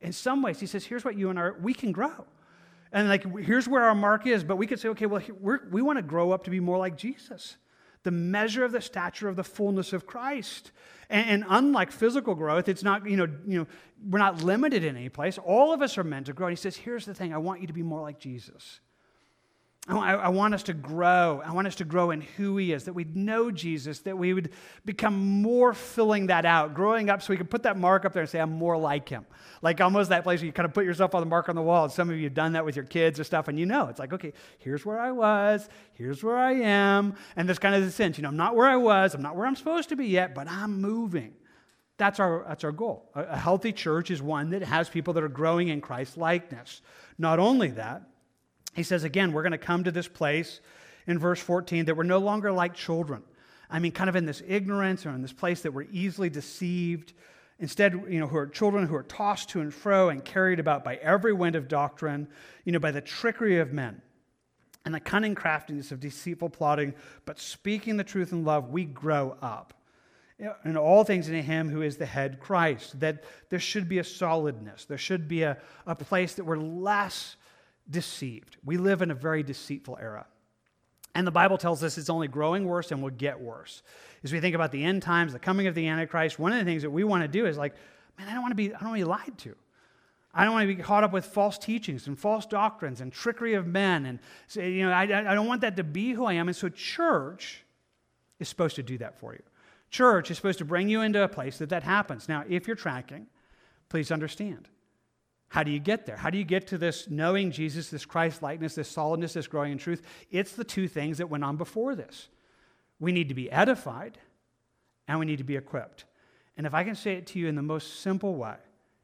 in 0.00 0.12
some 0.12 0.42
ways, 0.42 0.60
he 0.60 0.66
says, 0.66 0.84
here's 0.84 1.04
what 1.04 1.16
you 1.16 1.30
and 1.30 1.38
I, 1.38 1.50
we 1.50 1.74
can 1.74 1.92
grow. 1.92 2.24
And 2.92 3.08
like, 3.08 3.24
here's 3.38 3.68
where 3.68 3.84
our 3.84 3.94
mark 3.94 4.26
is. 4.26 4.42
But 4.44 4.56
we 4.56 4.66
could 4.66 4.80
say, 4.80 4.88
okay, 4.90 5.06
well, 5.06 5.22
we 5.70 5.82
want 5.82 5.98
to 5.98 6.02
grow 6.02 6.32
up 6.32 6.44
to 6.44 6.50
be 6.50 6.60
more 6.60 6.78
like 6.78 6.96
Jesus, 6.96 7.56
the 8.02 8.10
measure 8.10 8.64
of 8.64 8.72
the 8.72 8.80
stature 8.80 9.28
of 9.28 9.36
the 9.36 9.44
fullness 9.44 9.92
of 9.92 10.06
Christ. 10.06 10.72
And, 11.08 11.28
and, 11.28 11.44
unlike 11.48 11.90
physical 11.92 12.34
growth, 12.34 12.68
it's 12.68 12.82
not, 12.82 13.08
you 13.08 13.16
know, 13.16 13.28
you 13.46 13.58
know, 13.60 13.66
we're 14.08 14.18
not 14.18 14.42
limited 14.42 14.84
in 14.84 14.96
any 14.96 15.08
place. 15.08 15.38
All 15.38 15.72
of 15.72 15.82
us 15.82 15.98
are 15.98 16.04
meant 16.04 16.26
to 16.26 16.32
grow. 16.32 16.46
And 16.46 16.56
he 16.56 16.60
says, 16.60 16.76
here's 16.76 17.04
the 17.04 17.14
thing 17.14 17.34
I 17.34 17.38
want 17.38 17.60
you 17.60 17.66
to 17.66 17.72
be 17.72 17.82
more 17.82 18.00
like 18.00 18.18
Jesus. 18.18 18.80
I, 19.88 20.14
I 20.14 20.28
want 20.28 20.54
us 20.54 20.62
to 20.64 20.74
grow. 20.74 21.42
I 21.44 21.52
want 21.52 21.66
us 21.66 21.76
to 21.76 21.84
grow 21.84 22.10
in 22.10 22.20
who 22.20 22.58
He 22.58 22.72
is, 22.72 22.84
that 22.84 22.92
we'd 22.92 23.16
know 23.16 23.50
Jesus, 23.50 24.00
that 24.00 24.16
we 24.16 24.34
would 24.34 24.50
become 24.84 25.42
more 25.42 25.72
filling 25.72 26.26
that 26.26 26.44
out, 26.44 26.74
growing 26.74 27.08
up 27.08 27.22
so 27.22 27.32
we 27.32 27.38
can 27.38 27.46
put 27.46 27.62
that 27.62 27.78
mark 27.78 28.04
up 28.04 28.12
there 28.12 28.22
and 28.22 28.30
say, 28.30 28.40
I'm 28.40 28.52
more 28.52 28.76
like 28.76 29.08
Him. 29.08 29.26
Like 29.62 29.80
almost 29.80 30.10
that 30.10 30.22
place 30.22 30.40
where 30.40 30.46
you 30.46 30.52
kind 30.52 30.66
of 30.66 30.74
put 30.74 30.84
yourself 30.84 31.14
on 31.14 31.22
the 31.22 31.26
mark 31.26 31.48
on 31.48 31.56
the 31.56 31.62
wall. 31.62 31.84
And 31.84 31.92
some 31.92 32.10
of 32.10 32.16
you 32.16 32.24
have 32.24 32.34
done 32.34 32.52
that 32.52 32.64
with 32.64 32.76
your 32.76 32.84
kids 32.84 33.18
or 33.18 33.24
stuff, 33.24 33.48
and 33.48 33.58
you 33.58 33.66
know, 33.66 33.88
it's 33.88 33.98
like, 33.98 34.12
okay, 34.12 34.32
here's 34.58 34.84
where 34.84 35.00
I 35.00 35.12
was, 35.12 35.68
here's 35.94 36.22
where 36.22 36.36
I 36.36 36.52
am. 36.52 37.14
And 37.34 37.48
there's 37.48 37.58
kind 37.58 37.74
of 37.74 37.82
the 37.82 37.90
sense, 37.90 38.18
you 38.18 38.22
know, 38.22 38.28
I'm 38.28 38.36
not 38.36 38.54
where 38.54 38.68
I 38.68 38.76
was, 38.76 39.14
I'm 39.14 39.22
not 39.22 39.34
where 39.34 39.46
I'm 39.46 39.56
supposed 39.56 39.88
to 39.88 39.96
be 39.96 40.06
yet, 40.06 40.34
but 40.34 40.46
I'm 40.46 40.80
moving. 40.80 41.32
That's 41.96 42.20
our, 42.20 42.44
that's 42.46 42.64
our 42.64 42.72
goal. 42.72 43.10
A, 43.14 43.22
a 43.24 43.36
healthy 43.36 43.72
church 43.72 44.10
is 44.10 44.22
one 44.22 44.50
that 44.50 44.62
has 44.62 44.88
people 44.88 45.14
that 45.14 45.24
are 45.24 45.28
growing 45.28 45.68
in 45.68 45.80
Christ 45.80 46.16
likeness. 46.16 46.80
Not 47.18 47.38
only 47.38 47.68
that, 47.72 48.02
he 48.74 48.82
says 48.82 49.04
again, 49.04 49.32
we're 49.32 49.42
going 49.42 49.52
to 49.52 49.58
come 49.58 49.84
to 49.84 49.90
this 49.90 50.08
place 50.08 50.60
in 51.06 51.18
verse 51.18 51.40
14 51.40 51.86
that 51.86 51.96
we're 51.96 52.02
no 52.04 52.18
longer 52.18 52.52
like 52.52 52.74
children. 52.74 53.22
I 53.68 53.78
mean, 53.78 53.92
kind 53.92 54.10
of 54.10 54.16
in 54.16 54.26
this 54.26 54.42
ignorance 54.46 55.06
or 55.06 55.10
in 55.10 55.22
this 55.22 55.32
place 55.32 55.62
that 55.62 55.72
we're 55.72 55.86
easily 55.92 56.30
deceived. 56.30 57.12
Instead, 57.58 57.92
you 58.08 58.18
know, 58.18 58.26
who 58.26 58.36
are 58.36 58.46
children 58.46 58.86
who 58.86 58.94
are 58.94 59.02
tossed 59.02 59.50
to 59.50 59.60
and 59.60 59.72
fro 59.72 60.08
and 60.08 60.24
carried 60.24 60.58
about 60.58 60.82
by 60.82 60.96
every 60.96 61.32
wind 61.32 61.56
of 61.56 61.68
doctrine, 61.68 62.28
you 62.64 62.72
know, 62.72 62.78
by 62.78 62.90
the 62.90 63.00
trickery 63.00 63.58
of 63.58 63.72
men 63.72 64.02
and 64.84 64.94
the 64.94 65.00
cunning 65.00 65.34
craftiness 65.34 65.92
of 65.92 66.00
deceitful 66.00 66.48
plotting, 66.48 66.94
but 67.26 67.38
speaking 67.38 67.96
the 67.96 68.04
truth 68.04 68.32
in 68.32 68.44
love, 68.44 68.70
we 68.70 68.84
grow 68.84 69.36
up. 69.42 69.74
In 70.64 70.78
all 70.78 71.04
things 71.04 71.28
in 71.28 71.42
Him 71.42 71.68
who 71.68 71.82
is 71.82 71.98
the 71.98 72.06
head, 72.06 72.40
Christ, 72.40 72.98
that 73.00 73.24
there 73.50 73.58
should 73.58 73.90
be 73.90 73.98
a 73.98 74.04
solidness. 74.04 74.86
There 74.86 74.96
should 74.96 75.28
be 75.28 75.42
a, 75.42 75.58
a 75.86 75.94
place 75.94 76.34
that 76.36 76.44
we're 76.44 76.56
less 76.56 77.36
deceived. 77.90 78.56
We 78.64 78.76
live 78.76 79.02
in 79.02 79.10
a 79.10 79.14
very 79.14 79.42
deceitful 79.42 79.98
era. 80.00 80.26
And 81.14 81.26
the 81.26 81.32
Bible 81.32 81.58
tells 81.58 81.82
us 81.82 81.98
it's 81.98 82.10
only 82.10 82.28
growing 82.28 82.64
worse 82.64 82.92
and 82.92 83.02
will 83.02 83.10
get 83.10 83.40
worse. 83.40 83.82
As 84.22 84.32
we 84.32 84.40
think 84.40 84.54
about 84.54 84.70
the 84.70 84.84
end 84.84 85.02
times, 85.02 85.32
the 85.32 85.38
coming 85.38 85.66
of 85.66 85.74
the 85.74 85.88
Antichrist, 85.88 86.38
one 86.38 86.52
of 86.52 86.58
the 86.58 86.64
things 86.64 86.82
that 86.82 86.90
we 86.90 87.02
want 87.02 87.22
to 87.22 87.28
do 87.28 87.46
is 87.46 87.58
like, 87.58 87.74
man, 88.18 88.28
I 88.28 88.32
don't 88.32 88.42
want 88.42 88.52
to 88.52 88.56
be, 88.56 88.72
I 88.72 88.78
don't 88.78 88.90
want 88.90 89.00
to 89.00 89.04
be 89.04 89.10
lied 89.10 89.38
to. 89.38 89.56
I 90.32 90.44
don't 90.44 90.52
want 90.52 90.68
to 90.68 90.74
be 90.74 90.80
caught 90.80 91.02
up 91.02 91.12
with 91.12 91.26
false 91.26 91.58
teachings 91.58 92.06
and 92.06 92.16
false 92.16 92.46
doctrines 92.46 93.00
and 93.00 93.12
trickery 93.12 93.54
of 93.54 93.66
men. 93.66 94.06
And, 94.06 94.20
say, 94.46 94.70
you 94.70 94.86
know, 94.86 94.92
I, 94.92 95.02
I 95.02 95.34
don't 95.34 95.48
want 95.48 95.62
that 95.62 95.76
to 95.76 95.84
be 95.84 96.12
who 96.12 96.24
I 96.24 96.34
am. 96.34 96.46
And 96.46 96.56
so, 96.56 96.68
church 96.68 97.64
is 98.38 98.48
supposed 98.48 98.76
to 98.76 98.82
do 98.84 98.96
that 98.98 99.18
for 99.18 99.32
you. 99.32 99.42
Church 99.90 100.30
is 100.30 100.36
supposed 100.36 100.58
to 100.58 100.64
bring 100.64 100.88
you 100.88 101.00
into 101.00 101.24
a 101.24 101.28
place 101.28 101.58
that 101.58 101.70
that 101.70 101.82
happens. 101.82 102.28
Now, 102.28 102.44
if 102.48 102.68
you're 102.68 102.76
tracking, 102.76 103.26
please 103.88 104.12
understand 104.12 104.68
how 105.50 105.64
do 105.64 105.72
you 105.72 105.80
get 105.80 106.06
there? 106.06 106.16
How 106.16 106.30
do 106.30 106.38
you 106.38 106.44
get 106.44 106.68
to 106.68 106.78
this 106.78 107.10
knowing 107.10 107.50
Jesus, 107.50 107.90
this 107.90 108.04
Christ 108.04 108.40
likeness, 108.40 108.76
this 108.76 108.88
solidness, 108.88 109.32
this 109.32 109.48
growing 109.48 109.72
in 109.72 109.78
truth? 109.78 110.00
It's 110.30 110.52
the 110.52 110.62
two 110.62 110.86
things 110.86 111.18
that 111.18 111.28
went 111.28 111.42
on 111.42 111.56
before 111.56 111.96
this. 111.96 112.28
We 113.00 113.10
need 113.10 113.28
to 113.30 113.34
be 113.34 113.50
edified 113.50 114.16
and 115.08 115.18
we 115.18 115.26
need 115.26 115.38
to 115.38 115.44
be 115.44 115.56
equipped. 115.56 116.04
And 116.56 116.68
if 116.68 116.74
I 116.74 116.84
can 116.84 116.94
say 116.94 117.14
it 117.14 117.26
to 117.28 117.40
you 117.40 117.48
in 117.48 117.56
the 117.56 117.62
most 117.62 118.00
simple 118.00 118.36
way, 118.36 118.54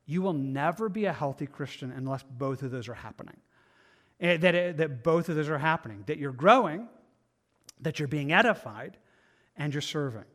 you 0.06 0.22
will 0.22 0.34
never 0.34 0.88
be 0.88 1.06
a 1.06 1.12
healthy 1.12 1.48
Christian 1.48 1.90
unless 1.90 2.22
both 2.22 2.62
of 2.62 2.70
those 2.70 2.88
are 2.88 2.94
happening. 2.94 3.38
Eh, 4.20 4.36
that, 4.36 4.54
it, 4.54 4.76
that 4.76 5.02
both 5.02 5.28
of 5.28 5.34
those 5.34 5.48
are 5.48 5.58
happening. 5.58 6.04
That 6.06 6.18
you're 6.18 6.30
growing, 6.30 6.88
that 7.80 7.98
you're 7.98 8.06
being 8.06 8.32
edified, 8.32 8.96
and 9.56 9.74
you're 9.74 9.80
serving. 9.80 10.26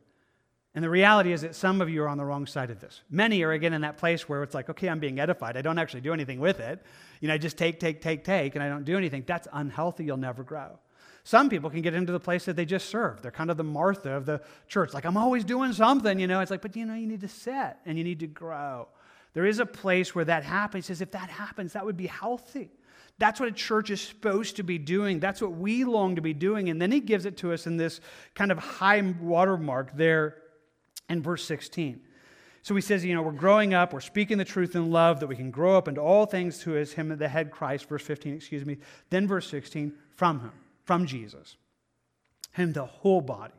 And 0.74 0.84
the 0.84 0.90
reality 0.90 1.34
is 1.34 1.42
that 1.42 1.56
some 1.56 1.82
of 1.82 1.90
you 1.90 2.02
are 2.04 2.08
on 2.08 2.18
the 2.18 2.24
wrong 2.24 2.46
side 2.46 2.70
of 2.70 2.80
this. 2.80 3.02
Many 3.10 3.44
are 3.44 3.52
again 3.52 3.74
in 3.74 3.82
that 3.82 3.98
place 3.98 4.30
where 4.30 4.42
it's 4.42 4.56
like, 4.56 4.70
okay, 4.70 4.88
I'm 4.88 5.00
being 5.00 5.20
edified. 5.20 5.58
I 5.58 5.62
don't 5.62 5.78
actually 5.78 6.02
do 6.02 6.14
anything 6.14 6.40
with 6.40 6.62
it. 6.62 6.82
You 7.20 7.28
know, 7.28 7.34
I 7.34 7.38
just 7.38 7.58
take, 7.58 7.80
take, 7.80 8.02
take, 8.02 8.24
take, 8.24 8.56
and 8.56 8.64
I 8.64 8.70
don't 8.70 8.86
do 8.86 8.96
anything. 8.98 9.24
That's 9.28 9.50
unhealthy. 9.52 10.06
You'll 10.06 10.16
never 10.18 10.44
grow. 10.44 10.80
Some 11.24 11.50
people 11.50 11.70
can 11.70 11.82
get 11.82 11.94
into 11.94 12.14
the 12.14 12.20
place 12.20 12.46
that 12.46 12.56
they 12.56 12.66
just 12.66 12.90
serve. 12.90 13.22
They're 13.22 13.32
kind 13.32 13.52
of 13.52 13.58
the 13.58 13.64
Martha 13.64 14.12
of 14.12 14.26
the 14.26 14.42
church. 14.68 14.94
Like, 14.94 15.06
I'm 15.06 15.18
always 15.18 15.44
doing 15.44 15.74
something, 15.74 16.20
you 16.20 16.28
know. 16.28 16.40
It's 16.40 16.50
like, 16.50 16.62
but 16.62 16.76
you 16.76 16.86
know, 16.86 16.96
you 16.96 17.06
need 17.06 17.22
to 17.22 17.28
sit 17.28 17.76
and 17.86 17.98
you 17.98 18.04
need 18.04 18.22
to 18.22 18.28
grow. 18.28 18.88
There 19.34 19.46
is 19.46 19.60
a 19.60 19.66
place 19.66 20.16
where 20.16 20.26
that 20.26 20.44
happens. 20.44 20.88
He 20.88 20.94
says, 20.94 21.02
if 21.02 21.12
that 21.12 21.30
happens, 21.30 21.74
that 21.74 21.86
would 21.86 21.98
be 21.98 22.08
healthy. 22.08 22.72
That's 23.20 23.40
what 23.40 23.50
a 23.50 23.52
church 23.52 23.92
is 23.92 24.02
supposed 24.02 24.56
to 24.56 24.64
be 24.64 24.78
doing. 24.78 25.20
That's 25.20 25.42
what 25.42 25.52
we 25.52 25.84
long 25.84 26.16
to 26.16 26.22
be 26.22 26.34
doing. 26.34 26.70
And 26.70 26.82
then 26.82 26.92
he 26.92 27.00
gives 27.00 27.26
it 27.26 27.38
to 27.38 27.54
us 27.54 27.68
in 27.68 27.78
this 27.78 28.02
kind 28.34 28.52
of 28.52 28.58
high 28.58 29.02
watermark 29.22 29.96
there 29.96 30.41
in 31.12 31.22
verse 31.22 31.44
16. 31.46 32.02
So 32.64 32.76
he 32.76 32.82
says, 32.82 33.04
you 33.04 33.16
know, 33.16 33.22
we're 33.22 33.32
growing 33.32 33.74
up, 33.74 33.92
we're 33.92 34.02
speaking 34.02 34.38
the 34.38 34.46
truth 34.46 34.76
in 34.76 34.92
love, 34.92 35.20
that 35.20 35.28
we 35.28 35.36
can 35.36 35.52
grow 35.52 35.78
up 35.78 35.88
into 35.88 36.00
all 36.00 36.26
things 36.26 36.60
to 36.60 36.72
his, 36.72 36.94
him, 36.94 37.16
the 37.18 37.28
head 37.28 37.52
Christ, 37.52 37.90
verse 37.90 38.04
15, 38.04 38.36
excuse 38.36 38.66
me. 38.66 38.78
Then 39.10 39.28
verse 39.28 39.50
16, 39.50 39.94
from 40.16 40.40
him, 40.40 40.52
from 40.86 41.06
Jesus. 41.06 41.58
Him, 42.54 42.72
the 42.74 42.86
whole 42.86 43.22
body, 43.22 43.54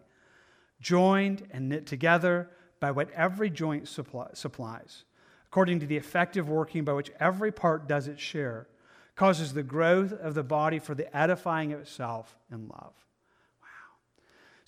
joined 0.80 1.46
and 1.50 1.68
knit 1.68 1.86
together 1.86 2.48
by 2.78 2.90
what 2.90 3.10
every 3.10 3.50
joint 3.50 3.88
supply, 3.88 4.28
supplies, 4.34 5.04
according 5.46 5.80
to 5.80 5.86
the 5.86 5.96
effective 5.96 6.48
working 6.48 6.84
by 6.84 6.92
which 6.92 7.10
every 7.18 7.50
part 7.50 7.88
does 7.88 8.06
its 8.06 8.22
share, 8.22 8.68
causes 9.16 9.52
the 9.52 9.62
growth 9.62 10.12
of 10.12 10.34
the 10.34 10.42
body 10.42 10.78
for 10.78 10.94
the 10.94 11.14
edifying 11.16 11.72
of 11.72 11.80
itself 11.80 12.38
in 12.50 12.68
love 12.68 12.94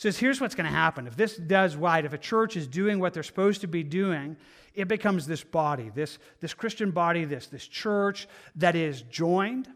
says 0.05 0.19
here's 0.19 0.41
what's 0.41 0.55
going 0.55 0.67
to 0.67 0.73
happen. 0.73 1.07
If 1.07 1.17
this 1.17 1.37
does 1.37 1.77
right, 1.77 2.05
if 2.05 2.13
a 2.13 2.19
church 2.19 2.57
is 2.57 2.69
doing 2.69 3.01
what 3.01 3.15
they're 3.15 3.23
supposed 3.23 3.63
to 3.63 3.67
be 3.67 3.83
doing, 3.83 4.37
it 4.75 4.87
becomes 4.87 5.27
this 5.27 5.43
body, 5.43 5.91
this, 5.95 6.19
this 6.41 6.53
Christian 6.53 6.91
body, 6.91 7.25
this, 7.25 7.47
this 7.47 7.67
church 7.67 8.29
that 8.57 8.77
is 8.77 9.01
joined, 9.03 9.67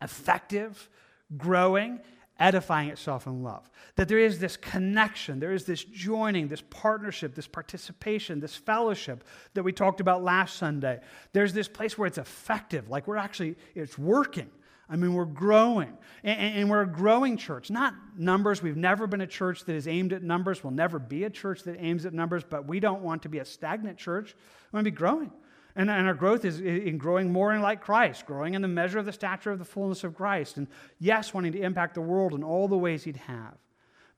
effective, 0.00 0.88
growing, 1.36 2.00
edifying 2.38 2.88
itself 2.88 3.26
in 3.26 3.42
love. 3.42 3.70
That 3.96 4.08
there 4.08 4.18
is 4.18 4.38
this 4.38 4.56
connection, 4.56 5.38
there 5.38 5.52
is 5.52 5.66
this 5.66 5.84
joining, 5.84 6.48
this 6.48 6.62
partnership, 6.70 7.34
this 7.34 7.46
participation, 7.46 8.40
this 8.40 8.56
fellowship 8.56 9.22
that 9.52 9.62
we 9.62 9.72
talked 9.72 10.00
about 10.00 10.24
last 10.24 10.56
Sunday. 10.56 11.00
There's 11.34 11.52
this 11.52 11.68
place 11.68 11.98
where 11.98 12.06
it's 12.06 12.18
effective, 12.18 12.88
like 12.88 13.06
we're 13.06 13.16
actually, 13.16 13.56
it's 13.74 13.98
working. 13.98 14.50
I 14.88 14.96
mean, 14.96 15.14
we're 15.14 15.24
growing. 15.24 15.96
And, 16.22 16.56
and, 16.56 16.70
we're 16.70 16.82
a 16.82 16.86
growing 16.86 17.36
church, 17.36 17.70
not 17.70 17.94
numbers. 18.16 18.62
We've 18.62 18.76
never 18.76 19.06
been 19.06 19.20
a 19.20 19.26
church 19.26 19.64
that 19.64 19.74
is 19.74 19.88
aimed 19.88 20.12
at 20.12 20.22
numbers. 20.22 20.62
We'll 20.62 20.72
never 20.72 20.98
be 20.98 21.24
a 21.24 21.30
church 21.30 21.64
that 21.64 21.76
aims 21.78 22.06
at 22.06 22.12
numbers, 22.12 22.44
but 22.48 22.66
we 22.66 22.78
don't 22.78 23.02
want 23.02 23.22
to 23.22 23.28
be 23.28 23.38
a 23.38 23.44
stagnant 23.44 23.98
church. 23.98 24.34
We 24.72 24.76
want 24.76 24.84
to 24.84 24.90
be 24.90 24.96
growing. 24.96 25.32
And, 25.74 25.90
and 25.90 26.06
our 26.06 26.14
growth 26.14 26.44
is 26.44 26.60
in 26.60 26.98
growing 26.98 27.32
more 27.32 27.52
in 27.52 27.60
like 27.60 27.80
Christ, 27.80 28.26
growing 28.26 28.54
in 28.54 28.62
the 28.62 28.68
measure 28.68 28.98
of 28.98 29.06
the 29.06 29.12
stature 29.12 29.50
of 29.50 29.58
the 29.58 29.64
fullness 29.64 30.04
of 30.04 30.14
Christ. 30.14 30.56
And 30.56 30.68
yes, 30.98 31.34
wanting 31.34 31.52
to 31.52 31.60
impact 31.60 31.94
the 31.94 32.00
world 32.00 32.32
in 32.32 32.42
all 32.42 32.66
the 32.66 32.78
ways 32.78 33.04
He'd 33.04 33.16
have. 33.16 33.54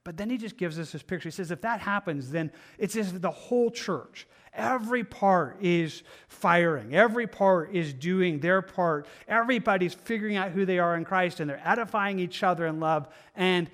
But 0.08 0.16
then 0.16 0.30
He 0.30 0.38
just 0.38 0.56
gives 0.56 0.78
us 0.78 0.92
this 0.92 1.02
picture. 1.02 1.28
He 1.28 1.32
says, 1.32 1.50
if 1.50 1.60
that 1.60 1.80
happens, 1.80 2.30
then 2.30 2.50
it's 2.78 2.96
as 2.96 3.12
if 3.12 3.20
the 3.20 3.30
whole 3.30 3.70
church 3.70 4.26
Every 4.58 5.04
part 5.04 5.62
is 5.62 6.02
firing. 6.26 6.94
Every 6.94 7.28
part 7.28 7.74
is 7.74 7.92
doing 7.92 8.40
their 8.40 8.60
part. 8.60 9.06
Everybody's 9.28 9.94
figuring 9.94 10.36
out 10.36 10.50
who 10.50 10.64
they 10.64 10.80
are 10.80 10.96
in 10.96 11.04
Christ 11.04 11.38
and 11.38 11.48
they're 11.48 11.62
edifying 11.64 12.18
each 12.18 12.42
other 12.42 12.66
in 12.66 12.80
love. 12.80 13.08
And 13.36 13.70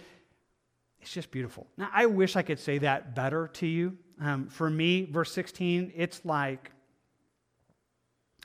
it's 1.01 1.12
just 1.12 1.30
beautiful. 1.30 1.66
Now, 1.78 1.89
I 1.93 2.05
wish 2.07 2.37
I 2.37 2.43
could 2.43 2.59
say 2.59 2.78
that 2.78 3.14
better 3.14 3.49
to 3.55 3.66
you. 3.66 3.97
Um, 4.20 4.49
for 4.49 4.68
me, 4.68 5.07
verse 5.07 5.32
16, 5.32 5.93
it's 5.97 6.24
like 6.24 6.70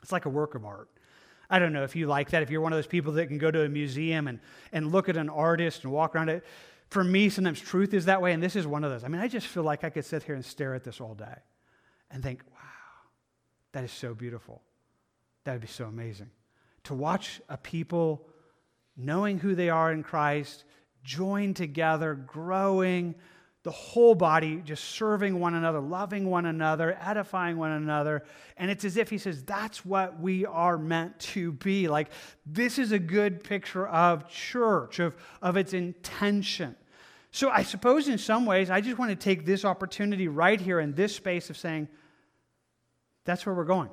it's 0.02 0.12
like 0.12 0.24
a 0.24 0.30
work 0.30 0.54
of 0.54 0.64
art. 0.64 0.88
I 1.50 1.58
don't 1.58 1.72
know 1.72 1.82
if 1.82 1.94
you 1.94 2.06
like 2.06 2.30
that, 2.30 2.42
if 2.42 2.50
you're 2.50 2.60
one 2.60 2.72
of 2.72 2.78
those 2.78 2.86
people 2.86 3.12
that 3.14 3.26
can 3.26 3.36
go 3.36 3.50
to 3.50 3.64
a 3.64 3.68
museum 3.68 4.28
and, 4.28 4.38
and 4.72 4.92
look 4.92 5.08
at 5.08 5.16
an 5.16 5.28
artist 5.28 5.84
and 5.84 5.92
walk 5.92 6.14
around 6.14 6.28
it. 6.28 6.44
For 6.90 7.04
me, 7.04 7.28
sometimes 7.28 7.60
truth 7.60 7.94
is 7.94 8.06
that 8.06 8.20
way, 8.20 8.32
and 8.32 8.42
this 8.42 8.56
is 8.56 8.66
one 8.66 8.82
of 8.82 8.90
those. 8.90 9.04
I 9.04 9.08
mean, 9.08 9.20
I 9.20 9.28
just 9.28 9.46
feel 9.46 9.62
like 9.62 9.84
I 9.84 9.90
could 9.90 10.04
sit 10.04 10.24
here 10.24 10.34
and 10.34 10.44
stare 10.44 10.74
at 10.74 10.82
this 10.82 11.00
all 11.00 11.14
day 11.14 11.36
and 12.10 12.22
think, 12.22 12.42
wow, 12.50 12.58
that 13.72 13.84
is 13.84 13.92
so 13.92 14.12
beautiful. 14.12 14.60
That 15.44 15.52
would 15.52 15.60
be 15.60 15.68
so 15.68 15.84
amazing. 15.84 16.30
To 16.84 16.94
watch 16.94 17.40
a 17.48 17.56
people 17.56 18.26
knowing 18.96 19.38
who 19.38 19.54
they 19.54 19.70
are 19.70 19.92
in 19.92 20.02
Christ, 20.02 20.64
join 21.04 21.54
together, 21.54 22.14
growing, 22.14 23.14
the 23.62 23.70
whole 23.70 24.14
body 24.14 24.62
just 24.64 24.84
serving 24.84 25.38
one 25.38 25.54
another, 25.54 25.80
loving 25.80 26.30
one 26.30 26.46
another, 26.46 26.96
edifying 27.00 27.58
one 27.58 27.72
another. 27.72 28.24
And 28.56 28.70
it's 28.70 28.84
as 28.84 28.96
if 28.96 29.10
he 29.10 29.18
says, 29.18 29.44
that's 29.44 29.84
what 29.84 30.18
we 30.18 30.46
are 30.46 30.78
meant 30.78 31.18
to 31.20 31.52
be. 31.52 31.86
Like, 31.86 32.08
this 32.46 32.78
is 32.78 32.92
a 32.92 32.98
good 32.98 33.44
picture 33.44 33.86
of 33.86 34.28
church, 34.28 34.98
of, 34.98 35.14
of 35.42 35.58
its 35.58 35.74
intention. 35.74 36.74
So, 37.32 37.50
I 37.50 37.62
suppose 37.62 38.08
in 38.08 38.18
some 38.18 38.46
ways, 38.46 38.70
I 38.70 38.80
just 38.80 38.98
want 38.98 39.10
to 39.10 39.16
take 39.16 39.44
this 39.44 39.64
opportunity 39.64 40.26
right 40.26 40.60
here 40.60 40.80
in 40.80 40.94
this 40.94 41.14
space 41.14 41.50
of 41.50 41.56
saying, 41.56 41.88
that's 43.24 43.44
where 43.44 43.54
we're 43.54 43.64
going. 43.64 43.90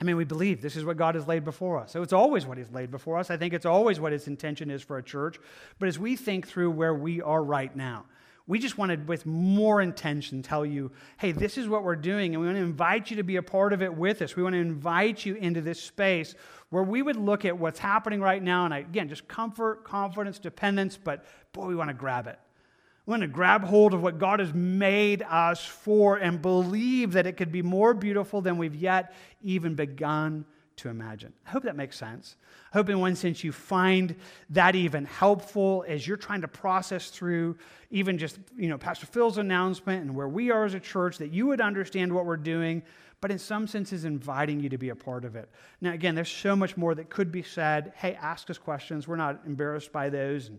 I 0.00 0.04
mean, 0.04 0.16
we 0.16 0.24
believe 0.24 0.60
this 0.60 0.76
is 0.76 0.84
what 0.84 0.96
God 0.96 1.14
has 1.14 1.28
laid 1.28 1.44
before 1.44 1.78
us. 1.78 1.92
So 1.92 2.02
it's 2.02 2.12
always 2.12 2.44
what 2.44 2.58
He's 2.58 2.70
laid 2.70 2.90
before 2.90 3.18
us. 3.18 3.30
I 3.30 3.36
think 3.36 3.54
it's 3.54 3.64
always 3.64 4.00
what 4.00 4.12
His 4.12 4.26
intention 4.26 4.70
is 4.70 4.82
for 4.82 4.98
a 4.98 5.02
church. 5.02 5.38
But 5.78 5.88
as 5.88 5.98
we 5.98 6.16
think 6.16 6.48
through 6.48 6.72
where 6.72 6.94
we 6.94 7.22
are 7.22 7.42
right 7.42 7.74
now, 7.74 8.04
we 8.46 8.58
just 8.58 8.76
wanted, 8.76 9.08
with 9.08 9.24
more 9.24 9.80
intention, 9.80 10.42
tell 10.42 10.66
you, 10.66 10.92
hey, 11.16 11.32
this 11.32 11.56
is 11.56 11.66
what 11.66 11.82
we're 11.82 11.96
doing, 11.96 12.34
and 12.34 12.42
we 12.42 12.46
want 12.46 12.58
to 12.58 12.62
invite 12.62 13.10
you 13.10 13.16
to 13.16 13.22
be 13.22 13.36
a 13.36 13.42
part 13.42 13.72
of 13.72 13.80
it 13.80 13.94
with 13.94 14.20
us. 14.20 14.36
We 14.36 14.42
want 14.42 14.52
to 14.52 14.60
invite 14.60 15.24
you 15.24 15.34
into 15.36 15.62
this 15.62 15.80
space 15.80 16.34
where 16.68 16.82
we 16.82 17.00
would 17.00 17.16
look 17.16 17.46
at 17.46 17.56
what's 17.56 17.78
happening 17.78 18.20
right 18.20 18.42
now, 18.42 18.66
and 18.66 18.74
again, 18.74 19.08
just 19.08 19.26
comfort, 19.28 19.84
confidence, 19.84 20.38
dependence, 20.38 20.98
but 21.02 21.24
boy, 21.52 21.66
we 21.66 21.74
want 21.74 21.88
to 21.88 21.94
grab 21.94 22.26
it. 22.26 22.38
We 23.06 23.12
want 23.12 23.22
to 23.22 23.28
grab 23.28 23.64
hold 23.64 23.94
of 23.94 24.02
what 24.02 24.18
God 24.18 24.40
has 24.40 24.52
made 24.52 25.22
us 25.22 25.64
for 25.64 26.16
and 26.16 26.42
believe 26.42 27.12
that 27.12 27.26
it 27.26 27.38
could 27.38 27.52
be 27.52 27.62
more 27.62 27.94
beautiful 27.94 28.42
than 28.42 28.58
we've 28.58 28.76
yet 28.76 29.14
even 29.42 29.74
begun 29.74 30.44
to 30.76 30.88
imagine. 30.88 31.32
I 31.46 31.50
hope 31.50 31.62
that 31.64 31.76
makes 31.76 31.96
sense. 31.96 32.36
I 32.72 32.78
hope, 32.78 32.88
in 32.88 33.00
one 33.00 33.14
sense, 33.14 33.44
you 33.44 33.52
find 33.52 34.14
that 34.50 34.74
even 34.74 35.04
helpful 35.04 35.84
as 35.86 36.06
you're 36.06 36.16
trying 36.16 36.40
to 36.40 36.48
process 36.48 37.10
through 37.10 37.56
even 37.90 38.18
just, 38.18 38.38
you 38.56 38.68
know, 38.68 38.78
Pastor 38.78 39.06
Phil's 39.06 39.38
announcement 39.38 40.02
and 40.02 40.14
where 40.14 40.28
we 40.28 40.50
are 40.50 40.64
as 40.64 40.74
a 40.74 40.80
church, 40.80 41.18
that 41.18 41.32
you 41.32 41.46
would 41.46 41.60
understand 41.60 42.12
what 42.12 42.26
we're 42.26 42.36
doing, 42.36 42.82
but 43.20 43.30
in 43.30 43.38
some 43.38 43.66
senses, 43.66 44.04
inviting 44.04 44.60
you 44.60 44.68
to 44.68 44.78
be 44.78 44.88
a 44.88 44.96
part 44.96 45.24
of 45.24 45.36
it. 45.36 45.48
Now, 45.80 45.92
again, 45.92 46.14
there's 46.14 46.30
so 46.30 46.56
much 46.56 46.76
more 46.76 46.94
that 46.94 47.08
could 47.08 47.30
be 47.30 47.42
said. 47.42 47.92
Hey, 47.96 48.14
ask 48.20 48.50
us 48.50 48.58
questions. 48.58 49.06
We're 49.06 49.16
not 49.16 49.40
embarrassed 49.46 49.92
by 49.92 50.10
those. 50.10 50.48
And 50.48 50.58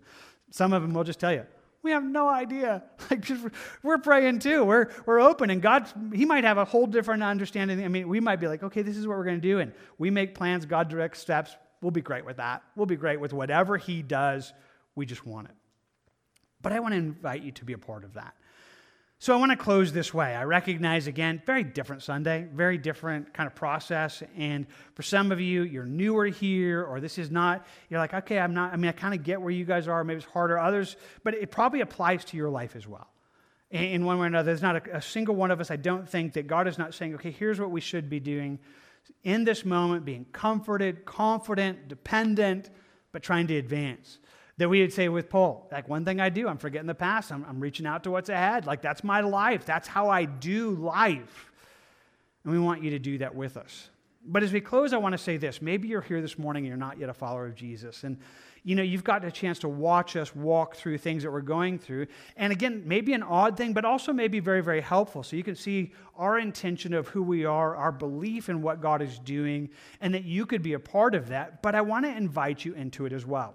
some 0.49 0.73
of 0.73 0.81
them 0.81 0.93
we'll 0.93 1.03
just 1.03 1.19
tell 1.19 1.33
you, 1.33 1.45
we 1.85 1.91
have 1.91 2.03
no 2.03 2.27
idea. 2.27 2.83
Like 3.11 3.21
just, 3.21 3.45
we're 3.83 3.99
praying 3.99 4.39
too. 4.39 4.65
We're, 4.65 4.89
we're 5.05 5.21
open, 5.21 5.51
and 5.51 5.61
God, 5.61 5.87
He 6.11 6.25
might 6.25 6.43
have 6.43 6.57
a 6.57 6.65
whole 6.65 6.87
different 6.87 7.21
understanding. 7.21 7.83
I 7.83 7.87
mean, 7.87 8.07
we 8.07 8.19
might 8.19 8.37
be 8.37 8.47
like, 8.47 8.63
okay, 8.63 8.81
this 8.81 8.97
is 8.97 9.05
what 9.05 9.15
we're 9.15 9.25
going 9.25 9.39
to 9.39 9.47
do, 9.47 9.59
and 9.59 9.71
we 9.99 10.09
make 10.09 10.33
plans. 10.33 10.65
God 10.65 10.89
directs 10.89 11.19
steps. 11.19 11.55
We'll 11.81 11.91
be 11.91 12.01
great 12.01 12.25
with 12.25 12.37
that. 12.37 12.63
We'll 12.75 12.87
be 12.87 12.95
great 12.95 13.19
with 13.19 13.31
whatever 13.31 13.77
He 13.77 14.01
does. 14.01 14.53
We 14.95 15.05
just 15.05 15.23
want 15.23 15.49
it. 15.49 15.55
But 16.63 16.73
I 16.73 16.79
want 16.79 16.93
to 16.93 16.97
invite 16.97 17.43
you 17.43 17.51
to 17.51 17.63
be 17.63 17.73
a 17.73 17.77
part 17.77 18.03
of 18.03 18.15
that. 18.15 18.33
So 19.25 19.33
I 19.33 19.37
want 19.37 19.51
to 19.53 19.57
close 19.57 19.91
this 19.91 20.13
way. 20.13 20.35
I 20.35 20.43
recognize 20.43 21.07
again, 21.07 21.41
very 21.47 21.63
different 21.63 22.03
Sunday, 22.03 22.47
very 22.53 22.77
different 22.77 23.33
kind 23.33 23.47
of 23.47 23.55
process. 23.55 24.21
And 24.37 24.67
for 24.93 25.01
some 25.01 25.31
of 25.31 25.41
you, 25.41 25.63
you're 25.63 25.83
newer 25.83 26.27
here, 26.27 26.83
or 26.83 26.99
this 26.99 27.17
is 27.17 27.31
not, 27.31 27.65
you're 27.89 27.99
like, 27.99 28.13
okay, 28.13 28.37
I'm 28.37 28.53
not, 28.53 28.71
I 28.71 28.75
mean, 28.75 28.87
I 28.87 28.91
kind 28.91 29.15
of 29.15 29.23
get 29.23 29.41
where 29.41 29.49
you 29.49 29.65
guys 29.65 29.87
are. 29.87 30.03
Maybe 30.03 30.19
it's 30.19 30.27
harder. 30.27 30.59
Others, 30.59 30.95
but 31.23 31.33
it 31.33 31.49
probably 31.49 31.81
applies 31.81 32.23
to 32.25 32.37
your 32.37 32.51
life 32.51 32.75
as 32.75 32.87
well. 32.87 33.07
In 33.71 34.05
one 34.05 34.19
way 34.19 34.25
or 34.25 34.27
another, 34.27 34.45
there's 34.45 34.61
not 34.61 34.87
a, 34.87 34.97
a 34.97 35.01
single 35.01 35.33
one 35.33 35.49
of 35.49 35.59
us, 35.59 35.71
I 35.71 35.77
don't 35.77 36.07
think, 36.07 36.33
that 36.33 36.45
God 36.45 36.67
is 36.67 36.77
not 36.77 36.93
saying, 36.93 37.15
okay, 37.15 37.31
here's 37.31 37.59
what 37.59 37.71
we 37.71 37.81
should 37.81 38.11
be 38.11 38.19
doing 38.19 38.59
in 39.23 39.43
this 39.43 39.65
moment, 39.65 40.05
being 40.05 40.27
comforted, 40.33 41.03
confident, 41.03 41.87
dependent, 41.87 42.69
but 43.11 43.23
trying 43.23 43.47
to 43.47 43.55
advance 43.55 44.19
that 44.57 44.69
we 44.69 44.81
would 44.81 44.93
say 44.93 45.09
with 45.09 45.29
Paul, 45.29 45.67
like 45.71 45.89
one 45.89 46.05
thing 46.05 46.21
I 46.21 46.29
do, 46.29 46.47
I'm 46.47 46.57
forgetting 46.57 46.87
the 46.87 46.95
past, 46.95 47.31
I'm, 47.31 47.45
I'm 47.47 47.59
reaching 47.59 47.85
out 47.85 48.03
to 48.03 48.11
what's 48.11 48.29
ahead. 48.29 48.65
Like 48.65 48.81
that's 48.81 49.03
my 49.03 49.21
life, 49.21 49.65
that's 49.65 49.87
how 49.87 50.09
I 50.09 50.25
do 50.25 50.71
life. 50.71 51.51
And 52.43 52.53
we 52.53 52.59
want 52.59 52.83
you 52.83 52.91
to 52.91 52.99
do 52.99 53.17
that 53.17 53.35
with 53.35 53.57
us. 53.57 53.89
But 54.27 54.43
as 54.43 54.53
we 54.53 54.61
close, 54.61 54.93
I 54.93 54.97
want 54.97 55.13
to 55.13 55.17
say 55.17 55.37
this. 55.37 55.61
Maybe 55.61 55.87
you're 55.87 56.01
here 56.01 56.21
this 56.21 56.39
morning 56.39 56.63
and 56.63 56.69
you're 56.69 56.77
not 56.77 56.97
yet 56.97 57.09
a 57.09 57.13
follower 57.13 57.45
of 57.45 57.55
Jesus. 57.55 58.03
And 58.03 58.17
you 58.65 58.73
know, 58.73 58.81
you've 58.81 59.03
got 59.03 59.23
a 59.23 59.29
chance 59.29 59.59
to 59.59 59.69
watch 59.69 60.15
us 60.15 60.35
walk 60.35 60.75
through 60.75 60.97
things 60.97 61.21
that 61.21 61.31
we're 61.31 61.41
going 61.41 61.77
through. 61.77 62.07
And 62.35 62.51
again, 62.51 62.81
maybe 62.83 63.13
an 63.13 63.21
odd 63.21 63.57
thing, 63.57 63.73
but 63.73 63.85
also 63.85 64.11
maybe 64.11 64.39
very, 64.39 64.61
very 64.61 64.81
helpful. 64.81 65.21
So 65.21 65.35
you 65.35 65.43
can 65.43 65.55
see 65.55 65.93
our 66.17 66.39
intention 66.39 66.95
of 66.95 67.07
who 67.09 67.21
we 67.21 67.45
are, 67.45 67.75
our 67.75 67.91
belief 67.91 68.49
in 68.49 68.63
what 68.63 68.81
God 68.81 69.03
is 69.03 69.19
doing, 69.19 69.69
and 70.01 70.15
that 70.15 70.23
you 70.23 70.47
could 70.47 70.63
be 70.63 70.73
a 70.73 70.79
part 70.79 71.13
of 71.13 71.27
that. 71.27 71.61
But 71.61 71.75
I 71.75 71.81
want 71.81 72.05
to 72.05 72.17
invite 72.17 72.65
you 72.65 72.73
into 72.73 73.05
it 73.05 73.13
as 73.13 73.23
well. 73.23 73.53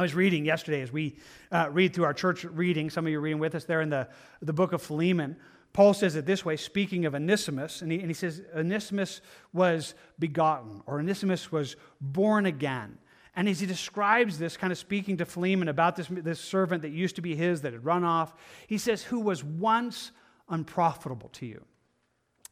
I 0.00 0.02
was 0.02 0.14
reading 0.14 0.46
yesterday 0.46 0.80
as 0.80 0.90
we 0.90 1.18
uh, 1.52 1.68
read 1.70 1.92
through 1.92 2.04
our 2.04 2.14
church 2.14 2.44
reading, 2.44 2.88
some 2.88 3.04
of 3.04 3.12
you 3.12 3.18
are 3.18 3.20
reading 3.20 3.38
with 3.38 3.54
us 3.54 3.64
there 3.64 3.82
in 3.82 3.90
the, 3.90 4.08
the 4.40 4.54
book 4.54 4.72
of 4.72 4.80
Philemon. 4.80 5.36
Paul 5.74 5.92
says 5.92 6.16
it 6.16 6.24
this 6.24 6.42
way, 6.42 6.56
speaking 6.56 7.04
of 7.04 7.14
Onesimus, 7.14 7.82
and 7.82 7.92
he, 7.92 7.98
and 7.98 8.08
he 8.08 8.14
says 8.14 8.40
Onesimus 8.56 9.20
was 9.52 9.92
begotten, 10.18 10.82
or 10.86 11.00
Onesimus 11.00 11.52
was 11.52 11.76
born 12.00 12.46
again. 12.46 12.96
And 13.36 13.46
as 13.46 13.60
he 13.60 13.66
describes 13.66 14.38
this, 14.38 14.56
kind 14.56 14.72
of 14.72 14.78
speaking 14.78 15.18
to 15.18 15.26
Philemon 15.26 15.68
about 15.68 15.96
this, 15.96 16.06
this 16.08 16.40
servant 16.40 16.80
that 16.80 16.92
used 16.92 17.16
to 17.16 17.22
be 17.22 17.36
his 17.36 17.60
that 17.60 17.74
had 17.74 17.84
run 17.84 18.02
off, 18.02 18.34
he 18.68 18.78
says, 18.78 19.02
Who 19.02 19.20
was 19.20 19.44
once 19.44 20.12
unprofitable 20.48 21.28
to 21.34 21.44
you, 21.44 21.62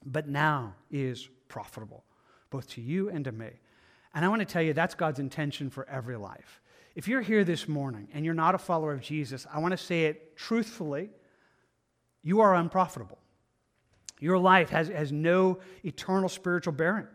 but 0.04 0.28
now 0.28 0.74
is 0.90 1.30
profitable, 1.48 2.04
both 2.50 2.68
to 2.72 2.82
you 2.82 3.08
and 3.08 3.24
to 3.24 3.32
me. 3.32 3.48
And 4.14 4.22
I 4.22 4.28
want 4.28 4.40
to 4.40 4.46
tell 4.46 4.60
you 4.60 4.74
that's 4.74 4.94
God's 4.94 5.18
intention 5.18 5.70
for 5.70 5.88
every 5.88 6.18
life. 6.18 6.60
If 6.98 7.06
you're 7.06 7.20
here 7.20 7.44
this 7.44 7.68
morning 7.68 8.08
and 8.12 8.24
you're 8.24 8.34
not 8.34 8.56
a 8.56 8.58
follower 8.58 8.92
of 8.92 9.00
Jesus, 9.00 9.46
I 9.54 9.60
want 9.60 9.70
to 9.70 9.78
say 9.78 10.06
it 10.06 10.36
truthfully 10.36 11.10
you 12.24 12.40
are 12.40 12.56
unprofitable. 12.56 13.18
Your 14.18 14.36
life 14.36 14.70
has, 14.70 14.88
has 14.88 15.12
no 15.12 15.60
eternal 15.84 16.28
spiritual 16.28 16.72
bearing. 16.72 17.06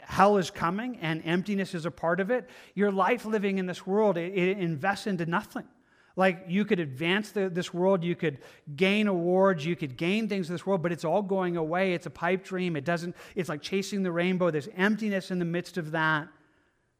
Hell 0.00 0.38
is 0.38 0.50
coming 0.50 0.98
and 1.00 1.22
emptiness 1.24 1.72
is 1.72 1.86
a 1.86 1.90
part 1.92 2.18
of 2.18 2.32
it. 2.32 2.50
Your 2.74 2.90
life 2.90 3.24
living 3.24 3.58
in 3.58 3.66
this 3.66 3.86
world, 3.86 4.18
it, 4.18 4.36
it 4.36 4.58
invests 4.58 5.06
into 5.06 5.24
nothing. 5.24 5.68
Like 6.16 6.46
you 6.48 6.64
could 6.64 6.80
advance 6.80 7.30
the, 7.30 7.48
this 7.48 7.72
world, 7.72 8.02
you 8.02 8.16
could 8.16 8.38
gain 8.74 9.06
awards, 9.06 9.64
you 9.64 9.76
could 9.76 9.96
gain 9.96 10.28
things 10.28 10.48
in 10.48 10.54
this 10.56 10.66
world, 10.66 10.82
but 10.82 10.90
it's 10.90 11.04
all 11.04 11.22
going 11.22 11.56
away. 11.56 11.92
It's 11.92 12.06
a 12.06 12.10
pipe 12.10 12.42
dream. 12.42 12.74
It 12.74 12.84
doesn't, 12.84 13.14
it's 13.36 13.48
like 13.48 13.62
chasing 13.62 14.02
the 14.02 14.10
rainbow. 14.10 14.50
There's 14.50 14.68
emptiness 14.76 15.30
in 15.30 15.38
the 15.38 15.44
midst 15.44 15.76
of 15.78 15.92
that. 15.92 16.26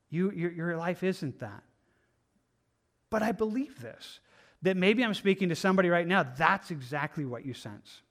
You, 0.08 0.30
your, 0.30 0.52
your 0.52 0.76
life 0.76 1.02
isn't 1.02 1.40
that. 1.40 1.64
But 3.10 3.22
I 3.22 3.32
believe 3.32 3.80
this 3.80 4.20
that 4.62 4.76
maybe 4.76 5.04
I'm 5.04 5.14
speaking 5.14 5.50
to 5.50 5.54
somebody 5.54 5.90
right 5.90 6.06
now. 6.06 6.22
That's 6.22 6.70
exactly 6.70 7.24
what 7.24 7.44
you 7.44 7.54
sense. 7.54 8.02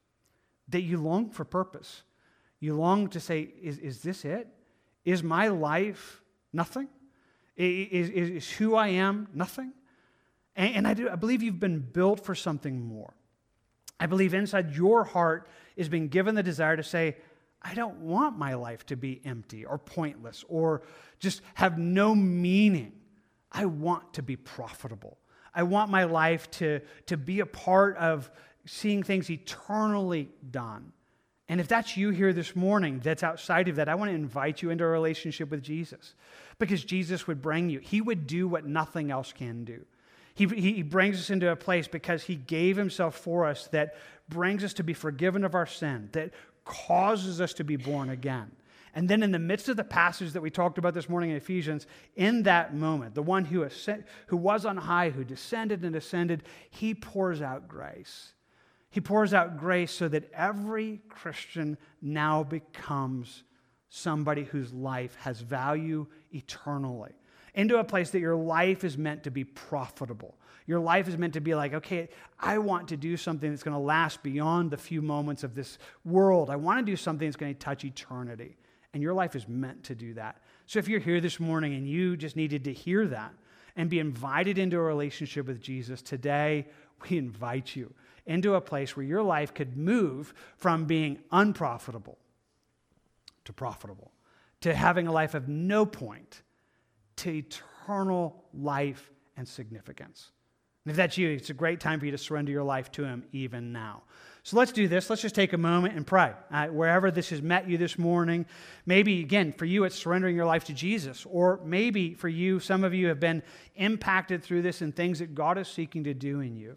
That 0.69 0.81
you 0.81 0.97
long 0.97 1.29
for 1.31 1.43
purpose. 1.43 2.03
You 2.59 2.75
long 2.75 3.09
to 3.09 3.19
say, 3.19 3.49
Is, 3.61 3.77
is 3.79 4.01
this 4.01 4.25
it? 4.25 4.47
Is 5.03 5.21
my 5.21 5.49
life 5.49 6.21
nothing? 6.53 6.87
Is, 7.55 8.09
is, 8.09 8.29
is 8.29 8.51
who 8.51 8.75
I 8.75 8.89
am 8.89 9.27
nothing? 9.33 9.73
And, 10.55 10.75
and 10.75 10.87
I, 10.87 10.93
do, 10.93 11.09
I 11.09 11.15
believe 11.15 11.43
you've 11.43 11.59
been 11.59 11.79
built 11.79 12.25
for 12.25 12.35
something 12.35 12.81
more. 12.81 13.13
I 13.99 14.07
believe 14.07 14.33
inside 14.33 14.75
your 14.75 15.03
heart 15.03 15.47
is 15.75 15.89
being 15.89 16.09
given 16.09 16.35
the 16.35 16.43
desire 16.43 16.75
to 16.75 16.83
say, 16.83 17.17
I 17.61 17.73
don't 17.73 17.97
want 18.01 18.37
my 18.37 18.53
life 18.53 18.85
to 18.87 18.95
be 18.95 19.21
empty 19.25 19.65
or 19.65 19.77
pointless 19.77 20.43
or 20.47 20.83
just 21.19 21.41
have 21.55 21.77
no 21.77 22.13
meaning. 22.13 22.93
I 23.55 23.65
want 23.65 24.13
to 24.15 24.21
be 24.21 24.35
profitable. 24.35 25.17
I 25.53 25.63
want 25.63 25.89
my 25.89 26.03
life 26.03 26.51
to, 26.51 26.81
to 27.05 27.15
be 27.15 27.39
a 27.39 27.45
part 27.45 27.95
of 27.95 28.29
seeing 28.65 29.01
things 29.01 29.31
eternally 29.31 30.29
done. 30.51 30.91
And 31.47 31.61
if 31.61 31.67
that's 31.67 31.95
you 31.95 32.09
here 32.09 32.33
this 32.33 32.55
morning, 32.55 32.99
that's 33.01 33.23
outside 33.23 33.69
of 33.69 33.77
that, 33.77 33.87
I 33.87 33.95
want 33.95 34.11
to 34.11 34.15
invite 34.15 34.61
you 34.61 34.71
into 34.71 34.83
a 34.83 34.87
relationship 34.87 35.49
with 35.49 35.63
Jesus 35.63 36.15
because 36.59 36.83
Jesus 36.83 37.27
would 37.27 37.41
bring 37.41 37.69
you. 37.69 37.79
He 37.79 38.01
would 38.01 38.27
do 38.27 38.47
what 38.47 38.65
nothing 38.65 39.09
else 39.09 39.31
can 39.31 39.63
do. 39.63 39.85
He, 40.33 40.47
he 40.47 40.83
brings 40.83 41.17
us 41.17 41.29
into 41.29 41.49
a 41.49 41.55
place 41.55 41.87
because 41.87 42.23
he 42.23 42.35
gave 42.35 42.75
himself 42.75 43.15
for 43.15 43.45
us 43.45 43.67
that 43.67 43.95
brings 44.27 44.65
us 44.65 44.73
to 44.73 44.83
be 44.83 44.93
forgiven 44.93 45.45
of 45.45 45.55
our 45.55 45.65
sin, 45.65 46.09
that 46.11 46.31
causes 46.65 47.39
us 47.39 47.53
to 47.53 47.63
be 47.63 47.77
born 47.77 48.09
again. 48.09 48.51
And 48.95 49.09
then, 49.09 49.23
in 49.23 49.33
the 49.33 49.39
midst 49.39 49.67
of 49.67 49.75
the 49.75 49.83
passage 49.83 50.31
that 50.31 50.41
we 50.41 50.49
talked 50.49 50.77
about 50.77 50.93
this 50.93 51.09
morning 51.09 51.29
in 51.29 51.35
Ephesians, 51.35 51.85
in 52.15 52.43
that 52.43 52.73
moment, 52.73 53.13
the 53.13 53.21
one 53.21 53.43
who, 53.43 53.63
ascend, 53.63 54.05
who 54.27 54.37
was 54.37 54.65
on 54.65 54.77
high, 54.77 55.09
who 55.09 55.25
descended 55.25 55.83
and 55.83 55.93
ascended, 55.97 56.43
he 56.69 56.93
pours 56.93 57.41
out 57.41 57.67
grace. 57.67 58.31
He 58.89 59.01
pours 59.01 59.33
out 59.33 59.57
grace 59.57 59.91
so 59.91 60.07
that 60.07 60.31
every 60.31 61.01
Christian 61.09 61.77
now 62.01 62.43
becomes 62.43 63.43
somebody 63.89 64.45
whose 64.45 64.73
life 64.73 65.17
has 65.19 65.41
value 65.41 66.07
eternally. 66.31 67.11
Into 67.53 67.77
a 67.79 67.83
place 67.83 68.11
that 68.11 68.19
your 68.19 68.37
life 68.37 68.85
is 68.85 68.97
meant 68.97 69.23
to 69.23 69.31
be 69.31 69.43
profitable. 69.43 70.35
Your 70.67 70.79
life 70.79 71.09
is 71.09 71.17
meant 71.17 71.33
to 71.33 71.41
be 71.41 71.53
like, 71.53 71.73
okay, 71.73 72.07
I 72.39 72.57
want 72.59 72.87
to 72.87 72.97
do 72.97 73.17
something 73.17 73.49
that's 73.49 73.63
going 73.63 73.75
to 73.75 73.79
last 73.79 74.23
beyond 74.23 74.71
the 74.71 74.77
few 74.77 75.01
moments 75.01 75.43
of 75.43 75.55
this 75.55 75.77
world. 76.05 76.49
I 76.49 76.55
want 76.55 76.79
to 76.79 76.89
do 76.89 76.95
something 76.95 77.27
that's 77.27 77.35
going 77.35 77.53
to 77.53 77.59
touch 77.59 77.83
eternity. 77.83 78.55
And 78.95 79.03
your 79.03 79.13
life 79.13 79.35
is 79.35 79.45
meant 79.45 79.83
to 79.83 79.93
do 79.93 80.13
that. 80.13 80.37
So 80.67 80.79
if 80.79 80.87
you're 80.87 81.01
here 81.01 81.19
this 81.19 81.37
morning 81.37 81.73
and 81.73 81.85
you 81.85 82.15
just 82.15 82.37
needed 82.37 82.63
to 82.63 82.71
hear 82.71 83.05
that 83.07 83.33
and 83.75 83.89
be 83.89 83.99
invited 83.99 84.57
into 84.57 84.77
a 84.77 84.81
relationship 84.81 85.47
with 85.47 85.59
Jesus, 85.59 86.01
today 86.01 86.65
we 87.01 87.17
invite 87.17 87.75
you 87.75 87.93
into 88.25 88.55
a 88.55 88.61
place 88.61 88.95
where 88.95 89.05
your 89.05 89.21
life 89.21 89.53
could 89.53 89.75
move 89.75 90.33
from 90.55 90.85
being 90.85 91.19
unprofitable 91.33 92.17
to 93.43 93.51
profitable, 93.51 94.13
to 94.61 94.73
having 94.73 95.07
a 95.07 95.11
life 95.11 95.33
of 95.33 95.49
no 95.49 95.85
point, 95.85 96.43
to 97.17 97.31
eternal 97.31 98.45
life 98.53 99.11
and 99.35 99.45
significance. 99.45 100.31
And 100.85 100.91
if 100.91 100.97
that's 100.97 101.17
you, 101.17 101.31
it's 101.31 101.49
a 101.49 101.55
great 101.55 101.79
time 101.79 101.99
for 101.99 102.05
you 102.05 102.11
to 102.11 102.17
surrender 102.17 102.51
your 102.51 102.63
life 102.63 102.91
to 102.93 103.03
Him 103.03 103.25
even 103.31 103.71
now. 103.71 104.03
So 104.43 104.57
let's 104.57 104.71
do 104.71 104.87
this. 104.87 105.09
Let's 105.09 105.23
just 105.23 105.33
take 105.33 105.53
a 105.53 105.57
moment 105.57 105.95
and 105.95 106.05
pray. 106.05 106.31
Uh, 106.51 106.67
wherever 106.67 107.09
this 107.09 107.31
has 107.31 107.41
met 107.41 107.67
you 107.67 107.79
this 107.79 107.97
morning, 107.97 108.45
maybe 108.85 109.21
again, 109.21 109.51
for 109.51 109.65
you, 109.65 109.85
it's 109.85 109.95
surrendering 109.95 110.35
your 110.35 110.45
life 110.45 110.65
to 110.65 110.73
Jesus. 110.73 111.25
Or 111.27 111.59
maybe 111.65 112.13
for 112.13 112.29
you, 112.29 112.59
some 112.59 112.83
of 112.83 112.93
you 112.93 113.07
have 113.07 113.19
been 113.19 113.41
impacted 113.75 114.43
through 114.43 114.61
this 114.61 114.81
and 114.81 114.95
things 114.95 115.17
that 115.17 115.33
God 115.33 115.57
is 115.57 115.67
seeking 115.67 116.03
to 116.03 116.13
do 116.13 116.41
in 116.41 116.55
you. 116.55 116.75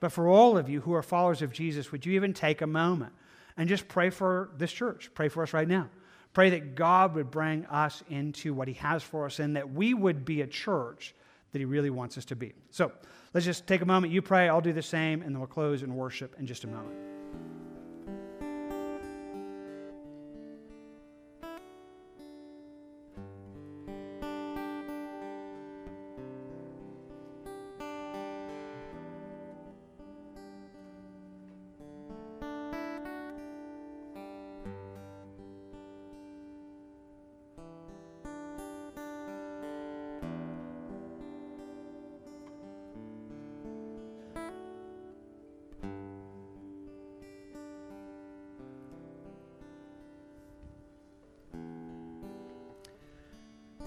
But 0.00 0.10
for 0.10 0.26
all 0.26 0.56
of 0.56 0.70
you 0.70 0.80
who 0.80 0.94
are 0.94 1.02
followers 1.02 1.42
of 1.42 1.52
Jesus, 1.52 1.92
would 1.92 2.06
you 2.06 2.14
even 2.14 2.32
take 2.32 2.62
a 2.62 2.66
moment 2.66 3.12
and 3.58 3.68
just 3.68 3.88
pray 3.88 4.08
for 4.08 4.48
this 4.56 4.72
church? 4.72 5.10
Pray 5.14 5.28
for 5.28 5.42
us 5.42 5.52
right 5.52 5.68
now. 5.68 5.90
Pray 6.32 6.48
that 6.48 6.74
God 6.74 7.14
would 7.14 7.30
bring 7.30 7.66
us 7.66 8.02
into 8.08 8.54
what 8.54 8.68
He 8.68 8.74
has 8.74 9.02
for 9.02 9.26
us 9.26 9.38
and 9.38 9.54
that 9.56 9.70
we 9.70 9.92
would 9.92 10.24
be 10.24 10.40
a 10.40 10.46
church 10.46 11.14
that 11.52 11.58
He 11.58 11.66
really 11.66 11.90
wants 11.90 12.16
us 12.16 12.24
to 12.24 12.36
be. 12.36 12.54
So 12.70 12.90
let's 13.34 13.46
just 13.46 13.66
take 13.66 13.82
a 13.82 13.86
moment. 13.86 14.12
You 14.12 14.22
pray, 14.22 14.48
I'll 14.48 14.60
do 14.60 14.72
the 14.72 14.82
same, 14.82 15.22
and 15.22 15.34
then 15.34 15.40
we'll 15.40 15.48
close 15.48 15.82
in 15.82 15.94
worship 15.94 16.36
in 16.38 16.46
just 16.46 16.64
a 16.64 16.68
moment. 16.68 17.11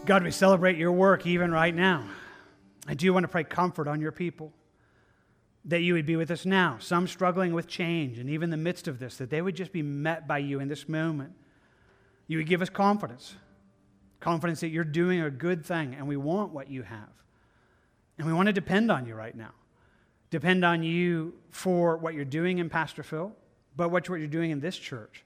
God, 0.06 0.24
we 0.24 0.32
celebrate 0.32 0.78
your 0.78 0.92
work 0.92 1.26
even 1.26 1.52
right 1.52 1.74
now. 1.74 2.06
I 2.88 2.94
do 2.94 3.12
want 3.14 3.24
to 3.24 3.28
pray 3.28 3.44
comfort 3.44 3.88
on 3.88 4.00
your 4.00 4.12
people, 4.12 4.54
that 5.66 5.82
you 5.82 5.94
would 5.94 6.06
be 6.06 6.16
with 6.16 6.30
us 6.30 6.46
now, 6.46 6.78
some 6.80 7.08
struggling 7.08 7.54
with 7.54 7.68
change, 7.68 8.20
and 8.20 8.30
even 8.30 8.46
in 8.46 8.50
the 8.52 8.58
midst 8.58 8.88
of 8.88 9.00
this, 9.00 9.18
that 9.18 9.30
they 9.30 9.42
would 9.42 9.56
just 9.56 9.72
be 9.72 9.82
met 9.82 10.28
by 10.28 10.38
you 10.38 10.60
in 10.60 10.68
this 10.68 10.88
moment. 10.88 11.34
You 12.28 12.38
would 12.38 12.48
give 12.48 12.62
us 12.62 12.70
confidence 12.70 13.36
confidence 14.26 14.62
that 14.62 14.70
you're 14.70 14.84
doing 14.84 15.22
a 15.22 15.30
good 15.30 15.64
thing, 15.64 15.94
and 15.94 16.08
we 16.08 16.18
want 16.18 16.52
what 16.52 16.68
you 16.68 16.82
have. 16.82 17.10
And 18.18 18.26
we 18.26 18.34
want 18.34 18.48
to 18.48 18.54
depend 18.54 18.92
on 18.92 19.06
you 19.06 19.14
right 19.14 19.36
now. 19.36 19.52
Depend 20.32 20.66
on 20.66 20.82
you 20.82 21.36
for 21.52 21.98
what 21.98 22.16
you're 22.16 22.26
doing 22.26 22.58
in 22.58 22.68
Pastor 22.68 23.04
Phil, 23.04 23.32
but 23.76 23.90
what 23.90 24.10
you're 24.10 24.26
doing 24.26 24.50
in 24.50 24.60
this 24.60 24.78
church. 24.78 25.24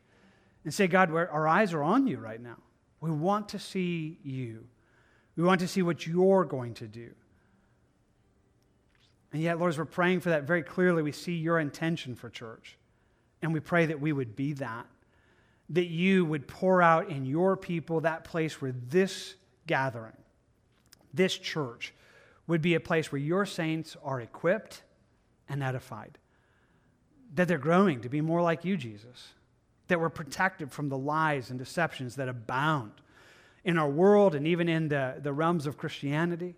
And 0.65 0.73
say, 0.73 0.87
God, 0.87 1.11
our 1.11 1.47
eyes 1.47 1.73
are 1.73 1.81
on 1.81 2.07
you 2.07 2.17
right 2.17 2.41
now. 2.41 2.57
We 3.01 3.11
want 3.11 3.49
to 3.49 3.59
see 3.59 4.19
you. 4.23 4.65
We 5.35 5.43
want 5.43 5.61
to 5.61 5.67
see 5.67 5.81
what 5.81 6.05
you're 6.05 6.45
going 6.45 6.73
to 6.75 6.87
do. 6.87 7.11
And 9.31 9.41
yet, 9.41 9.59
Lord, 9.59 9.69
as 9.69 9.77
we're 9.77 9.85
praying 9.85 10.21
for 10.21 10.29
that 10.29 10.43
very 10.43 10.63
clearly, 10.63 11.03
we 11.03 11.11
see 11.11 11.35
your 11.35 11.59
intention 11.59 12.15
for 12.15 12.29
church. 12.29 12.77
And 13.41 13.53
we 13.53 13.59
pray 13.59 13.85
that 13.85 14.01
we 14.01 14.11
would 14.11 14.35
be 14.35 14.53
that. 14.53 14.85
That 15.69 15.85
you 15.85 16.25
would 16.25 16.47
pour 16.47 16.81
out 16.81 17.09
in 17.09 17.25
your 17.25 17.55
people 17.55 18.01
that 18.01 18.23
place 18.23 18.59
where 18.59 18.73
this 18.89 19.35
gathering, 19.67 20.17
this 21.13 21.37
church, 21.37 21.93
would 22.47 22.61
be 22.61 22.73
a 22.73 22.79
place 22.79 23.11
where 23.11 23.21
your 23.21 23.45
saints 23.45 23.95
are 24.03 24.19
equipped 24.19 24.81
and 25.47 25.61
edified. 25.61 26.17
That 27.35 27.47
they're 27.47 27.59
growing 27.59 28.01
to 28.01 28.09
be 28.09 28.21
more 28.21 28.41
like 28.41 28.65
you, 28.65 28.75
Jesus 28.75 29.33
that 29.89 29.99
we're 29.99 30.09
protected 30.09 30.71
from 30.71 30.89
the 30.89 30.97
lies 30.97 31.49
and 31.49 31.59
deceptions 31.59 32.15
that 32.15 32.29
abound 32.29 32.93
in 33.63 33.77
our 33.77 33.89
world 33.89 34.35
and 34.35 34.47
even 34.47 34.69
in 34.69 34.87
the, 34.87 35.15
the 35.21 35.33
realms 35.33 35.67
of 35.67 35.77
Christianity. 35.77 36.55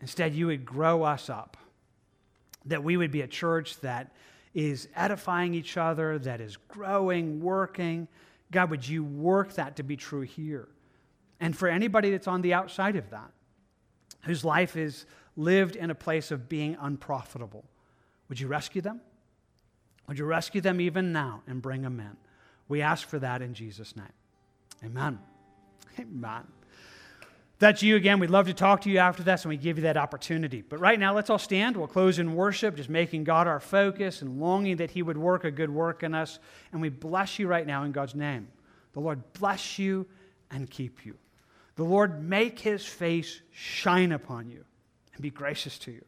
Instead, 0.00 0.34
you 0.34 0.46
would 0.46 0.64
grow 0.64 1.02
us 1.02 1.28
up, 1.28 1.56
that 2.66 2.84
we 2.84 2.96
would 2.96 3.10
be 3.10 3.22
a 3.22 3.26
church 3.26 3.80
that 3.80 4.12
is 4.54 4.88
edifying 4.94 5.54
each 5.54 5.76
other, 5.76 6.18
that 6.18 6.40
is 6.40 6.56
growing, 6.68 7.40
working. 7.40 8.08
God, 8.50 8.70
would 8.70 8.86
you 8.86 9.02
work 9.04 9.54
that 9.54 9.76
to 9.76 9.82
be 9.82 9.96
true 9.96 10.22
here? 10.22 10.68
And 11.40 11.56
for 11.56 11.68
anybody 11.68 12.10
that's 12.10 12.28
on 12.28 12.42
the 12.42 12.54
outside 12.54 12.96
of 12.96 13.10
that, 13.10 13.30
whose 14.22 14.44
life 14.44 14.76
is 14.76 15.06
lived 15.36 15.76
in 15.76 15.90
a 15.90 15.94
place 15.94 16.30
of 16.30 16.48
being 16.48 16.76
unprofitable, 16.80 17.64
would 18.28 18.40
you 18.40 18.48
rescue 18.48 18.82
them? 18.82 19.00
Would 20.06 20.18
you 20.18 20.24
rescue 20.24 20.60
them 20.60 20.80
even 20.80 21.12
now 21.12 21.42
and 21.46 21.60
bring 21.60 21.82
them 21.82 22.00
in? 22.00 22.16
We 22.68 22.82
ask 22.82 23.08
for 23.08 23.18
that 23.18 23.42
in 23.42 23.54
Jesus' 23.54 23.96
name. 23.96 24.06
Amen. 24.84 25.18
Amen. 25.98 26.44
That's 27.58 27.82
you 27.82 27.96
again. 27.96 28.20
We'd 28.20 28.28
love 28.28 28.46
to 28.48 28.54
talk 28.54 28.82
to 28.82 28.90
you 28.90 28.98
after 28.98 29.22
this, 29.22 29.44
and 29.44 29.48
we 29.48 29.56
give 29.56 29.78
you 29.78 29.84
that 29.84 29.96
opportunity. 29.96 30.60
But 30.60 30.78
right 30.78 31.00
now, 31.00 31.14
let's 31.14 31.30
all 31.30 31.38
stand. 31.38 31.76
We'll 31.76 31.86
close 31.86 32.18
in 32.18 32.34
worship, 32.34 32.76
just 32.76 32.90
making 32.90 33.24
God 33.24 33.46
our 33.46 33.60
focus 33.60 34.20
and 34.20 34.38
longing 34.38 34.76
that 34.76 34.90
He 34.90 35.02
would 35.02 35.16
work 35.16 35.44
a 35.44 35.50
good 35.50 35.70
work 35.70 36.02
in 36.02 36.14
us. 36.14 36.38
And 36.72 36.82
we 36.82 36.90
bless 36.90 37.38
you 37.38 37.46
right 37.46 37.66
now 37.66 37.84
in 37.84 37.92
God's 37.92 38.14
name. 38.14 38.48
The 38.92 39.00
Lord 39.00 39.22
bless 39.32 39.78
you 39.78 40.06
and 40.50 40.70
keep 40.70 41.06
you. 41.06 41.16
The 41.76 41.84
Lord 41.84 42.22
make 42.22 42.58
His 42.58 42.84
face 42.84 43.40
shine 43.52 44.12
upon 44.12 44.50
you 44.50 44.64
and 45.14 45.22
be 45.22 45.30
gracious 45.30 45.78
to 45.80 45.92
you. 45.92 46.04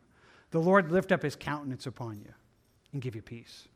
The 0.51 0.61
Lord 0.61 0.93
lift 0.93 1.13
up 1.13 1.23
His 1.23 1.35
countenance 1.35 1.87
upon 1.87 2.21
you 2.21 2.33
and 2.93 3.01
give 3.01 3.15
you 3.15 3.23
peace. 3.23 3.69